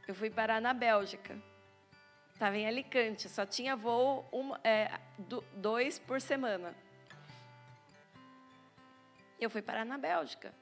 Eu 0.07 0.15
fui 0.15 0.31
parar 0.31 0.61
na 0.61 0.73
Bélgica. 0.73 1.37
Estava 2.35 2.59
em 2.59 2.67
Alicante, 2.67 3.29
só 3.29 3.47
tinha 3.47 3.77
voo 3.77 4.29
uma, 4.33 4.61
é, 4.65 4.91
dois 5.55 6.01
por 6.01 6.21
semana. 6.21 6.75
Eu 9.41 9.49
fui 9.49 9.63
parar 9.63 9.85
na 9.85 9.97
Bélgica. 9.97 10.53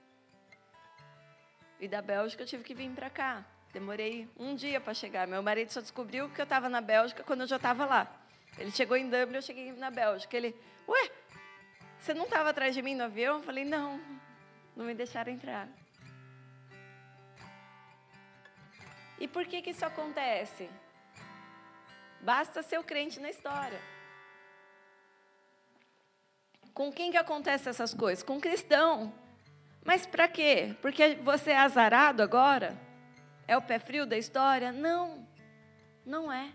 E 1.81 1.89
da 1.89 2.03
Bélgica 2.03 2.43
eu 2.43 2.47
tive 2.47 2.63
que 2.63 2.75
vir 2.75 2.91
para 2.91 3.09
cá. 3.09 3.45
Demorei 3.73 4.29
um 4.37 4.55
dia 4.55 4.81
para 4.83 4.93
chegar. 4.93 5.27
Meu 5.27 5.43
marido 5.43 5.71
só 5.71 5.81
descobriu 5.81 6.29
que 6.29 6.41
eu 6.41 6.45
estava 6.45 6.69
na 6.69 6.83
Bélgica 6.83 7.25
quando 7.25 7.41
eu 7.41 7.47
já 7.47 7.57
estava 7.57 7.87
lá. 7.87 8.21
Ele 8.59 8.71
chegou 8.71 8.97
em 8.97 9.09
Dublin, 9.09 9.37
eu 9.37 9.43
cheguei 9.43 9.73
na 9.73 9.91
Bélgica. 9.91 10.37
Ele, 10.37 10.55
ué, 10.87 11.11
você 11.99 12.13
não 12.13 12.25
estava 12.25 12.51
atrás 12.51 12.75
de 12.75 12.83
mim 12.83 12.95
no 12.95 13.05
avião? 13.05 13.39
Eu 13.39 13.43
falei, 13.43 13.65
não, 13.65 13.99
não 14.77 14.85
me 14.85 14.95
deixaram 14.95 15.33
entrar. 15.33 15.67
E 19.19 19.27
por 19.27 19.47
que, 19.47 19.63
que 19.63 19.71
isso 19.71 19.87
acontece? 19.87 20.69
Basta 22.23 22.63
ser 22.63 22.79
o 22.79 22.85
crente 22.85 23.19
na 23.19 23.29
história. 23.29 23.81
Com 26.73 26.93
quem 26.93 27.11
que 27.11 27.17
acontece 27.17 27.69
essas 27.69 27.93
coisas? 27.93 28.23
Com 28.23 28.41
cristão. 28.41 29.13
Mas 29.85 30.07
para 30.07 30.29
quê? 30.29 30.77
Porque 30.81 31.17
você 31.17 31.51
é 31.51 31.59
azarado 31.59 32.23
agora? 32.23 32.79
É 33.49 33.57
o 33.57 33.63
pé 33.63 33.79
frio 33.81 34.07
da 34.07 34.17
história? 34.17 34.71
Não, 34.71 35.27
não 36.07 36.33
é. 36.33 36.53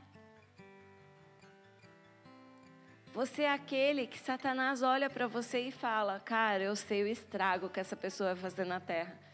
Você 3.14 3.44
é 3.44 3.52
aquele 3.52 4.08
que 4.08 4.18
Satanás 4.18 4.82
olha 4.82 5.10
para 5.10 5.28
você 5.28 5.60
e 5.60 5.72
fala: 5.72 6.22
Cara, 6.22 6.64
eu 6.64 6.76
sei 6.76 7.04
o 7.04 7.08
estrago 7.08 7.70
que 7.70 7.80
essa 7.80 7.96
pessoa 7.96 8.34
vai 8.34 8.44
fazer 8.44 8.66
na 8.66 8.80
terra. 8.80 9.27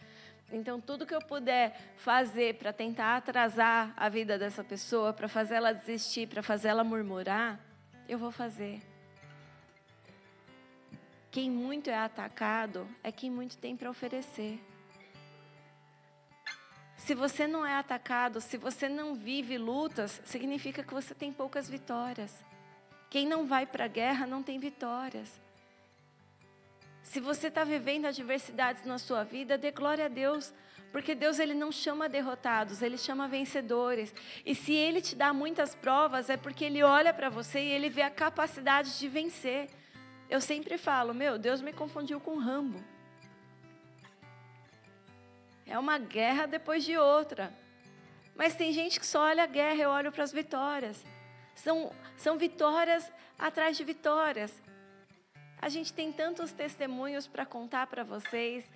Então, 0.54 0.80
tudo 0.80 1.06
que 1.06 1.16
eu 1.16 1.20
puder 1.20 1.76
fazer 1.98 2.54
para 2.60 2.72
tentar 2.72 3.18
atrasar 3.18 3.92
a 3.98 4.08
vida 4.08 4.38
dessa 4.38 4.64
pessoa, 4.64 5.12
para 5.12 5.28
fazer 5.28 5.56
ela 5.56 5.74
desistir, 5.74 6.28
para 6.28 6.44
fazer 6.44 6.68
ela 6.68 6.84
murmurar, 6.84 7.60
eu 8.08 8.20
vou 8.20 8.32
fazer. 8.32 8.80
Quem 11.32 11.50
muito 11.50 11.90
é 11.90 11.98
atacado 11.98 12.88
é 13.02 13.12
quem 13.12 13.32
muito 13.32 13.58
tem 13.58 13.76
para 13.76 13.90
oferecer. 13.90 14.64
Se 16.96 17.16
você 17.16 17.48
não 17.48 17.66
é 17.66 17.76
atacado, 17.76 18.40
se 18.40 18.56
você 18.56 18.88
não 18.88 19.16
vive 19.16 19.58
lutas, 19.58 20.22
significa 20.24 20.84
que 20.84 20.94
você 20.94 21.16
tem 21.16 21.34
poucas 21.34 21.68
vitórias. 21.68 22.46
Quem 23.10 23.28
não 23.28 23.48
vai 23.48 23.66
para 23.66 23.86
a 23.86 23.88
guerra 23.88 24.28
não 24.28 24.44
tem 24.44 24.60
vitórias. 24.60 25.42
Se 27.04 27.20
você 27.20 27.48
está 27.48 27.64
vivendo 27.64 28.06
adversidades 28.06 28.86
na 28.86 28.98
sua 28.98 29.24
vida, 29.24 29.58
dê 29.58 29.72
glória 29.72 30.06
a 30.06 30.08
Deus, 30.08 30.54
porque 30.92 31.14
Deus 31.14 31.38
ele 31.38 31.54
não 31.54 31.72
chama 31.72 32.08
derrotados, 32.08 32.82
ele 32.82 32.98
chama 32.98 33.28
vencedores. 33.28 34.14
E 34.46 34.56
se 34.56 34.74
ele 34.74 35.02
te 35.02 35.16
dá 35.16 35.34
muitas 35.34 35.76
provas, 35.76 36.30
é 36.30 36.38
porque 36.38 36.64
ele 36.64 36.82
olha 36.82 37.14
para 37.14 37.30
você 37.30 37.60
e 37.60 37.72
ele 37.72 37.90
vê 37.90 38.04
a 38.04 38.10
capacidade 38.10 38.98
de 38.98 39.08
vencer. 39.08 39.70
Eu 40.30 40.40
sempre 40.40 40.78
falo, 40.78 41.14
meu, 41.14 41.38
Deus 41.38 41.62
me 41.62 41.74
confundiu 41.74 42.20
com 42.20 42.38
Rambo. 42.38 42.84
É 45.66 45.78
uma 45.78 45.98
guerra 45.98 46.46
depois 46.46 46.84
de 46.84 46.98
outra. 46.98 47.54
Mas 48.36 48.56
tem 48.56 48.72
gente 48.72 49.00
que 49.00 49.06
só 49.06 49.22
olha 49.24 49.44
a 49.44 49.48
guerra, 49.48 49.84
eu 49.84 49.90
olho 49.90 50.12
para 50.12 50.24
as 50.24 50.32
vitórias. 50.32 51.06
São, 51.54 51.92
são 52.18 52.38
vitórias 52.38 53.12
atrás 53.38 53.78
de 53.78 53.84
vitórias. 53.84 54.62
A 55.64 55.70
gente 55.70 55.94
tem 55.94 56.12
tantos 56.12 56.52
testemunhos 56.52 57.26
para 57.26 57.46
contar 57.46 57.88
para 57.88 58.04
vocês. 58.04 58.70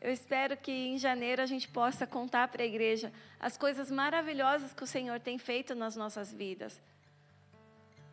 Eu 0.00 0.10
espero 0.10 0.56
que 0.56 0.72
em 0.72 0.96
janeiro 0.96 1.42
a 1.42 1.44
gente 1.44 1.68
possa 1.68 2.06
contar 2.06 2.48
para 2.48 2.62
a 2.62 2.66
igreja 2.66 3.12
as 3.38 3.58
coisas 3.58 3.90
maravilhosas 3.90 4.72
que 4.72 4.82
o 4.82 4.86
Senhor 4.86 5.20
tem 5.20 5.36
feito 5.36 5.74
nas 5.74 5.96
nossas 5.96 6.32
vidas. 6.32 6.80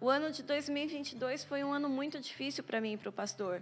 O 0.02 0.10
ano 0.10 0.30
de 0.30 0.44
2022 0.44 1.46
foi 1.46 1.64
um 1.64 1.72
ano 1.72 1.88
muito 1.88 2.20
difícil 2.20 2.66
para 2.66 2.82
mim 2.82 2.96
e 2.96 2.98
para 2.98 3.08
o 3.08 3.14
pastor. 3.14 3.62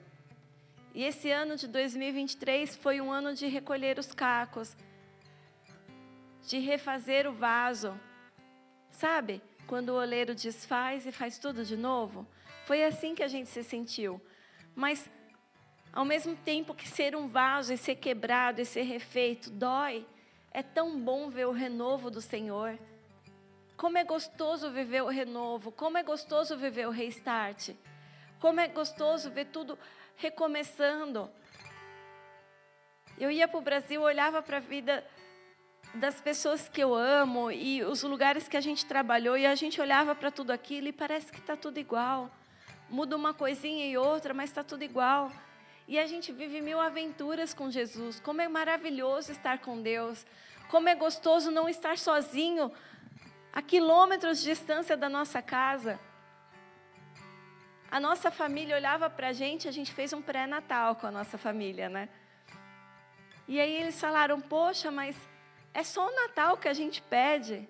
E 0.96 1.04
esse 1.04 1.30
ano 1.30 1.56
de 1.56 1.68
2023 1.68 2.76
foi 2.76 3.00
um 3.00 3.12
ano 3.12 3.36
de 3.36 3.46
recolher 3.46 4.00
os 4.00 4.12
cacos, 4.14 4.76
de 6.48 6.58
refazer 6.58 7.30
o 7.30 7.34
vaso. 7.34 7.94
Sabe? 8.90 9.44
Quando 9.68 9.90
o 9.90 10.00
oleiro 10.00 10.34
desfaz 10.34 11.06
e 11.06 11.12
faz 11.12 11.38
tudo 11.38 11.64
de 11.64 11.78
novo? 11.78 12.26
Foi 12.66 12.84
assim 12.84 13.14
que 13.14 13.22
a 13.22 13.28
gente 13.28 13.48
se 13.48 13.62
sentiu. 13.62 14.20
Mas, 14.76 15.10
ao 15.94 16.04
mesmo 16.04 16.36
tempo 16.36 16.76
que 16.76 16.88
ser 16.88 17.16
um 17.16 17.28
vaso 17.28 17.72
e 17.72 17.78
ser 17.78 17.96
quebrado 17.96 18.60
e 18.60 18.66
ser 18.66 18.84
refeito 18.84 19.50
dói, 19.50 20.06
é 20.52 20.62
tão 20.62 21.00
bom 21.00 21.30
ver 21.30 21.48
o 21.48 21.52
renovo 21.52 22.12
do 22.12 22.20
Senhor. 22.20 22.78
Como 23.78 23.98
é 23.98 24.04
gostoso 24.04 24.70
viver 24.72 25.02
o 25.02 25.08
renovo, 25.08 25.72
como 25.72 25.98
é 25.98 26.04
gostoso 26.04 26.58
viver 26.58 26.88
o 26.88 26.92
restart, 26.92 27.70
como 28.40 28.60
é 28.60 28.68
gostoso 28.68 29.32
ver 29.32 29.46
tudo 29.46 29.80
recomeçando. 30.18 31.30
Eu 33.18 33.32
ia 33.32 33.48
para 33.48 33.58
o 33.58 33.62
Brasil, 33.62 34.02
olhava 34.02 34.42
para 34.42 34.58
a 34.58 34.62
vida 34.62 35.06
das 35.94 36.20
pessoas 36.20 36.68
que 36.68 36.82
eu 36.82 36.94
amo 36.94 37.50
e 37.50 37.82
os 37.84 38.04
lugares 38.04 38.50
que 38.50 38.58
a 38.58 38.62
gente 38.62 38.86
trabalhou 38.86 39.38
e 39.38 39.46
a 39.46 39.56
gente 39.56 39.80
olhava 39.80 40.14
para 40.14 40.32
tudo 40.32 40.52
aquilo 40.52 40.88
e 40.90 40.92
parece 40.92 41.32
que 41.32 41.40
está 41.40 41.56
tudo 41.56 41.80
igual 41.80 42.30
muda 42.90 43.16
uma 43.16 43.34
coisinha 43.34 43.86
e 43.86 43.98
outra, 43.98 44.34
mas 44.34 44.50
está 44.50 44.64
tudo 44.64 44.84
igual. 44.84 45.32
E 45.88 46.00
a 46.00 46.06
gente 46.06 46.32
vive 46.32 46.62
mil 46.62 46.80
aventuras 46.80 47.54
com 47.54 47.70
Jesus. 47.70 48.20
Como 48.20 48.42
é 48.42 48.48
maravilhoso 48.48 49.32
estar 49.32 49.60
com 49.60 49.82
Deus. 49.82 50.26
Como 50.70 50.90
é 50.90 50.96
gostoso 50.96 51.52
não 51.52 51.70
estar 51.70 51.98
sozinho 51.98 52.72
a 53.54 53.62
quilômetros 53.62 54.40
de 54.40 54.50
distância 54.50 54.98
da 54.98 55.08
nossa 55.08 55.42
casa. 55.42 56.00
a 57.90 58.00
nossa 58.00 58.30
família 58.30 58.76
olhava 58.76 59.10
para 59.10 59.30
a 59.30 59.34
gente, 59.34 59.70
a 59.70 59.72
gente 59.72 59.94
fez 59.94 60.12
um 60.12 60.22
pré-natal 60.22 60.96
com 60.96 61.08
a 61.08 61.12
nossa 61.12 61.38
família, 61.38 61.88
né? 61.88 62.10
E 63.48 63.60
aí 63.62 63.74
eles 63.76 64.00
falaram: 64.00 64.42
Poxa, 64.42 64.92
mas 64.92 65.16
é 65.74 65.84
só 65.84 66.08
o 66.08 66.16
Natal 66.16 66.58
que 66.58 66.68
a 66.68 66.74
gente 66.74 67.02
pede. 67.02 67.70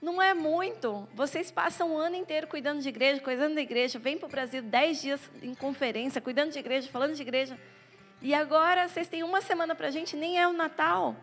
Não 0.00 0.22
é 0.22 0.32
muito. 0.32 1.08
Vocês 1.12 1.50
passam 1.50 1.94
o 1.94 1.98
ano 1.98 2.14
inteiro 2.14 2.46
cuidando 2.46 2.80
de 2.80 2.88
igreja, 2.88 3.20
cuidando 3.20 3.56
da 3.56 3.60
igreja, 3.60 3.98
vêm 3.98 4.16
para 4.16 4.26
o 4.26 4.30
Brasil 4.30 4.62
dez 4.62 5.02
dias 5.02 5.20
em 5.42 5.54
conferência, 5.54 6.20
cuidando 6.20 6.52
de 6.52 6.58
igreja, 6.58 6.88
falando 6.88 7.14
de 7.14 7.22
igreja. 7.22 7.58
E 8.22 8.32
agora 8.32 8.88
vocês 8.88 9.08
têm 9.08 9.22
uma 9.22 9.40
semana 9.40 9.74
para 9.74 9.88
a 9.88 9.90
gente, 9.90 10.16
nem 10.16 10.40
é 10.40 10.46
o 10.46 10.52
Natal. 10.52 11.16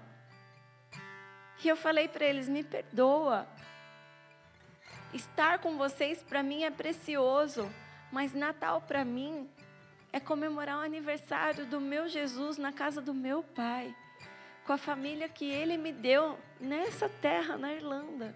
E 1.64 1.68
eu 1.68 1.78
falei 1.78 2.08
para 2.08 2.26
eles: 2.26 2.50
me 2.50 2.64
perdoa. 2.64 3.48
Estar 5.14 5.60
com 5.60 5.78
vocês 5.78 6.22
para 6.22 6.44
mim 6.44 6.64
é 6.64 6.70
precioso, 6.70 7.72
mas 8.12 8.34
Natal 8.34 8.82
para 8.82 9.06
mim 9.06 9.50
é 10.12 10.20
comemorar 10.20 10.78
o 10.78 10.82
aniversário 10.82 11.66
do 11.66 11.80
meu 11.80 12.10
Jesus 12.10 12.58
na 12.58 12.74
casa 12.74 13.02
do 13.02 13.14
meu 13.14 13.42
pai, 13.42 13.96
com 14.66 14.74
a 14.74 14.78
família 14.78 15.30
que 15.30 15.46
ele 15.46 15.78
me 15.78 15.94
deu 15.94 16.38
nessa 16.60 17.08
terra, 17.08 17.58
na 17.58 17.74
Irlanda. 17.74 18.36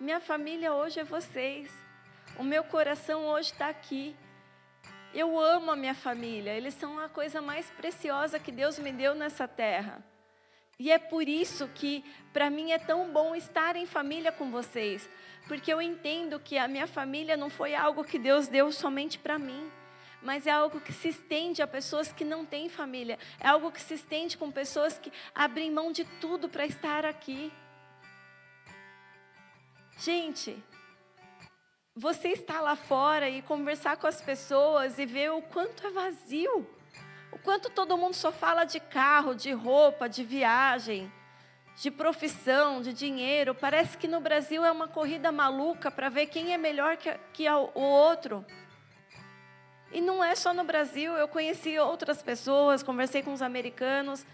Minha 0.00 0.20
família 0.20 0.72
hoje 0.72 1.00
é 1.00 1.04
vocês. 1.04 1.72
O 2.38 2.44
meu 2.44 2.62
coração 2.62 3.24
hoje 3.24 3.50
está 3.50 3.68
aqui. 3.68 4.14
Eu 5.12 5.36
amo 5.36 5.72
a 5.72 5.76
minha 5.76 5.94
família. 5.94 6.52
Eles 6.52 6.74
são 6.74 7.00
a 7.00 7.08
coisa 7.08 7.42
mais 7.42 7.68
preciosa 7.70 8.38
que 8.38 8.52
Deus 8.52 8.78
me 8.78 8.92
deu 8.92 9.16
nessa 9.16 9.48
terra. 9.48 10.00
E 10.78 10.92
é 10.92 10.98
por 10.98 11.26
isso 11.26 11.66
que, 11.74 12.04
para 12.32 12.48
mim, 12.48 12.70
é 12.70 12.78
tão 12.78 13.10
bom 13.10 13.34
estar 13.34 13.74
em 13.74 13.86
família 13.86 14.30
com 14.30 14.52
vocês. 14.52 15.10
Porque 15.48 15.72
eu 15.72 15.82
entendo 15.82 16.38
que 16.38 16.56
a 16.56 16.68
minha 16.68 16.86
família 16.86 17.36
não 17.36 17.50
foi 17.50 17.74
algo 17.74 18.04
que 18.04 18.20
Deus 18.20 18.46
deu 18.46 18.70
somente 18.70 19.18
para 19.18 19.36
mim. 19.36 19.68
Mas 20.22 20.46
é 20.46 20.52
algo 20.52 20.80
que 20.80 20.92
se 20.92 21.08
estende 21.08 21.60
a 21.60 21.66
pessoas 21.66 22.12
que 22.12 22.24
não 22.24 22.46
têm 22.46 22.68
família. 22.68 23.18
É 23.40 23.48
algo 23.48 23.72
que 23.72 23.80
se 23.80 23.94
estende 23.94 24.38
com 24.38 24.48
pessoas 24.48 24.96
que 24.96 25.12
abrem 25.34 25.72
mão 25.72 25.90
de 25.90 26.04
tudo 26.20 26.48
para 26.48 26.64
estar 26.64 27.04
aqui. 27.04 27.52
Gente, 29.98 30.56
você 31.92 32.28
estar 32.28 32.60
lá 32.60 32.76
fora 32.76 33.28
e 33.28 33.42
conversar 33.42 33.96
com 33.96 34.06
as 34.06 34.20
pessoas 34.20 34.96
e 34.96 35.04
ver 35.04 35.32
o 35.32 35.42
quanto 35.42 35.84
é 35.84 35.90
vazio, 35.90 36.64
o 37.32 37.38
quanto 37.40 37.68
todo 37.68 37.98
mundo 37.98 38.14
só 38.14 38.30
fala 38.30 38.62
de 38.62 38.78
carro, 38.78 39.34
de 39.34 39.50
roupa, 39.50 40.08
de 40.08 40.22
viagem, 40.22 41.12
de 41.82 41.90
profissão, 41.90 42.80
de 42.80 42.92
dinheiro. 42.92 43.56
Parece 43.56 43.98
que 43.98 44.06
no 44.06 44.20
Brasil 44.20 44.64
é 44.64 44.70
uma 44.70 44.86
corrida 44.86 45.32
maluca 45.32 45.90
para 45.90 46.08
ver 46.08 46.26
quem 46.26 46.54
é 46.54 46.56
melhor 46.56 46.96
que, 46.96 47.12
que 47.32 47.50
o 47.50 47.80
outro. 47.80 48.46
E 49.90 50.00
não 50.00 50.22
é 50.22 50.36
só 50.36 50.54
no 50.54 50.62
Brasil, 50.62 51.14
eu 51.14 51.26
conheci 51.26 51.76
outras 51.76 52.22
pessoas, 52.22 52.84
conversei 52.84 53.20
com 53.20 53.32
os 53.32 53.42
americanos, 53.42 54.24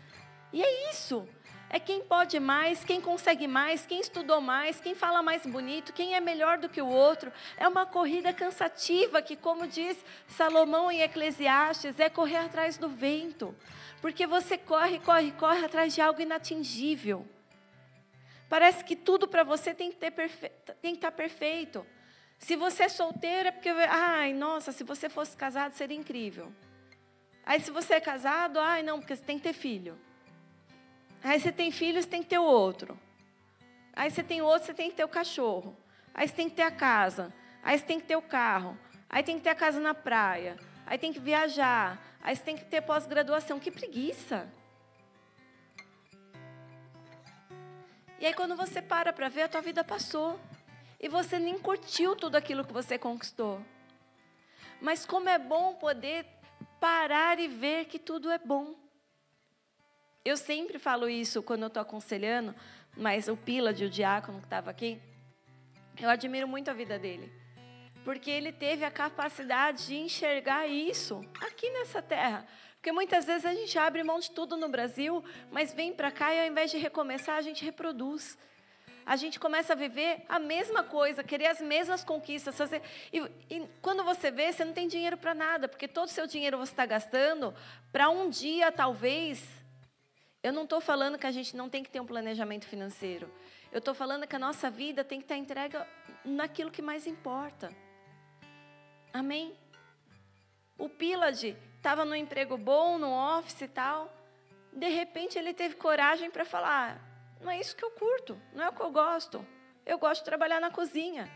e 0.52 0.62
é 0.62 0.90
isso. 0.90 1.26
É 1.74 1.80
quem 1.80 2.02
pode 2.02 2.38
mais, 2.38 2.84
quem 2.84 3.00
consegue 3.00 3.48
mais, 3.48 3.84
quem 3.84 3.98
estudou 3.98 4.40
mais, 4.40 4.80
quem 4.80 4.94
fala 4.94 5.24
mais 5.24 5.44
bonito, 5.44 5.92
quem 5.92 6.14
é 6.14 6.20
melhor 6.20 6.56
do 6.56 6.68
que 6.68 6.80
o 6.80 6.86
outro. 6.86 7.32
É 7.56 7.66
uma 7.66 7.84
corrida 7.84 8.32
cansativa 8.32 9.20
que, 9.20 9.34
como 9.34 9.66
diz 9.66 9.96
Salomão 10.28 10.88
em 10.88 11.00
Eclesiastes, 11.00 11.98
é 11.98 12.08
correr 12.08 12.36
atrás 12.36 12.78
do 12.78 12.88
vento. 12.88 13.52
Porque 14.00 14.24
você 14.24 14.56
corre, 14.56 15.00
corre, 15.00 15.32
corre 15.32 15.64
atrás 15.64 15.92
de 15.92 16.00
algo 16.00 16.20
inatingível. 16.20 17.26
Parece 18.48 18.84
que 18.84 18.94
tudo 18.94 19.26
para 19.26 19.42
você 19.42 19.74
tem 19.74 19.90
que, 19.90 19.96
ter 19.96 20.12
perfe... 20.12 20.48
tem 20.80 20.92
que 20.92 20.98
estar 20.98 21.10
tá 21.10 21.16
perfeito. 21.16 21.84
Se 22.38 22.54
você 22.54 22.84
é 22.84 22.88
solteiro, 22.88 23.48
é 23.48 23.50
porque, 23.50 23.70
ai, 23.70 24.32
nossa, 24.32 24.70
se 24.70 24.84
você 24.84 25.08
fosse 25.08 25.36
casado 25.36 25.72
seria 25.72 25.96
incrível. 25.96 26.52
Aí, 27.44 27.58
se 27.58 27.72
você 27.72 27.94
é 27.94 28.00
casado, 28.00 28.60
ai, 28.60 28.84
não, 28.84 29.00
porque 29.00 29.16
você 29.16 29.24
tem 29.24 29.38
que 29.38 29.42
ter 29.42 29.54
filho. 29.54 29.98
Aí 31.24 31.40
você 31.40 31.50
tem 31.50 31.70
filhos, 31.72 32.04
tem 32.04 32.22
que 32.22 32.28
ter 32.28 32.38
o 32.38 32.44
outro. 32.44 33.00
Aí 33.94 34.10
você 34.10 34.22
tem 34.22 34.42
outro, 34.42 34.66
você 34.66 34.74
tem 34.74 34.90
que 34.90 34.96
ter 34.96 35.04
o 35.04 35.08
cachorro. 35.08 35.74
Aí 36.12 36.28
você 36.28 36.34
tem 36.34 36.50
que 36.50 36.54
ter 36.54 36.62
a 36.62 36.70
casa. 36.70 37.32
Aí 37.62 37.78
você 37.78 37.84
tem 37.86 37.98
que 37.98 38.06
ter 38.06 38.14
o 38.14 38.20
carro. 38.20 38.78
Aí 39.08 39.22
tem 39.22 39.38
que 39.38 39.42
ter 39.42 39.48
a 39.48 39.54
casa 39.54 39.80
na 39.80 39.94
praia. 39.94 40.58
Aí 40.84 40.98
tem 40.98 41.14
que 41.14 41.18
viajar. 41.18 41.98
Aí 42.22 42.36
você 42.36 42.42
tem 42.42 42.54
que 42.54 42.66
ter 42.66 42.82
pós-graduação. 42.82 43.58
Que 43.58 43.70
preguiça. 43.70 44.52
E 48.20 48.26
aí 48.26 48.34
quando 48.34 48.54
você 48.54 48.82
para 48.82 49.10
para 49.10 49.30
ver, 49.30 49.42
a 49.42 49.48
tua 49.48 49.62
vida 49.62 49.82
passou. 49.82 50.38
E 51.00 51.08
você 51.08 51.38
nem 51.38 51.58
curtiu 51.58 52.14
tudo 52.14 52.36
aquilo 52.36 52.66
que 52.66 52.72
você 52.72 52.98
conquistou. 52.98 53.62
Mas 54.78 55.06
como 55.06 55.30
é 55.30 55.38
bom 55.38 55.74
poder 55.74 56.26
parar 56.78 57.38
e 57.38 57.48
ver 57.48 57.86
que 57.86 57.98
tudo 57.98 58.30
é 58.30 58.36
bom. 58.36 58.83
Eu 60.24 60.38
sempre 60.38 60.78
falo 60.78 61.06
isso 61.06 61.42
quando 61.42 61.64
eu 61.64 61.68
estou 61.68 61.82
aconselhando, 61.82 62.54
mas 62.96 63.28
o 63.28 63.36
Pilad, 63.36 63.78
o 63.82 63.90
diácono 63.90 64.38
que 64.38 64.46
estava 64.46 64.70
aqui, 64.70 64.98
eu 66.00 66.08
admiro 66.08 66.48
muito 66.48 66.70
a 66.70 66.72
vida 66.72 66.98
dele. 66.98 67.30
Porque 68.06 68.30
ele 68.30 68.50
teve 68.50 68.86
a 68.86 68.90
capacidade 68.90 69.86
de 69.86 69.96
enxergar 69.96 70.66
isso 70.66 71.22
aqui 71.42 71.68
nessa 71.70 72.00
terra. 72.00 72.46
Porque 72.76 72.90
muitas 72.90 73.26
vezes 73.26 73.44
a 73.44 73.52
gente 73.52 73.78
abre 73.78 74.02
mão 74.02 74.18
de 74.18 74.30
tudo 74.30 74.56
no 74.56 74.66
Brasil, 74.66 75.22
mas 75.52 75.74
vem 75.74 75.92
para 75.92 76.10
cá 76.10 76.32
e 76.32 76.40
ao 76.40 76.46
invés 76.46 76.70
de 76.70 76.78
recomeçar, 76.78 77.36
a 77.36 77.42
gente 77.42 77.62
reproduz. 77.62 78.38
A 79.04 79.16
gente 79.16 79.38
começa 79.38 79.74
a 79.74 79.76
viver 79.76 80.24
a 80.26 80.38
mesma 80.38 80.82
coisa, 80.82 81.22
querer 81.22 81.48
as 81.48 81.60
mesmas 81.60 82.02
conquistas. 82.02 82.56
Fazer... 82.56 82.80
E, 83.12 83.18
e 83.50 83.68
quando 83.82 84.02
você 84.02 84.30
vê, 84.30 84.50
você 84.50 84.64
não 84.64 84.72
tem 84.72 84.88
dinheiro 84.88 85.18
para 85.18 85.34
nada, 85.34 85.68
porque 85.68 85.86
todo 85.86 86.06
o 86.06 86.10
seu 86.10 86.26
dinheiro 86.26 86.56
você 86.56 86.72
está 86.72 86.86
gastando 86.86 87.54
para 87.92 88.08
um 88.08 88.30
dia, 88.30 88.72
talvez, 88.72 89.62
eu 90.44 90.52
não 90.52 90.64
estou 90.64 90.78
falando 90.78 91.16
que 91.16 91.26
a 91.26 91.32
gente 91.32 91.56
não 91.56 91.70
tem 91.70 91.82
que 91.82 91.88
ter 91.88 92.00
um 92.00 92.06
planejamento 92.06 92.66
financeiro. 92.66 93.32
Eu 93.72 93.78
estou 93.78 93.94
falando 93.94 94.26
que 94.26 94.36
a 94.36 94.38
nossa 94.38 94.70
vida 94.70 95.02
tem 95.02 95.18
que 95.18 95.24
estar 95.24 95.38
entregue 95.38 95.78
naquilo 96.22 96.70
que 96.70 96.82
mais 96.82 97.06
importa. 97.06 97.74
Amém? 99.10 99.56
O 100.76 100.86
Pilad 100.86 101.42
estava 101.76 102.04
no 102.04 102.14
emprego 102.14 102.58
bom, 102.58 102.98
no 102.98 103.10
office 103.38 103.62
e 103.62 103.68
tal. 103.68 104.12
De 104.70 104.88
repente 104.90 105.38
ele 105.38 105.54
teve 105.54 105.76
coragem 105.76 106.30
para 106.30 106.44
falar: 106.44 107.00
não 107.40 107.50
é 107.50 107.58
isso 107.58 107.74
que 107.74 107.84
eu 107.84 107.92
curto, 107.92 108.38
não 108.52 108.64
é 108.64 108.68
o 108.68 108.72
que 108.74 108.82
eu 108.82 108.90
gosto. 108.90 109.46
Eu 109.86 109.98
gosto 109.98 110.20
de 110.20 110.26
trabalhar 110.26 110.60
na 110.60 110.70
cozinha. 110.70 111.26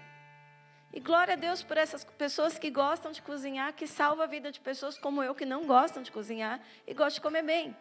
E 0.93 1.01
glória 1.01 1.33
a 1.33 1.37
Deus 1.37 1.63
por 1.63 1.79
essas 1.79 2.05
pessoas 2.05 2.59
que 2.59 2.71
gostam 2.71 3.11
de 3.11 3.23
cozinhar, 3.23 3.73
que 3.73 3.87
salva 3.87 4.25
a 4.25 4.27
vida 4.27 4.53
de 4.53 4.61
pessoas 4.61 4.99
como 4.99 5.23
eu 5.23 5.35
que 5.35 5.47
não 5.47 5.67
gostam 5.67 6.03
de 6.03 6.13
cozinhar 6.13 6.61
e 6.87 6.93
gostam 6.93 7.15
de 7.15 7.21
comer 7.23 7.43
bem. 7.43 7.75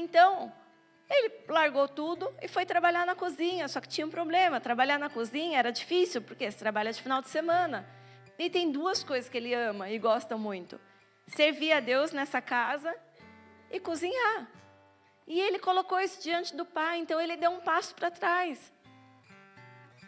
Então, 0.00 0.50
ele 1.10 1.44
largou 1.46 1.86
tudo 1.86 2.32
e 2.40 2.48
foi 2.48 2.64
trabalhar 2.64 3.04
na 3.04 3.14
cozinha. 3.14 3.68
Só 3.68 3.80
que 3.80 3.88
tinha 3.88 4.06
um 4.06 4.10
problema: 4.10 4.60
trabalhar 4.60 4.98
na 4.98 5.10
cozinha 5.10 5.58
era 5.58 5.70
difícil, 5.70 6.22
porque 6.22 6.50
você 6.50 6.58
trabalha 6.58 6.90
de 6.90 7.02
final 7.02 7.20
de 7.20 7.28
semana. 7.28 7.86
E 8.38 8.48
tem 8.48 8.72
duas 8.72 9.04
coisas 9.04 9.28
que 9.28 9.36
ele 9.36 9.52
ama 9.52 9.90
e 9.90 9.98
gosta 9.98 10.38
muito: 10.38 10.80
servir 11.26 11.72
a 11.72 11.80
Deus 11.80 12.12
nessa 12.12 12.40
casa 12.40 12.94
e 13.70 13.78
cozinhar. 13.78 14.48
E 15.26 15.38
ele 15.38 15.58
colocou 15.58 16.00
isso 16.00 16.22
diante 16.22 16.56
do 16.56 16.64
pai, 16.64 16.98
então 16.98 17.20
ele 17.20 17.36
deu 17.36 17.50
um 17.50 17.60
passo 17.60 17.94
para 17.94 18.10
trás. 18.10 18.72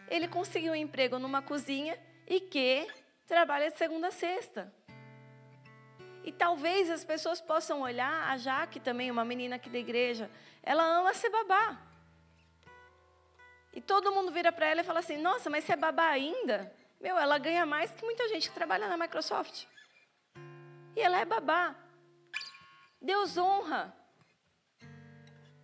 Ele 0.09 0.27
conseguiu 0.27 0.73
um 0.73 0.75
emprego 0.75 1.19
numa 1.19 1.41
cozinha 1.41 1.97
e 2.27 2.39
que 2.39 2.87
trabalha 3.27 3.69
de 3.69 3.77
segunda 3.77 4.07
a 4.07 4.11
sexta. 4.11 4.73
E 6.23 6.31
talvez 6.31 6.89
as 6.89 7.03
pessoas 7.03 7.41
possam 7.41 7.81
olhar, 7.81 8.29
a 8.29 8.37
Jaque 8.37 8.79
também, 8.79 9.11
uma 9.11 9.25
menina 9.25 9.57
aqui 9.57 9.69
da 9.69 9.77
igreja, 9.77 10.29
ela 10.61 10.83
ama 10.83 11.13
ser 11.13 11.29
babá. 11.29 11.77
E 13.73 13.81
todo 13.81 14.11
mundo 14.11 14.31
vira 14.31 14.51
para 14.51 14.67
ela 14.67 14.81
e 14.81 14.83
fala 14.83 14.99
assim: 14.99 15.17
Nossa, 15.17 15.49
mas 15.49 15.63
você 15.63 15.73
é 15.73 15.75
babá 15.75 16.07
ainda? 16.07 16.73
Meu, 17.01 17.17
ela 17.17 17.37
ganha 17.37 17.65
mais 17.65 17.91
que 17.91 18.05
muita 18.05 18.29
gente 18.29 18.47
que 18.47 18.55
trabalha 18.55 18.87
na 18.87 18.95
Microsoft. 18.95 19.65
E 20.95 21.01
ela 21.01 21.19
é 21.19 21.25
babá. 21.25 21.75
Deus 23.01 23.37
honra. 23.37 23.93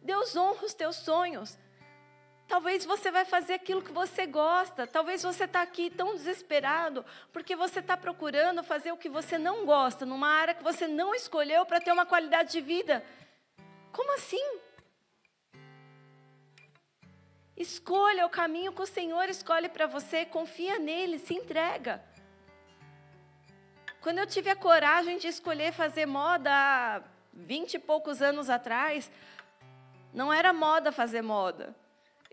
Deus 0.01 0.35
honra 0.35 0.65
os 0.65 0.73
teus 0.73 0.97
sonhos. 0.97 1.57
Talvez 2.49 2.83
você 2.83 3.11
vai 3.11 3.25
fazer 3.25 3.53
aquilo 3.53 3.79
que 3.79 3.91
você 3.91 4.25
gosta. 4.25 4.87
Talvez 4.87 5.21
você 5.21 5.43
está 5.43 5.61
aqui 5.61 5.91
tão 5.91 6.15
desesperado 6.15 7.05
porque 7.31 7.55
você 7.55 7.79
está 7.79 7.95
procurando 7.95 8.63
fazer 8.63 8.91
o 8.91 8.97
que 8.97 9.07
você 9.07 9.37
não 9.37 9.67
gosta, 9.67 10.03
numa 10.03 10.27
área 10.27 10.55
que 10.55 10.63
você 10.63 10.87
não 10.87 11.13
escolheu 11.13 11.63
para 11.63 11.79
ter 11.79 11.91
uma 11.91 12.07
qualidade 12.07 12.51
de 12.51 12.59
vida. 12.59 13.05
Como 13.91 14.15
assim? 14.15 14.59
Escolha 17.55 18.25
o 18.25 18.29
caminho 18.31 18.73
que 18.73 18.81
o 18.81 18.87
Senhor 18.87 19.29
escolhe 19.29 19.69
para 19.69 19.85
você, 19.85 20.25
confia 20.25 20.79
nele, 20.79 21.19
se 21.19 21.35
entrega. 21.35 22.03
Quando 24.01 24.17
eu 24.17 24.25
tive 24.25 24.49
a 24.49 24.55
coragem 24.55 25.19
de 25.19 25.27
escolher 25.27 25.71
fazer 25.71 26.07
moda 26.07 26.49
há 26.51 27.03
vinte 27.31 27.75
e 27.75 27.79
poucos 27.79 28.23
anos 28.23 28.49
atrás, 28.49 29.11
não 30.11 30.33
era 30.33 30.51
moda 30.51 30.91
fazer 30.91 31.21
moda. 31.21 31.75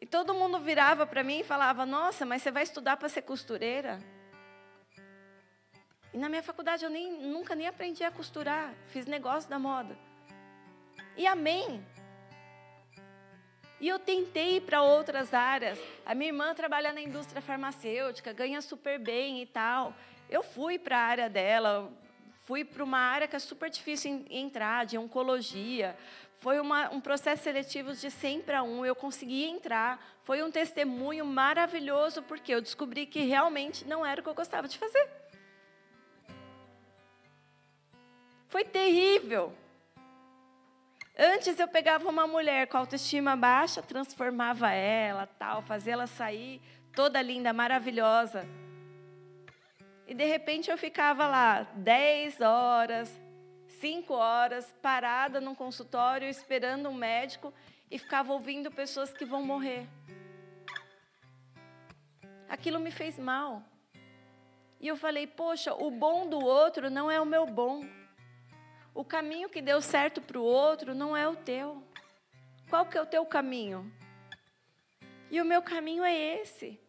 E 0.00 0.04
todo 0.06 0.34
mundo 0.34 0.58
virava 0.60 1.06
para 1.06 1.24
mim 1.24 1.40
e 1.40 1.44
falava: 1.44 1.86
Nossa, 1.86 2.26
mas 2.26 2.42
você 2.42 2.50
vai 2.50 2.62
estudar 2.62 2.96
para 2.96 3.08
ser 3.08 3.22
costureira? 3.22 3.98
E 6.12 6.18
na 6.18 6.28
minha 6.28 6.42
faculdade 6.42 6.84
eu 6.84 6.90
nem, 6.90 7.12
nunca 7.12 7.54
nem 7.54 7.66
aprendi 7.66 8.02
a 8.04 8.10
costurar, 8.10 8.74
fiz 8.88 9.06
negócio 9.06 9.48
da 9.48 9.58
moda. 9.58 9.96
E 11.16 11.26
amém. 11.26 11.84
E 13.78 13.88
eu 13.88 13.98
tentei 13.98 14.56
ir 14.56 14.62
para 14.62 14.82
outras 14.82 15.34
áreas. 15.34 15.78
A 16.04 16.14
minha 16.14 16.30
irmã 16.30 16.54
trabalha 16.54 16.92
na 16.92 17.00
indústria 17.00 17.42
farmacêutica, 17.42 18.32
ganha 18.32 18.62
super 18.62 18.98
bem 18.98 19.42
e 19.42 19.46
tal. 19.46 19.94
Eu 20.30 20.42
fui 20.42 20.78
para 20.78 20.96
a 20.98 21.02
área 21.02 21.28
dela, 21.28 21.92
fui 22.46 22.64
para 22.64 22.82
uma 22.82 22.98
área 22.98 23.28
que 23.28 23.36
é 23.36 23.38
super 23.38 23.68
difícil 23.68 24.24
entrar, 24.30 24.86
de 24.86 24.96
oncologia. 24.96 25.96
Foi 26.38 26.60
uma, 26.60 26.90
um 26.90 27.00
processo 27.00 27.42
seletivo 27.42 27.94
de 27.94 28.10
100 28.10 28.42
para 28.42 28.62
1. 28.62 28.86
Eu 28.86 28.94
consegui 28.94 29.44
entrar. 29.44 30.00
Foi 30.22 30.42
um 30.42 30.50
testemunho 30.50 31.24
maravilhoso, 31.24 32.22
porque 32.22 32.54
eu 32.54 32.60
descobri 32.60 33.06
que 33.06 33.20
realmente 33.20 33.86
não 33.86 34.04
era 34.04 34.20
o 34.20 34.24
que 34.24 34.28
eu 34.28 34.34
gostava 34.34 34.68
de 34.68 34.76
fazer. 34.76 35.08
Foi 38.48 38.64
terrível. 38.64 39.52
Antes 41.18 41.58
eu 41.58 41.66
pegava 41.66 42.08
uma 42.08 42.26
mulher 42.26 42.66
com 42.66 42.76
autoestima 42.76 43.34
baixa, 43.34 43.80
transformava 43.82 44.70
ela, 44.70 45.26
tal, 45.26 45.62
fazia 45.62 45.94
ela 45.94 46.06
sair 46.06 46.60
toda 46.94 47.22
linda, 47.22 47.54
maravilhosa. 47.54 48.46
E 50.06 50.14
de 50.14 50.24
repente 50.24 50.70
eu 50.70 50.76
ficava 50.76 51.26
lá 51.26 51.62
10 51.74 52.40
horas, 52.42 53.25
5 53.80 54.12
horas, 54.14 54.72
parada 54.82 55.40
num 55.40 55.54
consultório, 55.54 56.28
esperando 56.28 56.88
um 56.88 56.94
médico 56.94 57.52
e 57.90 57.98
ficava 57.98 58.32
ouvindo 58.32 58.70
pessoas 58.70 59.12
que 59.12 59.24
vão 59.24 59.42
morrer. 59.42 59.86
Aquilo 62.48 62.80
me 62.80 62.90
fez 62.90 63.18
mal. 63.18 63.62
E 64.80 64.88
eu 64.88 64.96
falei, 64.96 65.26
poxa, 65.26 65.74
o 65.74 65.90
bom 65.90 66.28
do 66.28 66.38
outro 66.38 66.90
não 66.90 67.10
é 67.10 67.20
o 67.20 67.26
meu 67.26 67.46
bom. 67.46 67.84
O 68.94 69.04
caminho 69.04 69.48
que 69.48 69.60
deu 69.60 69.80
certo 69.80 70.20
para 70.20 70.38
o 70.38 70.42
outro 70.42 70.94
não 70.94 71.16
é 71.16 71.28
o 71.28 71.36
teu. 71.36 71.82
Qual 72.68 72.86
que 72.86 72.96
é 72.96 73.02
o 73.02 73.06
teu 73.06 73.24
caminho? 73.26 73.92
E 75.30 75.40
o 75.40 75.44
meu 75.44 75.62
caminho 75.62 76.04
é 76.04 76.14
esse. 76.40 76.80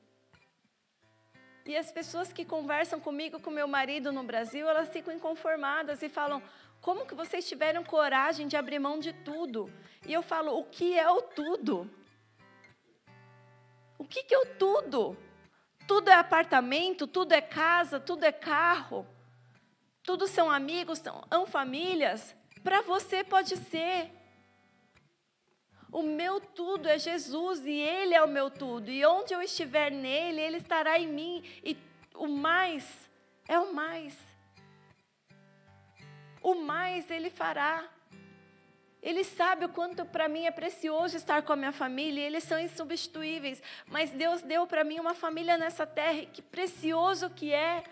E 1.65 1.75
as 1.75 1.91
pessoas 1.91 2.31
que 2.31 2.45
conversam 2.45 2.97
comigo, 2.97 3.41
com 3.41 3.51
meu 3.51 3.67
marido 3.67 4.11
no 4.11 4.23
Brasil, 4.23 4.69
elas 4.69 4.89
ficam 4.89 5.13
inconformadas 5.13 6.01
e 6.01 6.07
falam: 6.07 6.41
como 6.87 7.05
que 7.05 7.13
vocês 7.13 7.45
tiveram 7.45 7.83
coragem 7.83 8.47
de 8.47 8.55
abrir 8.55 8.79
mão 8.79 8.97
de 8.97 9.11
tudo? 9.11 9.69
E 10.05 10.13
eu 10.13 10.23
falo: 10.23 10.57
o 10.57 10.63
que 10.63 10.97
é 10.97 11.11
o 11.11 11.21
tudo? 11.21 11.91
O 13.97 14.05
que, 14.05 14.23
que 14.23 14.33
é 14.33 14.37
o 14.37 14.55
tudo? 14.55 15.17
Tudo 15.85 16.09
é 16.09 16.13
apartamento, 16.13 17.05
tudo 17.05 17.33
é 17.33 17.41
casa, 17.41 17.99
tudo 17.99 18.23
é 18.23 18.31
carro. 18.31 19.05
Tudo 20.01 20.27
são 20.27 20.49
amigos, 20.49 20.99
são 21.29 21.45
famílias. 21.45 22.33
Para 22.63 22.81
você 22.83 23.21
pode 23.21 23.57
ser. 23.57 24.09
O 25.91 26.01
meu 26.01 26.39
tudo 26.39 26.87
é 26.87 26.97
Jesus 26.97 27.65
e 27.65 27.73
Ele 27.73 28.15
é 28.15 28.23
o 28.23 28.29
meu 28.29 28.49
tudo. 28.49 28.89
E 28.89 29.05
onde 29.05 29.33
eu 29.33 29.41
estiver 29.41 29.91
nele, 29.91 30.39
Ele 30.39 30.55
estará 30.55 30.97
em 30.97 31.07
mim. 31.07 31.43
E 31.61 31.75
o 32.15 32.29
mais 32.29 33.09
é 33.45 33.59
o 33.59 33.73
mais. 33.73 34.26
O 36.47 36.55
mais 36.55 37.11
Ele 37.11 37.29
fará. 37.29 37.83
Ele 39.03 39.25
sabe 39.25 39.65
o 39.65 39.69
quanto 39.69 40.05
para 40.05 40.29
mim 40.29 40.45
é 40.45 40.51
precioso 40.51 41.17
estar 41.17 41.41
com 41.41 41.51
a 41.51 41.57
minha 41.57 41.73
família, 41.73 42.21
eles 42.21 42.45
são 42.45 42.57
insubstituíveis. 42.57 43.61
Mas 43.85 44.11
Deus 44.11 44.41
deu 44.43 44.65
para 44.65 44.85
mim 44.85 44.97
uma 44.97 45.13
família 45.13 45.57
nessa 45.57 45.85
terra, 45.85 46.25
que 46.25 46.41
precioso 46.41 47.29
que 47.31 47.51
é. 47.51 47.83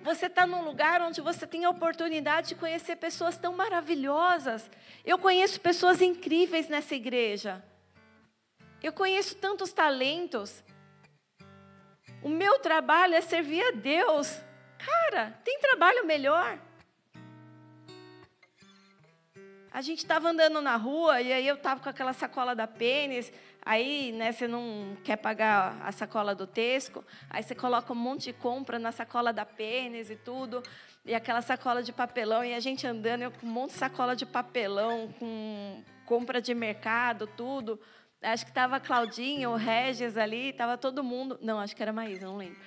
Você 0.00 0.28
está 0.28 0.46
num 0.46 0.64
lugar 0.64 1.02
onde 1.02 1.20
você 1.20 1.46
tem 1.46 1.66
a 1.66 1.68
oportunidade 1.68 2.48
de 2.48 2.54
conhecer 2.54 2.96
pessoas 2.96 3.36
tão 3.36 3.52
maravilhosas. 3.54 4.70
Eu 5.04 5.18
conheço 5.18 5.60
pessoas 5.60 6.00
incríveis 6.00 6.70
nessa 6.70 6.94
igreja. 6.94 7.62
Eu 8.82 8.94
conheço 8.94 9.34
tantos 9.34 9.74
talentos. 9.74 10.64
O 12.22 12.30
meu 12.30 12.58
trabalho 12.60 13.14
é 13.14 13.20
servir 13.20 13.62
a 13.62 13.72
Deus. 13.72 14.40
Cara, 14.78 15.38
tem 15.44 15.60
trabalho 15.60 16.06
melhor? 16.06 16.64
A 19.76 19.82
gente 19.82 19.98
estava 19.98 20.30
andando 20.30 20.62
na 20.62 20.74
rua 20.76 21.20
e 21.20 21.30
aí 21.30 21.46
eu 21.46 21.56
estava 21.56 21.82
com 21.82 21.88
aquela 21.90 22.14
sacola 22.14 22.56
da 22.56 22.66
pênis. 22.66 23.30
Aí, 23.60 24.10
né, 24.10 24.32
você 24.32 24.48
não 24.48 24.96
quer 25.04 25.16
pagar 25.16 25.76
a 25.84 25.92
sacola 25.92 26.34
do 26.34 26.46
Tesco, 26.46 27.04
aí 27.28 27.42
você 27.42 27.54
coloca 27.54 27.92
um 27.92 27.96
monte 27.96 28.22
de 28.22 28.32
compra 28.32 28.78
na 28.78 28.90
sacola 28.90 29.34
da 29.34 29.44
Pênis 29.44 30.08
e 30.08 30.16
tudo, 30.16 30.62
e 31.04 31.14
aquela 31.14 31.42
sacola 31.42 31.82
de 31.82 31.92
papelão, 31.92 32.42
e 32.42 32.54
a 32.54 32.60
gente 32.60 32.86
andando 32.86 33.20
eu 33.22 33.30
com 33.30 33.46
um 33.46 33.50
monte 33.50 33.72
de 33.72 33.76
sacola 33.76 34.16
de 34.16 34.24
papelão, 34.24 35.12
com 35.18 35.84
compra 36.06 36.40
de 36.40 36.54
mercado, 36.54 37.26
tudo. 37.26 37.78
Acho 38.22 38.46
que 38.46 38.52
estava 38.52 38.80
Claudinha, 38.80 39.50
o 39.50 39.56
Regis 39.56 40.16
ali, 40.16 40.50
estava 40.50 40.78
todo 40.78 41.04
mundo. 41.04 41.38
Não, 41.42 41.60
acho 41.60 41.76
que 41.76 41.82
era 41.82 41.92
Maísa, 41.92 42.24
não 42.24 42.38
lembro. 42.38 42.58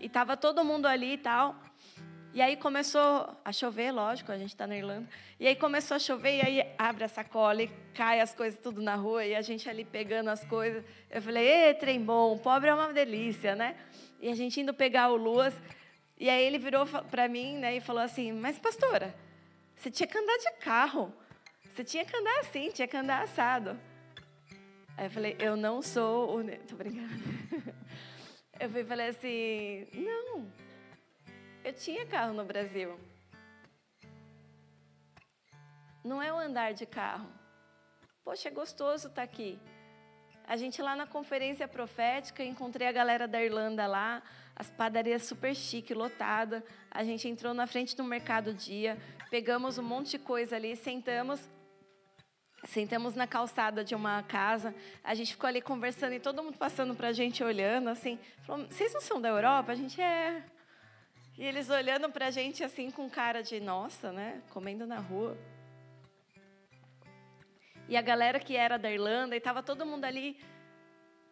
E 0.00 0.06
estava 0.06 0.34
todo 0.34 0.64
mundo 0.64 0.86
ali 0.86 1.12
e 1.12 1.18
tal. 1.18 1.56
E 2.34 2.42
aí 2.42 2.56
começou 2.56 3.32
a 3.44 3.52
chover, 3.52 3.92
lógico, 3.92 4.32
a 4.32 4.36
gente 4.36 4.48
está 4.48 4.66
na 4.66 4.76
Irlanda. 4.76 5.08
E 5.38 5.46
aí 5.46 5.54
começou 5.54 5.94
a 5.94 6.00
chover, 6.00 6.38
e 6.38 6.40
aí 6.40 6.74
abre 6.76 7.04
a 7.04 7.08
sacola 7.08 7.62
e 7.62 7.70
cai 7.94 8.20
as 8.20 8.34
coisas 8.34 8.58
tudo 8.58 8.82
na 8.82 8.96
rua, 8.96 9.24
e 9.24 9.36
a 9.36 9.40
gente 9.40 9.70
ali 9.70 9.84
pegando 9.84 10.28
as 10.30 10.44
coisas. 10.44 10.84
Eu 11.08 11.22
falei, 11.22 11.46
ê, 11.46 11.74
trem 11.74 12.02
bom, 12.02 12.36
pobre 12.36 12.68
é 12.68 12.74
uma 12.74 12.92
delícia, 12.92 13.54
né? 13.54 13.76
E 14.20 14.28
a 14.28 14.34
gente 14.34 14.60
indo 14.60 14.74
pegar 14.74 15.10
o 15.10 15.16
Luas. 15.16 15.54
E 16.18 16.28
aí 16.28 16.44
ele 16.44 16.58
virou 16.58 16.84
para 16.84 17.28
mim 17.28 17.56
né, 17.58 17.76
e 17.76 17.80
falou 17.80 18.02
assim, 18.02 18.32
mas 18.32 18.58
pastora, 18.58 19.14
você 19.76 19.88
tinha 19.88 20.06
que 20.08 20.18
andar 20.18 20.36
de 20.38 20.50
carro. 20.58 21.14
Você 21.70 21.84
tinha 21.84 22.04
que 22.04 22.16
andar 22.16 22.40
assim, 22.40 22.68
tinha 22.72 22.88
que 22.88 22.96
andar 22.96 23.22
assado. 23.22 23.78
Aí 24.96 25.06
eu 25.06 25.10
falei, 25.10 25.36
eu 25.38 25.56
não 25.56 25.80
sou 25.80 26.36
o... 26.36 26.44
Tô 26.66 26.74
brincando. 26.74 27.08
Eu 28.60 28.70
falei 28.86 29.08
assim, 29.08 29.84
não, 29.92 30.46
eu 31.64 31.72
tinha 31.72 32.06
carro 32.06 32.34
no 32.34 32.44
Brasil. 32.44 33.00
Não 36.04 36.22
é 36.22 36.30
o 36.30 36.36
andar 36.36 36.74
de 36.74 36.84
carro. 36.84 37.26
Poxa, 38.22 38.48
é 38.48 38.50
gostoso 38.50 39.08
estar 39.08 39.14
tá 39.16 39.22
aqui. 39.22 39.58
A 40.46 40.58
gente 40.58 40.82
lá 40.82 40.94
na 40.94 41.06
conferência 41.06 41.66
profética, 41.66 42.44
encontrei 42.44 42.86
a 42.86 42.92
galera 42.92 43.26
da 43.26 43.42
Irlanda 43.42 43.86
lá, 43.86 44.22
as 44.54 44.68
padarias 44.68 45.22
super 45.22 45.54
chique, 45.54 45.94
lotada. 45.94 46.62
A 46.90 47.02
gente 47.02 47.26
entrou 47.26 47.54
na 47.54 47.66
frente 47.66 47.96
do 47.96 48.04
Mercado 48.04 48.52
Dia, 48.52 48.98
pegamos 49.30 49.78
um 49.78 49.82
monte 49.82 50.12
de 50.12 50.18
coisa 50.18 50.56
ali, 50.56 50.76
sentamos, 50.76 51.48
sentamos 52.64 53.14
na 53.14 53.26
calçada 53.26 53.82
de 53.82 53.94
uma 53.94 54.22
casa. 54.22 54.74
A 55.02 55.14
gente 55.14 55.32
ficou 55.32 55.48
ali 55.48 55.62
conversando 55.62 56.12
e 56.12 56.20
todo 56.20 56.42
mundo 56.42 56.58
passando 56.58 56.94
para 56.94 57.08
a 57.08 57.12
gente 57.12 57.42
olhando 57.42 57.88
assim. 57.88 58.18
Falou, 58.42 58.66
vocês 58.66 58.92
não 58.92 59.00
são 59.00 59.18
da 59.18 59.30
Europa? 59.30 59.72
A 59.72 59.74
gente 59.74 59.98
é. 59.98 60.44
E 61.36 61.44
eles 61.44 61.68
olhando 61.68 62.08
para 62.10 62.26
a 62.26 62.30
gente 62.30 62.62
assim 62.62 62.90
com 62.90 63.10
cara 63.10 63.42
de 63.42 63.58
nossa, 63.58 64.12
né? 64.12 64.40
Comendo 64.50 64.86
na 64.86 64.98
rua. 64.98 65.36
E 67.88 67.96
a 67.96 68.02
galera 68.02 68.38
que 68.38 68.56
era 68.56 68.78
da 68.78 68.90
Irlanda, 68.90 69.34
e 69.34 69.38
estava 69.38 69.62
todo 69.62 69.84
mundo 69.84 70.04
ali. 70.04 70.38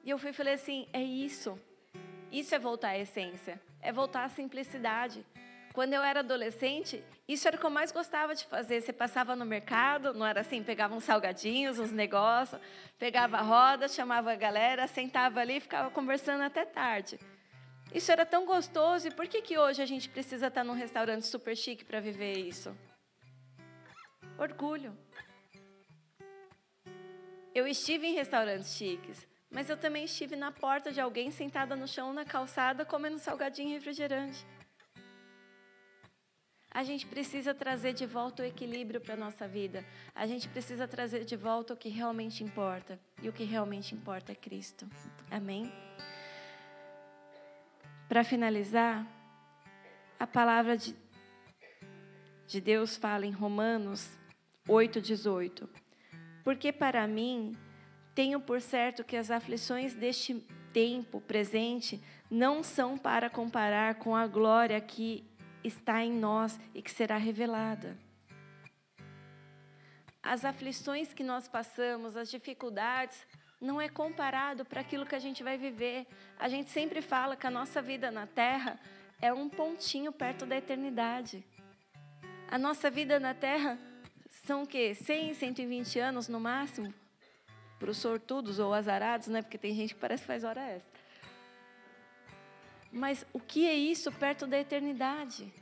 E 0.02 0.10
eu 0.10 0.18
fui 0.18 0.30
e 0.30 0.32
falei 0.32 0.54
assim: 0.54 0.88
é 0.92 1.00
isso. 1.00 1.58
Isso 2.32 2.54
é 2.54 2.58
voltar 2.58 2.88
à 2.88 2.98
essência. 2.98 3.60
É 3.80 3.92
voltar 3.92 4.24
à 4.24 4.28
simplicidade. 4.28 5.24
Quando 5.72 5.94
eu 5.94 6.02
era 6.02 6.20
adolescente, 6.20 7.02
isso 7.26 7.46
era 7.48 7.56
o 7.56 7.60
que 7.60 7.64
eu 7.64 7.70
mais 7.70 7.90
gostava 7.92 8.34
de 8.34 8.44
fazer. 8.44 8.80
Você 8.80 8.92
passava 8.92 9.34
no 9.34 9.44
mercado, 9.44 10.12
não 10.12 10.26
era 10.26 10.40
assim, 10.40 10.62
pegava 10.62 10.94
uns 10.94 11.04
salgadinhos, 11.04 11.78
uns 11.78 11.92
negócios, 11.92 12.60
pegava 12.98 13.38
a 13.38 13.42
roda, 13.42 13.88
chamava 13.88 14.32
a 14.32 14.36
galera, 14.36 14.86
sentava 14.86 15.40
ali 15.40 15.56
e 15.56 15.60
ficava 15.60 15.90
conversando 15.90 16.42
até 16.42 16.66
tarde. 16.66 17.18
Isso 17.94 18.10
era 18.10 18.24
tão 18.24 18.46
gostoso, 18.46 19.08
e 19.08 19.10
por 19.10 19.28
que, 19.28 19.42
que 19.42 19.58
hoje 19.58 19.82
a 19.82 19.86
gente 19.86 20.08
precisa 20.08 20.46
estar 20.46 20.64
num 20.64 20.72
restaurante 20.72 21.26
super 21.26 21.54
chique 21.54 21.84
para 21.84 22.00
viver 22.00 22.38
isso? 22.38 22.74
Orgulho. 24.38 24.96
Eu 27.54 27.66
estive 27.66 28.06
em 28.06 28.14
restaurantes 28.14 28.74
chiques, 28.74 29.28
mas 29.50 29.68
eu 29.68 29.76
também 29.76 30.04
estive 30.04 30.36
na 30.36 30.50
porta 30.50 30.90
de 30.90 31.00
alguém 31.00 31.30
sentada 31.30 31.76
no 31.76 31.86
chão 31.86 32.14
na 32.14 32.24
calçada 32.24 32.84
comendo 32.84 33.18
salgadinho 33.18 33.70
e 33.70 33.74
refrigerante. 33.74 34.46
A 36.74 36.82
gente 36.82 37.06
precisa 37.06 37.52
trazer 37.52 37.92
de 37.92 38.06
volta 38.06 38.42
o 38.42 38.46
equilíbrio 38.46 38.98
para 38.98 39.12
a 39.12 39.16
nossa 39.16 39.46
vida. 39.46 39.84
A 40.14 40.26
gente 40.26 40.48
precisa 40.48 40.88
trazer 40.88 41.26
de 41.26 41.36
volta 41.36 41.74
o 41.74 41.76
que 41.76 41.90
realmente 41.90 42.42
importa. 42.42 42.98
E 43.22 43.28
o 43.28 43.32
que 43.32 43.44
realmente 43.44 43.94
importa 43.94 44.32
é 44.32 44.34
Cristo. 44.34 44.88
Amém? 45.30 45.70
Para 48.12 48.24
finalizar, 48.24 49.06
a 50.20 50.26
palavra 50.26 50.76
de, 50.76 50.94
de 52.46 52.60
Deus 52.60 52.94
fala 52.94 53.24
em 53.24 53.30
Romanos 53.30 54.18
8,18. 54.68 55.66
Porque 56.44 56.70
para 56.70 57.06
mim 57.06 57.56
Tenho 58.14 58.38
por 58.38 58.60
certo 58.60 59.02
que 59.02 59.16
as 59.16 59.30
aflições 59.30 59.94
deste 59.94 60.34
tempo 60.74 61.22
presente 61.22 61.98
não 62.30 62.62
são 62.62 62.98
para 62.98 63.30
comparar 63.30 63.94
com 63.94 64.14
a 64.14 64.26
glória 64.26 64.78
que 64.78 65.24
está 65.64 66.04
em 66.04 66.12
nós 66.12 66.60
e 66.74 66.82
que 66.82 66.90
será 66.90 67.16
revelada. 67.16 67.96
As 70.22 70.44
aflições 70.44 71.14
que 71.14 71.24
nós 71.24 71.48
passamos, 71.48 72.14
as 72.14 72.30
dificuldades, 72.30 73.26
não 73.62 73.80
é 73.80 73.88
comparado 73.88 74.64
para 74.64 74.80
aquilo 74.80 75.06
que 75.06 75.14
a 75.14 75.20
gente 75.20 75.44
vai 75.44 75.56
viver. 75.56 76.04
A 76.36 76.48
gente 76.48 76.68
sempre 76.68 77.00
fala 77.00 77.36
que 77.36 77.46
a 77.46 77.50
nossa 77.50 77.80
vida 77.80 78.10
na 78.10 78.26
terra 78.26 78.78
é 79.20 79.32
um 79.32 79.48
pontinho 79.48 80.10
perto 80.12 80.44
da 80.44 80.56
eternidade. 80.56 81.44
A 82.50 82.58
nossa 82.58 82.90
vida 82.90 83.20
na 83.20 83.32
terra 83.32 83.78
são 84.44 84.64
o 84.64 84.66
quê? 84.66 84.94
100, 84.94 85.34
120 85.34 85.98
anos 86.00 86.26
no 86.26 86.40
máximo? 86.40 86.92
Para 87.78 87.90
os 87.90 87.98
sortudos 87.98 88.58
ou 88.58 88.74
azarados, 88.74 89.28
né? 89.28 89.42
Porque 89.42 89.56
tem 89.56 89.74
gente 89.74 89.94
que 89.94 90.00
parece 90.00 90.24
que 90.24 90.26
faz 90.26 90.42
hora 90.42 90.60
extra. 90.60 91.00
Mas 92.90 93.24
o 93.32 93.38
que 93.38 93.66
é 93.66 93.74
isso 93.74 94.10
perto 94.10 94.44
da 94.44 94.58
eternidade? 94.58 95.52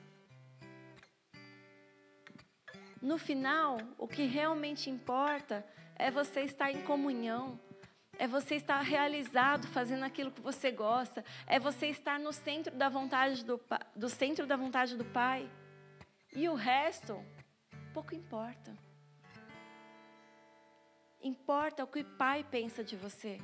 No 3.00 3.18
final, 3.18 3.78
o 3.98 4.08
que 4.08 4.24
realmente 4.24 4.88
importa 4.88 5.64
é 5.96 6.10
você 6.10 6.40
estar 6.40 6.72
em 6.72 6.82
comunhão, 6.82 7.60
é 8.20 8.26
você 8.26 8.56
estar 8.56 8.82
realizado 8.82 9.66
fazendo 9.68 10.04
aquilo 10.04 10.30
que 10.30 10.42
você 10.42 10.70
gosta, 10.70 11.24
é 11.46 11.58
você 11.58 11.86
estar 11.86 12.20
no 12.20 12.34
centro 12.34 12.76
da 12.76 12.86
vontade 12.86 13.42
do, 13.42 13.58
do 13.96 14.10
centro 14.10 14.46
da 14.46 14.56
vontade 14.56 14.94
do 14.94 15.06
Pai. 15.06 15.50
E 16.36 16.46
o 16.46 16.54
resto, 16.54 17.24
pouco 17.94 18.14
importa. 18.14 18.76
Importa 21.22 21.82
o 21.82 21.86
que 21.86 22.00
o 22.00 22.04
Pai 22.04 22.44
pensa 22.44 22.84
de 22.84 22.94
você. 22.94 23.38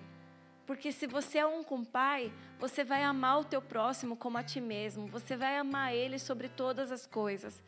Porque 0.66 0.92
se 0.92 1.06
você 1.06 1.38
é 1.38 1.46
um 1.46 1.64
com 1.64 1.78
o 1.78 1.86
Pai, 1.86 2.30
você 2.58 2.84
vai 2.84 3.02
amar 3.02 3.40
o 3.40 3.44
teu 3.44 3.62
próximo 3.62 4.14
como 4.14 4.36
a 4.36 4.42
ti 4.42 4.60
mesmo. 4.60 5.06
Você 5.06 5.38
vai 5.38 5.56
amar 5.56 5.94
ele 5.94 6.18
sobre 6.18 6.50
todas 6.50 6.92
as 6.92 7.06
coisas. 7.06 7.64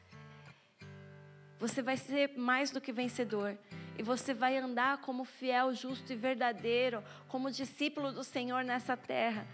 Você 1.59 1.81
vai 1.81 1.97
ser 1.97 2.37
mais 2.37 2.71
do 2.71 2.83
que 2.83 2.93
vencedor. 2.93 3.57
E 3.99 4.03
você 4.03 4.33
vai 4.33 4.57
andar 4.57 4.99
como 4.99 5.25
fiel, 5.25 5.75
justo 5.75 6.13
e 6.13 6.17
verdadeiro, 6.17 7.03
como 7.27 7.51
discípulo 7.51 8.13
do 8.13 8.23
Senhor 8.23 8.63
nessa 8.63 8.97
terra. 8.97 9.45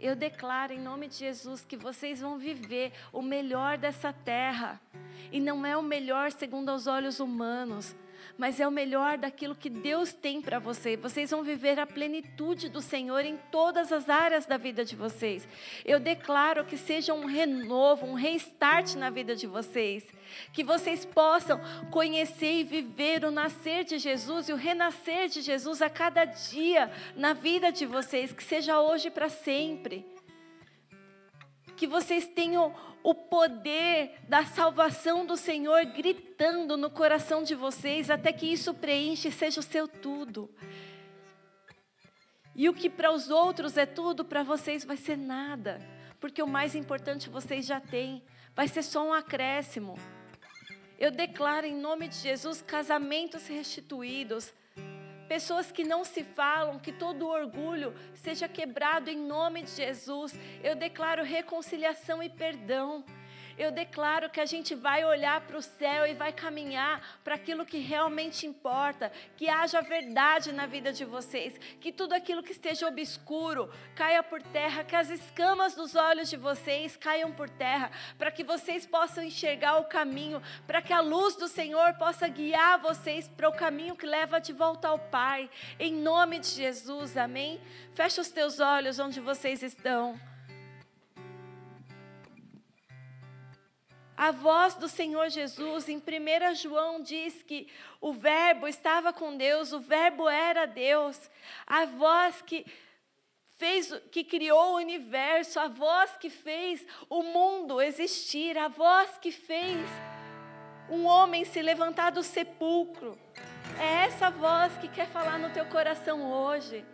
Eu 0.00 0.16
declaro 0.16 0.72
em 0.72 0.80
nome 0.80 1.06
de 1.06 1.16
Jesus 1.16 1.66
que 1.66 1.76
vocês 1.76 2.22
vão 2.22 2.38
viver 2.38 2.92
o 3.12 3.20
melhor 3.20 3.76
dessa 3.76 4.10
terra. 4.10 4.80
E 5.30 5.38
não 5.38 5.66
é 5.66 5.76
o 5.76 5.82
melhor 5.82 6.32
segundo 6.32 6.72
os 6.72 6.86
olhos 6.86 7.20
humanos, 7.20 7.94
mas 8.38 8.60
é 8.60 8.66
o 8.66 8.70
melhor 8.70 9.18
daquilo 9.18 9.54
que 9.54 9.68
Deus 9.68 10.12
tem 10.12 10.40
para 10.40 10.58
você. 10.58 10.96
Vocês 10.96 11.30
vão 11.30 11.42
viver 11.42 11.78
a 11.78 11.86
plenitude 11.86 12.68
do 12.68 12.80
Senhor 12.80 13.24
em 13.24 13.36
todas 13.50 13.92
as 13.92 14.08
áreas 14.08 14.46
da 14.46 14.56
vida 14.56 14.84
de 14.84 14.96
vocês. 14.96 15.46
Eu 15.84 16.00
declaro 16.00 16.64
que 16.64 16.76
seja 16.76 17.14
um 17.14 17.26
renovo, 17.26 18.06
um 18.06 18.14
restart 18.14 18.94
na 18.94 19.10
vida 19.10 19.34
de 19.34 19.46
vocês. 19.46 20.04
Que 20.52 20.62
vocês 20.62 21.04
possam 21.04 21.60
conhecer 21.90 22.60
e 22.60 22.64
viver 22.64 23.24
o 23.24 23.30
nascer 23.30 23.84
de 23.84 23.98
Jesus 23.98 24.48
e 24.48 24.52
o 24.52 24.56
renascer 24.56 25.28
de 25.28 25.40
Jesus 25.40 25.82
a 25.82 25.90
cada 25.90 26.24
dia 26.24 26.90
na 27.16 27.32
vida 27.32 27.72
de 27.72 27.86
vocês. 27.86 28.32
Que 28.32 28.44
seja 28.44 28.80
hoje 28.80 29.10
para 29.10 29.28
sempre. 29.28 30.19
Que 31.80 31.86
vocês 31.86 32.26
tenham 32.26 32.74
o 33.02 33.14
poder 33.14 34.14
da 34.28 34.44
salvação 34.44 35.24
do 35.24 35.34
Senhor 35.34 35.82
gritando 35.86 36.76
no 36.76 36.90
coração 36.90 37.42
de 37.42 37.54
vocês, 37.54 38.10
até 38.10 38.34
que 38.34 38.44
isso 38.44 38.74
preenche 38.74 39.28
e 39.28 39.32
seja 39.32 39.60
o 39.60 39.62
seu 39.62 39.88
tudo. 39.88 40.54
E 42.54 42.68
o 42.68 42.74
que 42.74 42.90
para 42.90 43.10
os 43.10 43.30
outros 43.30 43.78
é 43.78 43.86
tudo, 43.86 44.26
para 44.26 44.42
vocês 44.42 44.84
vai 44.84 44.98
ser 44.98 45.16
nada, 45.16 45.80
porque 46.20 46.42
o 46.42 46.46
mais 46.46 46.74
importante 46.74 47.30
vocês 47.30 47.64
já 47.64 47.80
têm, 47.80 48.22
vai 48.54 48.68
ser 48.68 48.82
só 48.82 49.02
um 49.02 49.14
acréscimo. 49.14 49.98
Eu 50.98 51.10
declaro 51.10 51.66
em 51.66 51.74
nome 51.74 52.08
de 52.08 52.16
Jesus 52.16 52.60
casamentos 52.60 53.46
restituídos, 53.46 54.52
pessoas 55.30 55.70
que 55.70 55.84
não 55.84 56.02
se 56.04 56.24
falam, 56.24 56.76
que 56.76 56.90
todo 56.90 57.28
orgulho 57.28 57.94
seja 58.16 58.48
quebrado 58.48 59.08
em 59.08 59.16
nome 59.16 59.62
de 59.62 59.70
Jesus. 59.70 60.36
Eu 60.60 60.74
declaro 60.74 61.22
reconciliação 61.22 62.20
e 62.20 62.28
perdão. 62.28 63.04
Eu 63.58 63.70
declaro 63.70 64.30
que 64.30 64.40
a 64.40 64.46
gente 64.46 64.74
vai 64.74 65.04
olhar 65.04 65.40
para 65.42 65.56
o 65.56 65.62
céu 65.62 66.06
e 66.06 66.14
vai 66.14 66.32
caminhar 66.32 67.20
para 67.22 67.34
aquilo 67.34 67.66
que 67.66 67.78
realmente 67.78 68.46
importa, 68.46 69.12
que 69.36 69.48
haja 69.48 69.80
verdade 69.80 70.52
na 70.52 70.66
vida 70.66 70.92
de 70.92 71.04
vocês, 71.04 71.58
que 71.80 71.92
tudo 71.92 72.12
aquilo 72.12 72.42
que 72.42 72.52
esteja 72.52 72.88
obscuro 72.88 73.70
caia 73.94 74.22
por 74.22 74.42
terra, 74.42 74.84
que 74.84 74.96
as 74.96 75.10
escamas 75.10 75.74
dos 75.74 75.94
olhos 75.94 76.30
de 76.30 76.36
vocês 76.36 76.96
caiam 76.96 77.32
por 77.32 77.48
terra, 77.48 77.90
para 78.18 78.30
que 78.30 78.44
vocês 78.44 78.86
possam 78.86 79.24
enxergar 79.24 79.78
o 79.78 79.84
caminho, 79.84 80.42
para 80.66 80.82
que 80.82 80.92
a 80.92 81.00
luz 81.00 81.36
do 81.36 81.48
Senhor 81.48 81.94
possa 81.94 82.28
guiar 82.28 82.78
vocês 82.78 83.28
para 83.28 83.48
o 83.48 83.52
caminho 83.52 83.96
que 83.96 84.06
leva 84.06 84.40
de 84.40 84.52
volta 84.52 84.88
ao 84.88 84.98
Pai, 84.98 85.50
em 85.78 85.92
nome 85.92 86.38
de 86.38 86.48
Jesus, 86.48 87.16
amém? 87.16 87.60
Fecha 87.92 88.20
os 88.20 88.30
teus 88.30 88.60
olhos 88.60 88.98
onde 88.98 89.20
vocês 89.20 89.62
estão. 89.62 90.29
A 94.20 94.32
voz 94.32 94.74
do 94.74 94.86
Senhor 94.86 95.30
Jesus, 95.30 95.88
em 95.88 95.96
1 95.96 96.54
João, 96.54 97.00
diz 97.00 97.42
que 97.42 97.66
o 98.02 98.12
Verbo 98.12 98.68
estava 98.68 99.14
com 99.14 99.34
Deus, 99.34 99.72
o 99.72 99.80
Verbo 99.80 100.28
era 100.28 100.66
Deus. 100.66 101.30
A 101.66 101.86
voz 101.86 102.42
que 102.42 102.66
fez, 103.56 103.90
que 104.12 104.22
criou 104.22 104.72
o 104.72 104.76
universo, 104.76 105.58
a 105.58 105.68
voz 105.68 106.18
que 106.18 106.28
fez 106.28 106.86
o 107.08 107.22
mundo 107.22 107.80
existir, 107.80 108.58
a 108.58 108.68
voz 108.68 109.16
que 109.16 109.32
fez 109.32 109.88
um 110.90 111.06
homem 111.06 111.46
se 111.46 111.62
levantar 111.62 112.10
do 112.10 112.22
sepulcro. 112.22 113.18
É 113.80 114.04
essa 114.04 114.28
voz 114.28 114.76
que 114.76 114.88
quer 114.88 115.06
falar 115.06 115.38
no 115.38 115.48
teu 115.48 115.64
coração 115.64 116.30
hoje. 116.30 116.84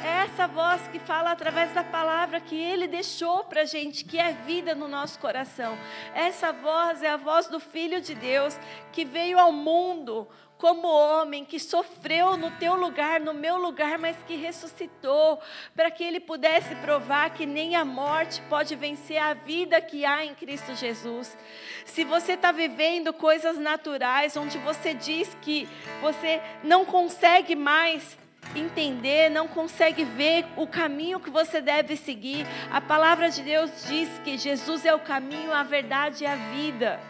Essa 0.00 0.46
voz 0.46 0.86
que 0.88 0.98
fala 0.98 1.32
através 1.32 1.72
da 1.72 1.84
palavra 1.84 2.40
que 2.40 2.56
Ele 2.56 2.86
deixou 2.86 3.44
para 3.44 3.62
a 3.62 3.64
gente, 3.64 4.04
que 4.04 4.18
é 4.18 4.32
vida 4.32 4.74
no 4.74 4.88
nosso 4.88 5.18
coração. 5.18 5.78
Essa 6.14 6.52
voz 6.52 7.02
é 7.02 7.10
a 7.10 7.16
voz 7.16 7.46
do 7.48 7.60
Filho 7.60 8.00
de 8.00 8.14
Deus 8.14 8.58
que 8.92 9.04
veio 9.04 9.38
ao 9.38 9.52
mundo 9.52 10.28
como 10.62 10.86
homem, 10.86 11.44
que 11.44 11.58
sofreu 11.58 12.36
no 12.36 12.48
teu 12.52 12.76
lugar, 12.76 13.18
no 13.18 13.34
meu 13.34 13.58
lugar, 13.58 13.98
mas 13.98 14.16
que 14.28 14.36
ressuscitou, 14.36 15.40
para 15.74 15.90
que 15.90 16.04
ele 16.04 16.20
pudesse 16.20 16.76
provar 16.76 17.30
que 17.30 17.44
nem 17.44 17.74
a 17.74 17.84
morte 17.84 18.40
pode 18.42 18.76
vencer 18.76 19.18
a 19.18 19.34
vida 19.34 19.80
que 19.80 20.04
há 20.04 20.24
em 20.24 20.36
Cristo 20.36 20.72
Jesus. 20.76 21.36
Se 21.84 22.04
você 22.04 22.34
está 22.34 22.52
vivendo 22.52 23.12
coisas 23.12 23.58
naturais, 23.58 24.36
onde 24.36 24.56
você 24.58 24.94
diz 24.94 25.36
que 25.42 25.68
você 26.00 26.40
não 26.62 26.84
consegue 26.84 27.56
mais 27.56 28.21
entender, 28.54 29.30
não 29.30 29.48
consegue 29.48 30.04
ver 30.04 30.44
o 30.56 30.66
caminho 30.66 31.20
que 31.20 31.30
você 31.30 31.60
deve 31.60 31.96
seguir. 31.96 32.46
A 32.70 32.80
palavra 32.80 33.30
de 33.30 33.42
Deus 33.42 33.70
diz 33.88 34.08
que 34.24 34.36
Jesus 34.36 34.84
é 34.84 34.94
o 34.94 35.00
caminho, 35.00 35.52
a 35.52 35.62
verdade 35.62 36.24
e 36.24 36.26
a 36.26 36.36
vida. 36.36 37.00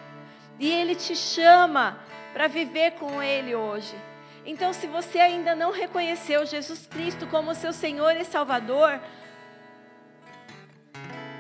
E 0.58 0.70
Ele 0.70 0.94
te 0.94 1.16
chama 1.16 1.98
para 2.32 2.46
viver 2.46 2.92
com 2.92 3.22
Ele 3.22 3.54
hoje. 3.54 3.94
Então, 4.44 4.72
se 4.72 4.86
você 4.86 5.20
ainda 5.20 5.54
não 5.54 5.70
reconheceu 5.70 6.44
Jesus 6.44 6.86
Cristo 6.86 7.26
como 7.26 7.54
seu 7.54 7.72
Senhor 7.72 8.16
e 8.16 8.24
Salvador, 8.24 9.00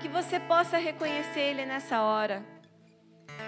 que 0.00 0.08
você 0.08 0.38
possa 0.40 0.78
reconhecer 0.78 1.40
Ele 1.40 1.64
nessa 1.64 2.00
hora. 2.00 2.44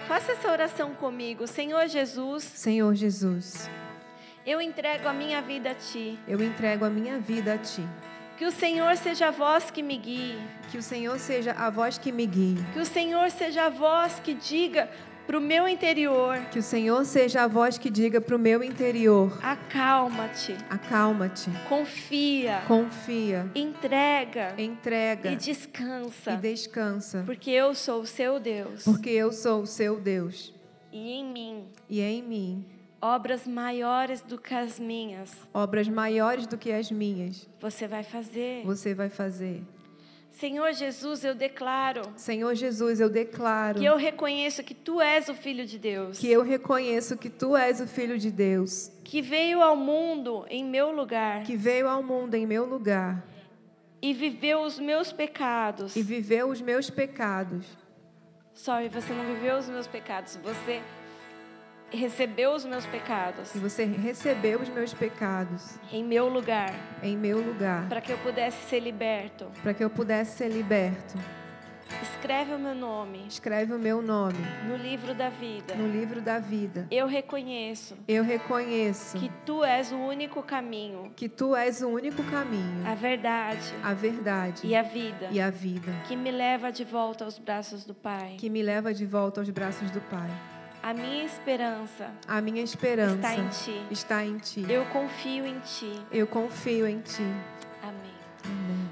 Faça 0.07 0.33
essa 0.33 0.51
oração 0.51 0.93
comigo, 0.93 1.47
Senhor 1.47 1.87
Jesus. 1.87 2.43
Senhor 2.43 2.93
Jesus. 2.95 3.69
Eu 4.45 4.61
entrego 4.61 5.07
a 5.07 5.13
minha 5.13 5.41
vida 5.41 5.71
a 5.71 5.73
ti. 5.73 6.19
Eu 6.27 6.39
entrego 6.39 6.85
a 6.85 6.89
minha 6.89 7.17
vida 7.17 7.55
a 7.55 7.57
ti. 7.57 7.81
Que 8.37 8.45
o 8.45 8.51
Senhor 8.51 8.95
seja 8.95 9.29
a 9.29 9.31
voz 9.31 9.71
que 9.71 9.81
me 9.81 9.97
guie. 9.97 10.37
Que 10.69 10.77
o 10.77 10.83
Senhor 10.83 11.17
seja 11.17 11.53
a 11.53 11.71
voz 11.71 11.97
que 11.97 12.11
me 12.11 12.27
guie. 12.27 12.63
Que 12.71 12.79
o 12.79 12.85
Senhor 12.85 13.31
seja 13.31 13.65
a 13.65 13.69
voz 13.69 14.19
que 14.19 14.35
diga 14.35 14.87
para 15.25 15.35
o 15.35 15.41
meu 15.41 15.67
interior. 15.67 16.39
Que 16.51 16.59
o 16.59 16.61
Senhor 16.61 17.03
seja 17.05 17.41
a 17.41 17.47
voz 17.47 17.79
que 17.79 17.89
diga 17.89 18.21
para 18.21 18.35
o 18.35 18.39
meu 18.39 18.63
interior. 18.63 19.35
Acalma-te. 19.41 20.55
Acalma-te. 20.69 21.49
Confia. 21.67 22.61
Confia. 22.67 23.49
Entrega. 23.55 24.53
Entrega. 24.59 25.31
E 25.31 25.35
descansa. 25.35 26.33
E 26.33 26.37
descansa. 26.37 27.23
Porque 27.25 27.49
eu 27.49 27.73
sou 27.73 28.01
o 28.01 28.05
seu 28.05 28.39
Deus. 28.39 28.83
Porque 28.83 29.09
eu 29.09 29.31
sou 29.31 29.63
o 29.63 29.65
seu 29.65 29.99
Deus. 29.99 30.53
E 30.91 31.13
em 31.13 31.25
mim. 31.25 31.65
E 31.89 31.99
em 31.99 32.21
mim 32.21 32.74
obras 33.01 33.45
maiores 33.45 34.21
do 34.21 34.37
que 34.37 34.53
as 34.53 34.79
minhas. 34.79 35.35
Obras 35.53 35.87
maiores 35.87 36.47
do 36.47 36.57
que 36.57 36.71
as 36.71 36.91
minhas. 36.91 37.47
Você 37.59 37.87
vai 37.87 38.03
fazer. 38.03 38.63
Você 38.65 38.93
vai 38.93 39.09
fazer. 39.09 39.63
Senhor 40.31 40.73
Jesus, 40.73 41.23
eu 41.23 41.33
declaro 41.33 42.01
Senhor 42.17 42.53
Jesus, 42.55 42.99
eu 42.99 43.09
declaro 43.09 43.79
que 43.79 43.85
eu 43.85 43.95
reconheço 43.95 44.61
que 44.63 44.73
tu 44.73 44.99
és 44.99 45.29
o 45.29 45.33
Filho 45.33 45.65
de 45.65 45.79
Deus, 45.79 46.19
que 46.19 46.29
eu 46.29 46.41
reconheço 46.43 47.15
que 47.15 47.29
tu 47.29 47.55
és 47.55 47.79
o 47.79 47.87
Filho 47.87 48.19
de 48.19 48.29
Deus, 48.31 48.91
que 49.05 49.21
veio 49.21 49.61
ao 49.61 49.77
mundo 49.77 50.45
em 50.49 50.61
meu 50.61 50.91
lugar 50.91 51.43
que 51.43 51.55
veio 51.55 51.87
ao 51.87 52.03
mundo 52.03 52.35
em 52.35 52.45
meu 52.45 52.65
lugar 52.65 53.25
e 54.01 54.13
viveu 54.13 54.63
os 54.63 54.77
meus 54.77 55.13
pecados. 55.13 55.95
e 55.95 56.03
viveu 56.03 56.49
os 56.49 56.59
meus 56.59 56.89
pecados. 56.89 57.65
Sorry, 58.53 58.89
você 58.89 59.13
não 59.13 59.23
viveu 59.25 59.57
os 59.57 59.69
meus 59.69 59.87
pecados, 59.87 60.35
você 60.43 60.81
recebeu 61.91 62.53
os 62.53 62.65
meus 62.65 62.85
pecados 62.85 63.53
E 63.55 63.59
você 63.59 63.85
recebeu 63.85 64.59
os 64.59 64.69
meus 64.69 64.93
pecados 64.93 65.77
em 65.91 66.03
meu 66.03 66.27
lugar, 66.27 66.73
em 67.03 67.15
meu 67.17 67.39
lugar, 67.39 67.87
para 67.87 68.01
que 68.01 68.11
eu 68.11 68.17
pudesse 68.19 68.57
ser 68.69 68.79
liberto. 68.79 69.47
para 69.63 69.73
que 69.73 69.83
eu 69.83 69.89
pudesse 69.89 70.37
ser 70.37 70.49
liberto. 70.49 71.17
Escreve 72.01 72.51
o 72.55 72.59
meu 72.59 72.73
nome 72.73 73.25
Escreve 73.27 73.71
o 73.71 73.77
meu 73.77 74.01
nome 74.01 74.39
no 74.67 74.75
livro 74.75 75.13
da 75.13 75.29
vida. 75.29 75.75
no 75.75 75.87
livro 75.87 76.19
da 76.19 76.39
vida. 76.39 76.87
Eu 76.89 77.05
reconheço 77.05 77.95
Eu 78.07 78.23
reconheço 78.23 79.17
que 79.19 79.31
tu 79.45 79.63
és 79.63 79.91
o 79.91 79.95
único 79.97 80.41
caminho, 80.41 81.11
que 81.15 81.29
tu 81.29 81.55
és 81.55 81.81
o 81.83 81.87
único 81.87 82.23
caminho, 82.23 82.85
a 82.87 82.95
verdade 82.95 83.71
a 83.83 83.93
verdade 83.93 84.65
e 84.65 84.75
a 84.75 84.81
vida 84.81 85.29
e 85.31 85.39
a 85.39 85.51
vida, 85.51 85.91
que 86.07 86.15
me 86.15 86.31
leva 86.31 86.71
de 86.71 86.83
volta 86.83 87.23
aos 87.23 87.37
braços 87.37 87.85
do 87.85 87.93
Pai. 87.93 88.35
que 88.39 88.49
me 88.49 88.63
leva 88.63 88.91
de 88.91 89.05
volta 89.05 89.39
aos 89.39 89.49
braços 89.51 89.91
do 89.91 90.01
Pai. 90.01 90.29
A 90.85 90.93
minha 90.93 91.23
esperança 91.23 92.11
A 92.27 92.39
minha 92.41 92.61
esperança 92.61 93.15
está 93.15 93.33
em 93.33 93.47
ti. 93.49 93.87
está 93.89 94.23
em 94.23 94.37
ti. 94.37 94.65
Eu 94.69 94.85
confio 94.85 95.43
em 95.43 95.59
ti. 95.61 95.99
Eu 96.11 96.27
confio 96.27 96.87
em 96.87 96.99
ti. 96.99 97.23
Amém. 97.81 98.13
Amém. 98.43 98.89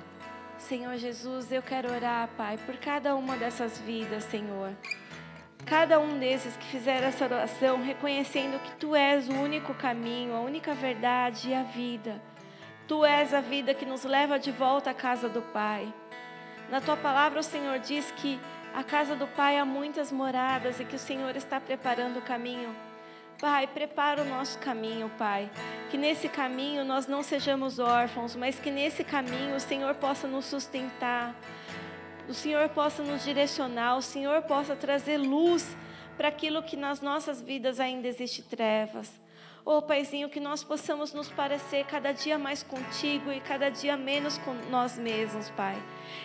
Senhor 0.58 0.98
Jesus, 0.98 1.52
eu 1.52 1.62
quero 1.62 1.94
orar, 1.94 2.30
Pai, 2.36 2.58
por 2.66 2.78
cada 2.78 3.16
uma 3.16 3.38
dessas 3.38 3.78
vidas, 3.78 4.24
Senhor. 4.24 4.72
Cada 5.68 6.00
um 6.00 6.18
desses 6.18 6.58
que 6.58 6.66
fizeram 6.66 7.08
essa 7.10 7.26
oração, 7.26 7.84
reconhecendo 7.84 8.60
que 8.64 8.72
Tu 8.78 8.96
és 8.96 9.30
o 9.30 9.34
único 9.34 9.76
caminho, 9.76 10.34
a 10.34 10.40
única 10.42 10.74
verdade 10.74 11.50
e 11.50 11.54
a 11.54 11.62
vida. 11.62 12.20
Tu 12.88 13.06
és 13.06 13.36
a 13.36 13.40
vida 13.40 13.72
que 13.76 13.86
nos 13.86 14.04
leva 14.04 14.40
de 14.40 14.50
volta 14.52 14.90
à 14.90 14.94
casa 14.96 15.30
do 15.30 15.44
Pai. 15.44 15.94
Na 16.72 16.82
Tua 16.82 16.98
palavra, 16.98 17.40
o 17.40 17.44
Senhor 17.44 17.78
diz 17.78 18.10
que 18.18 18.40
a 18.74 18.84
casa 18.84 19.16
do 19.16 19.28
Pai 19.28 19.58
há 19.58 19.66
muitas 19.66 20.12
moradas 20.12 20.80
e 20.80 20.86
que 20.86 20.96
o 20.96 21.00
Senhor 21.00 21.36
está 21.36 21.60
preparando 21.60 22.18
o 22.18 22.22
caminho. 22.22 22.76
Pai, 23.40 23.68
prepara 23.68 24.22
o 24.22 24.26
nosso 24.26 24.58
caminho, 24.60 25.12
Pai. 25.18 25.50
Que 25.92 25.98
nesse 25.98 26.28
caminho 26.28 26.84
nós 26.84 27.06
não 27.06 27.22
sejamos 27.22 27.78
órfãos, 27.78 28.36
mas 28.36 28.60
que 28.60 28.72
nesse 28.72 29.04
caminho 29.04 29.56
o 29.56 29.60
Senhor 29.60 29.94
possa 29.96 30.28
nos 30.28 30.46
sustentar, 30.46 31.36
o 32.28 32.34
Senhor 32.34 32.70
possa 32.70 33.04
nos 33.04 33.24
direcionar, 33.24 33.98
o 33.98 34.02
Senhor 34.02 34.42
possa 34.44 34.76
trazer 34.76 35.18
luz 35.18 35.76
para 36.16 36.30
aquilo 36.30 36.64
que 36.64 36.78
nas 36.78 37.02
nossas 37.02 37.42
vidas 37.42 37.80
ainda 37.80 38.08
existe 38.08 38.42
trevas. 38.42 39.12
Oh, 39.66 39.82
Paizinho, 39.82 40.28
que 40.28 40.42
nós 40.42 40.62
possamos 40.62 41.14
nos 41.14 41.30
parecer 41.30 41.86
cada 41.86 42.12
dia 42.12 42.38
mais 42.38 42.62
contigo 42.62 43.32
e 43.32 43.40
cada 43.40 43.70
dia 43.70 43.96
menos 43.96 44.38
com 44.40 44.54
nós 44.70 44.98
mesmos, 44.98 45.50
Pai. 45.52 45.82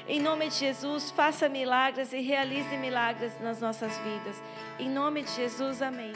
Em 0.08 0.20
nome 0.20 0.48
de 0.48 0.56
Jesus, 0.56 1.12
faça 1.12 1.48
milagres 1.48 2.12
e 2.12 2.20
realize 2.20 2.76
milagres 2.76 3.32
nas 3.40 3.60
nossas 3.60 3.96
vidas. 3.98 4.42
Em 4.76 4.90
nome 4.90 5.22
de 5.22 5.30
Jesus, 5.30 5.82
amém. 5.82 6.12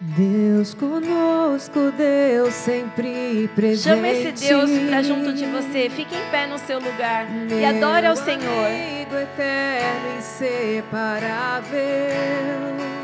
Deus 0.00 0.72
conosco, 0.72 1.90
Deus 1.90 2.54
sempre 2.54 3.50
presente. 3.54 3.96
Chama 3.96 4.08
esse 4.08 4.46
Deus 4.46 4.70
para 4.88 5.02
junto 5.02 5.32
de 5.32 5.46
você. 5.46 5.90
Fique 5.90 6.14
em 6.14 6.30
pé 6.30 6.46
no 6.46 6.58
seu 6.58 6.78
lugar 6.78 7.26
e 7.50 7.64
adore 7.64 8.06
ao 8.06 8.14
Senhor. 8.14 8.66
Amigo 8.66 9.16
eterno, 9.16 10.16
inseparável. 10.16 12.99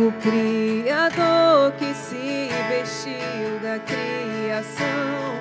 O 0.00 0.10
Criador 0.12 1.72
que 1.72 1.92
se 1.92 2.48
vestiu 2.70 3.58
da 3.62 3.78
criação. 3.80 5.38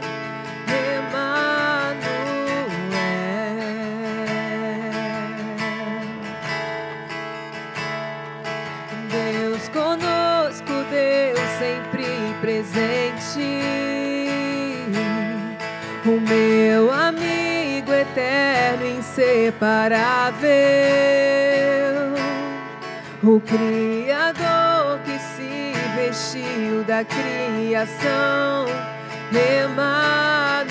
Emanuel. 0.98 2.00
Deus 9.10 9.70
conosco, 9.70 10.74
Deus 10.92 11.40
sempre 11.58 12.06
presente. 12.42 13.62
O 16.06 16.20
meu 16.20 16.92
amigo 16.92 17.94
eterno, 17.94 18.86
inseparável. 18.86 20.50
O 23.22 23.42
Criador 23.42 25.00
que 25.04 25.20
se 25.20 25.74
vestiu 25.96 26.86
da 26.86 27.04
criação. 27.04 28.66
Emanuel 29.32 30.70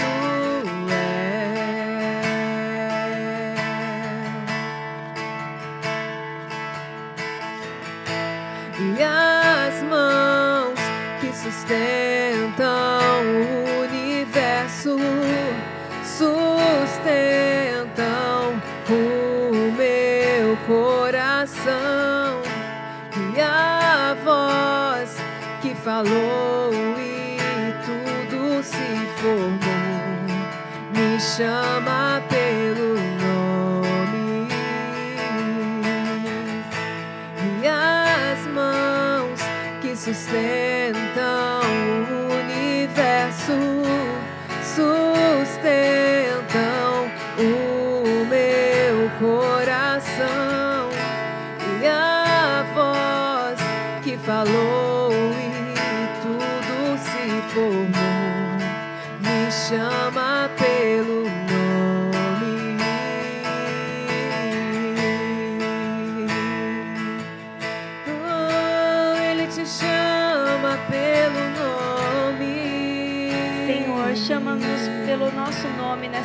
e 8.80 9.02
as 9.02 9.82
mãos 9.82 10.78
que 11.20 11.30
sustentam 11.36 12.97
e 26.06 27.38
tudo 27.84 28.62
se 28.62 29.06
formou. 29.20 29.58
Me 30.94 31.20
chama 31.20 32.22
pelo 32.28 32.94
nome. 33.20 34.48
E 37.62 37.66
as 37.66 38.46
mãos 38.46 39.40
que 39.80 39.96
sustentam 39.96 40.77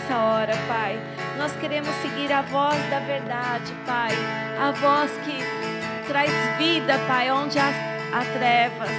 nessa 0.03 0.17
hora, 0.17 0.53
Pai. 0.67 0.99
Nós 1.37 1.55
queremos 1.55 1.93
seguir 1.95 2.31
a 2.31 2.41
voz 2.41 2.77
da 2.89 2.99
verdade, 2.99 3.73
Pai. 3.85 4.11
A 4.59 4.71
voz 4.71 5.11
que 5.23 5.37
traz 6.07 6.31
vida, 6.57 6.99
Pai, 7.07 7.31
onde 7.31 7.57
há, 7.57 7.69
há 8.13 8.23
trevas. 8.37 8.91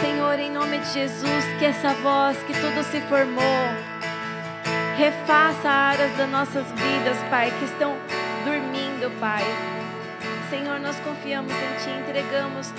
Senhor, 0.00 0.38
em 0.38 0.50
nome 0.50 0.78
de 0.78 0.92
Jesus, 0.92 1.44
que 1.58 1.64
essa 1.64 1.94
voz 1.94 2.36
que 2.44 2.52
tudo 2.54 2.82
se 2.84 3.00
formou, 3.02 3.68
refaça 4.96 5.68
áreas 5.68 6.16
das 6.16 6.28
nossas 6.28 6.66
vidas, 6.72 7.16
Pai, 7.30 7.52
que 7.58 7.64
estão 7.66 7.96
dormindo, 8.44 9.10
Pai. 9.20 9.44
Senhor, 10.50 10.80
nós 10.80 10.98
confiamos 11.00 11.52
em 11.52 11.84
Ti, 11.84 11.90
entregamos 12.00 12.72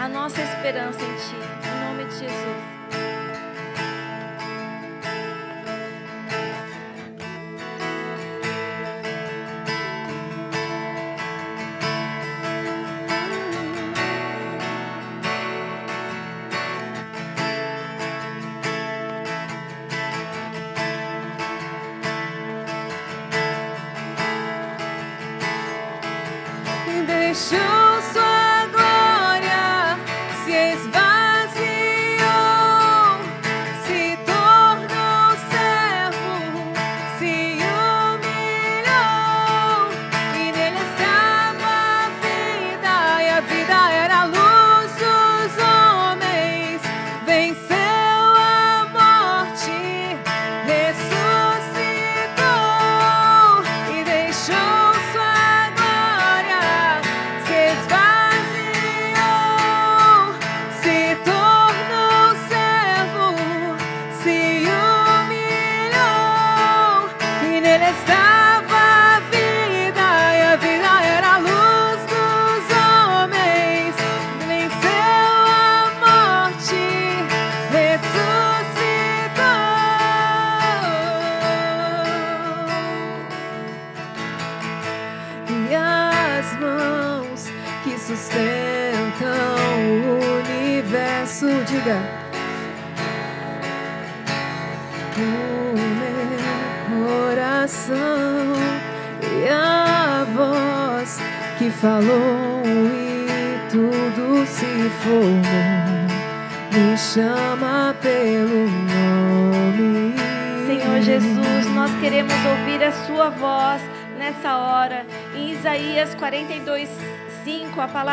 a 0.00 0.08
nossa 0.08 0.40
esperança 0.40 1.02
em 1.02 1.14
Ti, 1.14 1.36
em 1.68 1.86
nome 1.88 2.04
de 2.04 2.18
Jesus. 2.18 2.75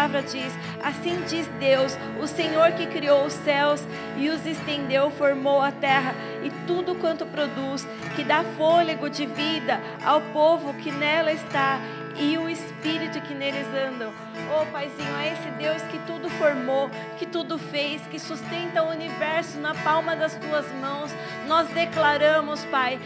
Palavra 0.03 0.21
diz: 0.21 0.53
Assim 0.83 1.23
diz 1.27 1.47
Deus, 1.59 1.97
o 2.21 2.27
Senhor 2.27 2.71
que 2.73 2.87
criou 2.87 3.25
os 3.25 3.33
céus 3.33 3.81
e 4.17 4.29
os 4.29 4.45
estendeu, 4.45 5.09
formou 5.11 5.61
a 5.61 5.71
terra 5.71 6.13
e 6.43 6.49
tudo 6.67 6.95
quanto 6.95 7.25
produz, 7.25 7.87
que 8.15 8.23
dá 8.23 8.43
fôlego 8.57 9.09
de 9.09 9.25
vida 9.25 9.79
ao 10.03 10.19
povo 10.33 10.73
que 10.73 10.91
nela 10.91 11.31
está 11.31 11.79
e 12.17 12.37
o 12.37 12.49
Espírito 12.49 13.21
que 13.21 13.33
neles 13.33 13.67
andam. 13.67 14.11
Oh, 14.51 14.65
Paizinho, 14.71 15.15
é 15.17 15.33
esse 15.33 15.49
Deus 15.51 15.81
que 15.83 15.97
tudo 15.99 16.29
formou, 16.31 16.89
que 17.17 17.25
tudo 17.25 17.57
fez, 17.57 18.01
que 18.07 18.19
sustenta 18.19 18.83
o 18.83 18.89
universo 18.89 19.57
na 19.59 19.73
palma 19.73 20.15
das 20.15 20.35
tuas 20.35 20.69
mãos. 20.73 21.11
Nós 21.47 21.69
declaramos, 21.69 22.65
Pai, 22.65 22.99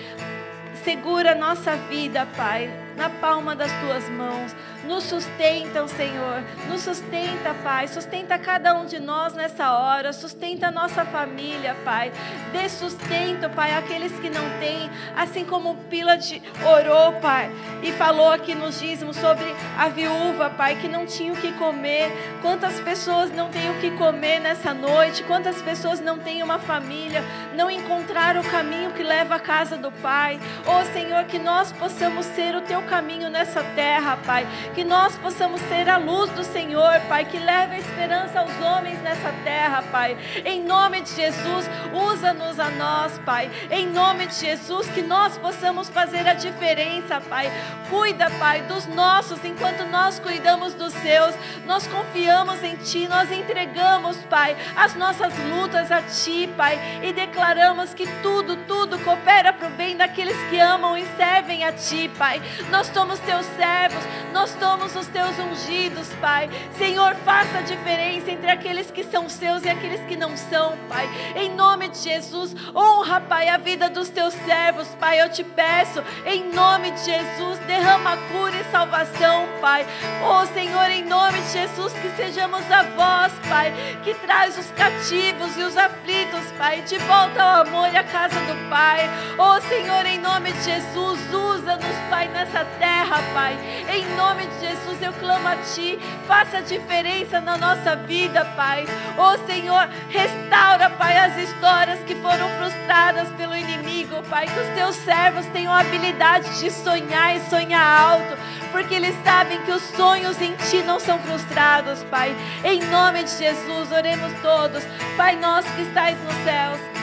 segura 0.84 1.36
nossa 1.36 1.76
vida, 1.76 2.28
Pai, 2.36 2.70
na 2.98 3.10
palma 3.10 3.56
das 3.56 3.72
tuas 3.82 4.10
mãos. 4.10 4.56
Nos 4.86 5.04
sustentam, 5.04 5.88
Senhor. 5.88 6.44
Nos 6.70 6.82
sustenta, 6.82 7.54
Pai. 7.64 7.88
Sustenta 7.88 8.38
cada 8.38 8.76
um 8.76 8.86
de 8.86 9.00
nós 9.00 9.34
nessa 9.34 9.72
hora. 9.74 10.14
Sustenta 10.14 10.68
a 10.68 10.72
nossa 10.72 11.04
família, 11.04 11.76
Pai. 11.84 12.12
Dê 12.52 12.70
sustento, 12.70 13.50
Pai, 13.50 13.76
àqueles 13.76 14.12
que 14.20 14.30
não 14.30 14.48
têm. 14.60 14.90
Assim 15.16 15.44
como 15.44 15.76
Pilate 15.90 16.42
orou, 16.64 17.14
Pai, 17.14 17.50
e 17.82 17.92
falou 17.92 18.32
aqui 18.32 18.54
nos 18.54 18.80
dízimos 18.80 19.18
sobre 19.18 19.46
a 19.78 19.90
viúva, 19.90 20.50
Pai, 20.52 20.76
que 20.76 20.88
não 20.88 21.06
tinha 21.06 21.34
o 21.34 21.38
que 21.38 21.52
comer. 21.54 22.12
Quantas 22.42 22.80
pessoas 22.80 23.32
não 23.32 23.50
têm 23.50 23.70
o 23.72 23.80
que 23.80 23.92
comer 23.92 24.40
nessa 24.40 24.74
noite? 24.74 25.24
Quantas 25.24 25.62
pessoas 25.62 26.00
não 26.00 26.20
têm 26.20 26.44
uma 26.44 26.60
família? 26.60 27.24
Não 27.56 27.70
encontraram 27.70 28.42
o 28.42 28.50
caminho 28.50 28.92
que 28.92 29.04
leva 29.04 29.36
à 29.36 29.40
casa 29.40 29.76
do 29.76 29.92
Pai? 29.92 30.40
Oh, 30.66 30.86
Senhor, 30.94 31.24
que 31.26 31.40
nós 31.40 31.72
possamos 31.72 32.26
ser 32.28 32.56
o 32.56 32.62
teu 32.62 32.82
caminho 32.84 33.30
nessa 33.30 33.64
terra, 33.76 34.18
Pai 34.26 34.46
que 34.74 34.84
nós 34.84 35.16
possamos 35.18 35.62
ser 35.62 35.90
a 35.90 35.98
luz 35.98 36.30
do 36.32 36.44
Senhor, 36.44 37.00
Pai, 37.08 37.26
que 37.26 37.38
leve 37.38 37.76
a 37.76 37.80
esperança 37.80 38.40
aos 38.40 38.52
homens 38.62 39.02
nessa 39.02 39.32
terra, 39.44 39.84
Pai. 39.92 40.18
Em 40.46 40.64
nome 40.64 41.02
de 41.02 41.14
Jesus, 41.14 41.70
usa-nos 41.94 42.60
a 42.60 42.70
nós, 42.70 43.18
Pai. 43.20 43.50
Em 43.72 43.88
nome 43.88 44.28
de 44.28 44.36
Jesus, 44.36 44.88
que 44.90 45.02
nós 45.02 45.38
possamos 45.38 45.90
fazer 45.90 46.28
a 46.28 46.34
diferença, 46.34 47.22
Pai. 47.22 47.52
Cuida, 47.90 48.30
Pai, 48.32 48.62
dos 48.64 48.86
nossos 48.88 49.44
enquanto 49.44 49.86
nós 49.86 50.20
cuidamos 50.20 50.74
dos 50.74 50.94
seus. 50.94 51.36
Nós 51.66 51.88
confiamos 51.88 52.64
em 52.64 52.76
Ti, 52.76 53.08
nós 53.08 53.32
entregamos, 53.32 54.18
Pai, 54.30 54.56
as 54.76 54.96
nossas 54.96 55.34
lutas 55.50 55.92
a 55.92 56.02
Ti, 56.02 56.50
Pai, 56.56 56.80
e 57.04 57.14
declaramos 57.14 57.94
que 57.94 58.06
tudo, 58.22 58.56
tudo 58.68 59.00
coopera 59.00 59.54
para 59.54 59.68
o 59.68 59.72
bem 59.72 59.96
daqueles 59.96 60.38
que 60.50 60.60
amam 60.60 60.98
e 60.98 61.06
servem 61.18 61.64
a 61.64 61.72
Ti, 61.72 62.10
Pai. 62.18 62.42
Nós 62.70 62.88
somos 62.88 63.20
Teus 63.20 63.46
servos, 63.58 64.04
nós 64.32 64.54
somos 64.60 64.96
os 64.96 65.08
teus 65.08 65.38
ungidos, 65.40 66.08
Pai. 66.20 66.50
Senhor, 66.78 67.16
faça 67.16 67.60
a 67.60 67.62
diferença 67.62 68.32
entre 68.32 68.50
aqueles 68.50 68.92
que 68.92 69.04
são 69.04 69.30
seus 69.30 69.64
e 69.64 69.70
aqueles 69.70 70.02
que 70.02 70.16
não 70.16 70.36
são, 70.36 70.78
Pai. 70.90 71.10
Em 71.36 71.54
nome 71.54 71.90
de 71.90 71.98
Jesus, 71.98 72.56
honra, 72.76 73.22
Pai, 73.22 73.50
a 73.50 73.58
vida 73.58 73.90
dos 73.90 74.10
teus 74.10 74.34
servos, 74.34 74.88
Pai. 75.00 75.22
Eu 75.22 75.30
te 75.30 75.44
peço, 75.44 76.04
em 76.26 76.52
nome 76.52 76.92
de 76.92 77.04
Jesus, 77.04 77.60
derrama 77.60 78.18
cura 78.32 78.56
e 78.56 78.72
salvação, 78.72 79.48
Pai. 79.62 79.86
Oh, 80.24 80.46
Senhor, 80.54 80.90
em 80.90 81.04
nome 81.04 81.40
de 81.42 81.52
Jesus, 81.52 81.94
que 81.94 82.10
sejamos 82.16 82.70
a 82.72 82.84
voz, 82.84 83.34
Pai, 83.48 83.74
que 84.04 84.14
traz 84.16 84.58
os 84.58 84.70
cativos 84.72 85.58
e 85.58 85.62
os 85.62 85.78
aflitos, 85.78 86.52
Pai, 86.58 86.82
de 86.82 86.98
volta 87.00 87.42
ao 87.42 87.62
amor 87.62 87.90
e 87.92 87.98
à 87.98 88.04
casa 88.04 88.40
do 88.42 88.70
Pai. 88.70 89.10
Oh, 89.38 89.62
Senhor, 89.68 90.06
em 90.06 90.20
nome 90.20 90.52
de 90.52 90.64
Jesus, 90.64 91.20
usa-nos, 91.34 91.98
Pai, 92.10 92.28
nessa 92.30 92.66
terra, 92.80 93.22
Pai. 93.34 93.58
Em 93.94 94.06
de 94.48 94.68
Jesus, 94.68 95.02
eu 95.02 95.14
clamo 95.14 95.48
a 95.48 95.56
Ti. 95.58 96.00
Faça 96.28 96.58
a 96.58 96.62
diferença 96.62 97.40
na 97.40 97.58
nossa 97.58 97.96
vida, 97.96 98.46
Pai. 98.56 98.86
Oh 99.18 99.38
Senhor, 99.46 99.88
restaura, 100.10 100.90
Pai, 100.92 101.18
as 101.18 101.38
histórias 101.38 102.00
que 102.00 102.16
foram 102.16 102.50
frustradas 102.58 103.30
pelo 103.30 103.56
inimigo, 103.56 104.24
Pai. 104.30 104.46
Que 104.46 104.60
os 104.60 104.68
Teus 104.76 104.96
servos 104.96 105.46
tenham 105.48 105.74
a 105.74 105.80
habilidade 105.80 106.60
de 106.60 106.72
sonhar 106.72 107.36
e 107.36 107.50
sonhar 107.50 108.02
alto, 108.02 108.38
porque 108.72 108.96
eles 108.96 109.16
sabem 109.24 109.62
que 109.64 109.72
os 109.72 109.82
sonhos 109.82 110.42
em 110.42 110.56
Ti 110.56 110.84
não 110.84 111.00
são 111.00 111.20
frustrados, 111.20 112.04
Pai. 112.06 112.36
Em 112.64 112.82
nome 112.86 113.24
de 113.24 113.32
Jesus, 113.32 113.92
oremos 113.92 114.32
todos. 114.42 114.84
Pai 115.16 115.36
nosso 115.36 115.72
que 115.74 115.82
estais 115.82 116.18
nos 116.24 116.36
céus. 116.44 116.97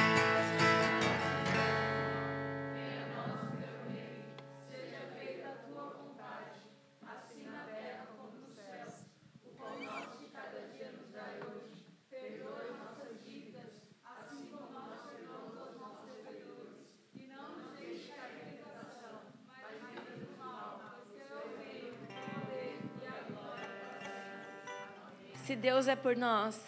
Se 25.44 25.54
Deus 25.54 25.88
é 25.88 25.94
por 25.94 26.16
nós, 26.16 26.58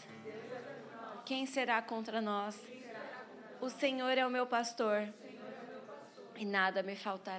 quem 1.24 1.47
será 1.47 1.81
contra 1.81 2.20
nós? 2.20 2.61
O 3.59 3.70
Senhor 3.70 4.19
é 4.19 4.27
o 4.27 4.28
meu 4.31 4.47
pastor 4.47 5.09
e 6.36 6.44
nada 6.44 6.82
me 6.82 6.94
faltará. 6.94 7.35